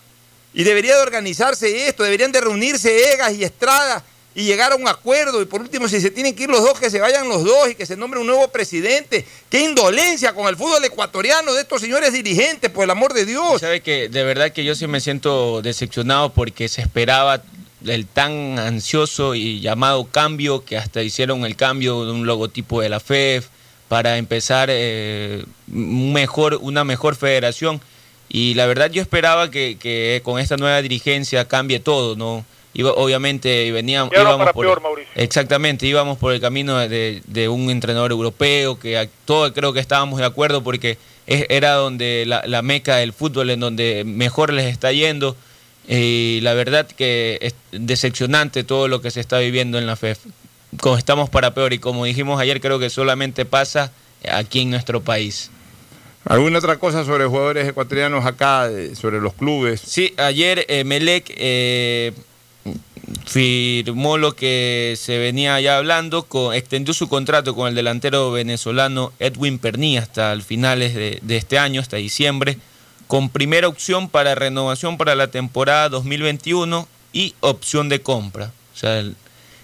[0.52, 4.04] Y debería de organizarse esto, deberían de reunirse Egas y Estrada
[4.34, 5.42] y llegar a un acuerdo.
[5.42, 7.70] Y por último, si se tienen que ir los dos, que se vayan los dos
[7.70, 9.24] y que se nombre un nuevo presidente.
[9.48, 13.60] Qué indolencia con el fútbol ecuatoriano de estos señores dirigentes, por el amor de Dios.
[13.60, 17.42] Sabe que de verdad que yo sí me siento decepcionado porque se esperaba
[17.84, 22.90] el tan ansioso y llamado cambio que hasta hicieron el cambio de un logotipo de
[22.90, 23.46] la FEF
[23.88, 27.80] para empezar eh, mejor, una mejor federación.
[28.28, 32.44] Y la verdad yo esperaba que con esta nueva dirigencia cambie todo, ¿no?
[32.72, 35.10] Iba, obviamente veníamos, íbamos para por, peor, Mauricio.
[35.16, 40.20] Exactamente, íbamos por el camino de, de un entrenador europeo, que todos creo que estábamos
[40.20, 44.66] de acuerdo porque es- era donde la, la meca del fútbol, en donde mejor les
[44.66, 45.36] está yendo.
[45.88, 50.18] Y la verdad que es decepcionante todo lo que se está viviendo en la FEF.
[50.80, 53.90] Como estamos para peor y como dijimos ayer, creo que solamente pasa
[54.30, 55.50] aquí en nuestro país.
[56.26, 59.80] ¿Alguna otra cosa sobre jugadores ecuatorianos acá, eh, sobre los clubes?
[59.84, 62.12] Sí, ayer eh, Melec eh,
[63.26, 69.12] firmó lo que se venía ya hablando, con, extendió su contrato con el delantero venezolano
[69.18, 72.58] Edwin Perní hasta el finales de, de este año, hasta diciembre,
[73.06, 78.52] con primera opción para renovación para la temporada 2021 y opción de compra.
[78.74, 79.16] O sea, el-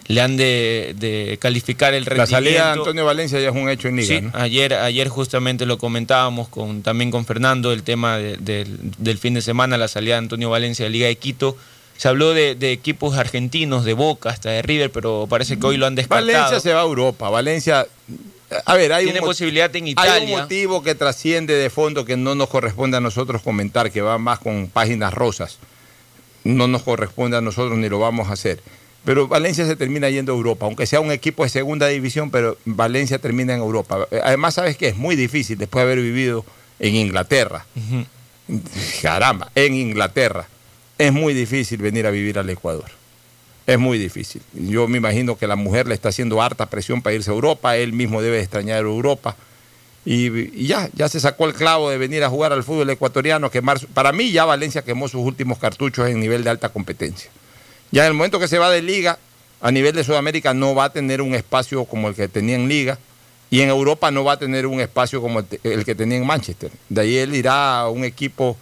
[0.09, 2.37] le han de, de calificar el La rendimiento.
[2.37, 4.31] salida de Antonio Valencia ya es un hecho en Liga, Sí, ¿no?
[4.35, 9.35] ayer, ayer justamente lo comentábamos con, también con Fernando, el tema de- del, del fin
[9.35, 11.57] de semana, la salida de Antonio Valencia de Liga de Quito.
[11.97, 15.77] Se habló de, de equipos argentinos, de Boca, hasta de River, pero parece que hoy
[15.77, 16.27] lo han descartado.
[16.27, 17.31] Valencia se va a Europa.
[17.31, 17.87] Valencia.
[18.65, 20.39] A ver, hay Tiene un, posibilidad en hay un Italia.
[20.39, 24.39] motivo que trasciende de fondo que no nos corresponde a nosotros comentar, que va más
[24.39, 25.59] con páginas rosas.
[26.45, 28.61] No nos corresponde a nosotros ni lo vamos a hacer.
[29.05, 32.57] Pero Valencia se termina yendo a Europa, aunque sea un equipo de segunda división, pero
[32.65, 34.07] Valencia termina en Europa.
[34.25, 34.89] Además, ¿sabes qué?
[34.89, 36.45] Es muy difícil después de haber vivido
[36.79, 37.67] en Inglaterra.
[39.03, 40.49] Caramba, en Inglaterra.
[40.99, 42.91] Es muy difícil venir a vivir al Ecuador.
[43.67, 44.43] Es muy difícil.
[44.55, 47.77] Yo me imagino que la mujer le está haciendo harta presión para irse a Europa,
[47.77, 49.37] él mismo debe extrañar Europa.
[50.05, 53.85] Y, ya, ya se sacó el clavo de venir a jugar al fútbol ecuatoriano, quemar
[53.89, 57.29] para mí ya Valencia quemó sus últimos cartuchos en nivel de alta competencia.
[57.91, 59.19] Ya en el momento que se va de liga,
[59.61, 62.69] a nivel de Sudamérica no va a tener un espacio como el que tenía en
[62.69, 62.99] liga,
[63.51, 66.27] y en Europa no va a tener un espacio como el, el que tenía en
[66.27, 66.71] Manchester.
[66.89, 68.57] De ahí él irá a un equipo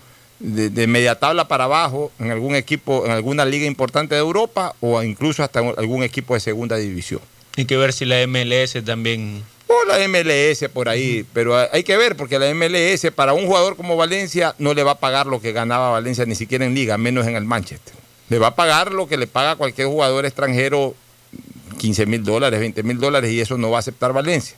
[0.44, 4.74] de, de media tabla para abajo, en algún equipo, en alguna liga importante de Europa,
[4.80, 7.20] o incluso hasta algún equipo de segunda división.
[7.56, 9.42] Hay que ver si la MLS también...
[9.66, 13.76] O la MLS por ahí, pero hay que ver, porque la MLS para un jugador
[13.76, 16.98] como Valencia no le va a pagar lo que ganaba Valencia ni siquiera en liga,
[16.98, 17.94] menos en el Manchester.
[18.28, 20.94] Le va a pagar lo que le paga cualquier jugador extranjero,
[21.78, 24.56] 15 mil dólares, 20 mil dólares, y eso no va a aceptar Valencia.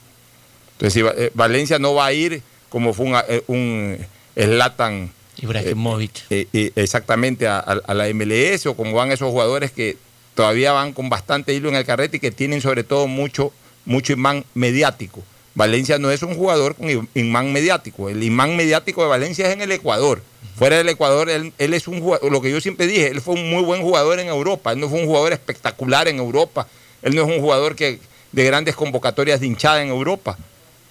[0.73, 3.97] Entonces, si eh, Valencia no va a ir como fue un, eh, un
[4.35, 5.11] Zlatan
[5.41, 6.23] Ibrahimovic.
[6.29, 9.97] eh, eh, exactamente a, la MLS o como van esos jugadores que
[10.35, 13.51] todavía van con bastante hilo en el carrete y que tienen sobre todo mucho,
[13.85, 15.23] mucho imán mediático.
[15.55, 18.09] Valencia no es un jugador con im- imán mediático.
[18.09, 20.21] El imán mediático de Valencia es en el Ecuador.
[20.55, 23.33] Fuera del Ecuador, él, él es un jugador, lo que yo siempre dije, él fue
[23.35, 24.71] un muy buen jugador en Europa.
[24.71, 26.67] Él no fue un jugador espectacular en Europa.
[27.01, 27.99] Él no es un jugador que,
[28.31, 30.37] de grandes convocatorias de hinchada en Europa.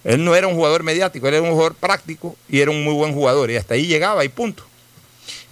[0.07, 2.95] Él no era un jugador mediático, él era un jugador práctico y era un muy
[2.95, 3.51] buen jugador.
[3.51, 4.63] Y hasta ahí llegaba y punto.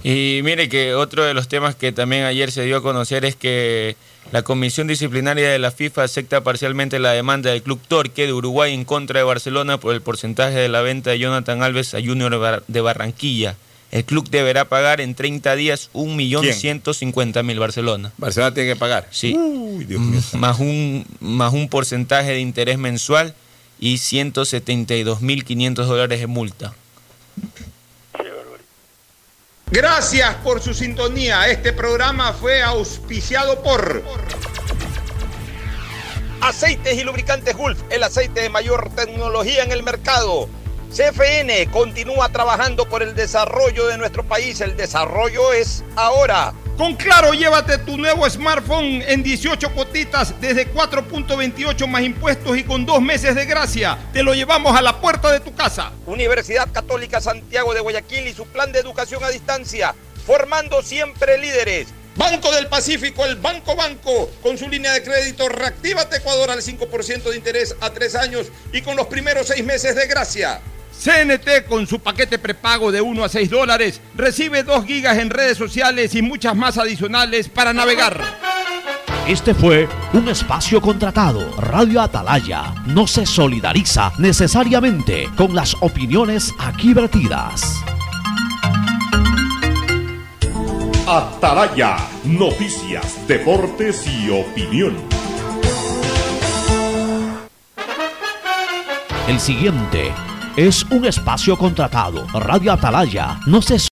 [0.05, 3.35] Y mire que otro de los temas que también ayer se dio a conocer es
[3.35, 3.97] que
[4.31, 8.73] la Comisión Disciplinaria de la FIFA acepta parcialmente la demanda del Club Torque de Uruguay
[8.73, 12.63] en contra de Barcelona por el porcentaje de la venta de Jonathan Alves a Junior
[12.69, 13.57] de Barranquilla.
[13.91, 18.13] El club deberá pagar en 30 días 1.150.000 Barcelona.
[18.19, 19.09] Barcelona tiene que pagar.
[19.11, 19.37] Sí.
[19.37, 20.21] Uy, Dios mío.
[20.35, 23.35] Más un, más un porcentaje de interés mensual
[23.79, 26.75] y 172.500 dólares de multa.
[29.71, 31.49] Gracias por su sintonía.
[31.49, 34.03] Este programa fue auspiciado por
[36.41, 40.49] Aceites y Lubricantes Gulf, el aceite de mayor tecnología en el mercado.
[40.95, 44.61] CFN continúa trabajando por el desarrollo de nuestro país.
[44.61, 46.55] El desarrollo es ahora.
[46.77, 52.85] Con Claro, llévate tu nuevo smartphone en 18 cuotitas desde 4.28 más impuestos y con
[52.85, 53.97] dos meses de gracia.
[54.13, 55.93] Te lo llevamos a la puerta de tu casa.
[56.07, 59.95] Universidad Católica Santiago de Guayaquil y su plan de educación a distancia,
[60.27, 61.89] formando siempre líderes.
[62.17, 67.23] Banco del Pacífico, el Banco Banco, con su línea de crédito Reactívate Ecuador al 5%
[67.23, 70.61] de interés a tres años y con los primeros seis meses de gracia.
[71.03, 75.59] CNT con su paquete prepago de 1 a 6 dólares recibe 2 gigas en redes
[75.59, 78.21] sociales y muchas más adicionales para navegar.
[79.27, 81.51] Este fue un espacio contratado.
[81.57, 87.83] Radio Atalaya no se solidariza necesariamente con las opiniones aquí vertidas.
[91.07, 94.97] Atalaya, noticias, deportes y opinión.
[99.27, 100.13] El siguiente
[100.57, 102.27] es un espacio contratado.
[102.33, 103.79] Radio Atalaya no se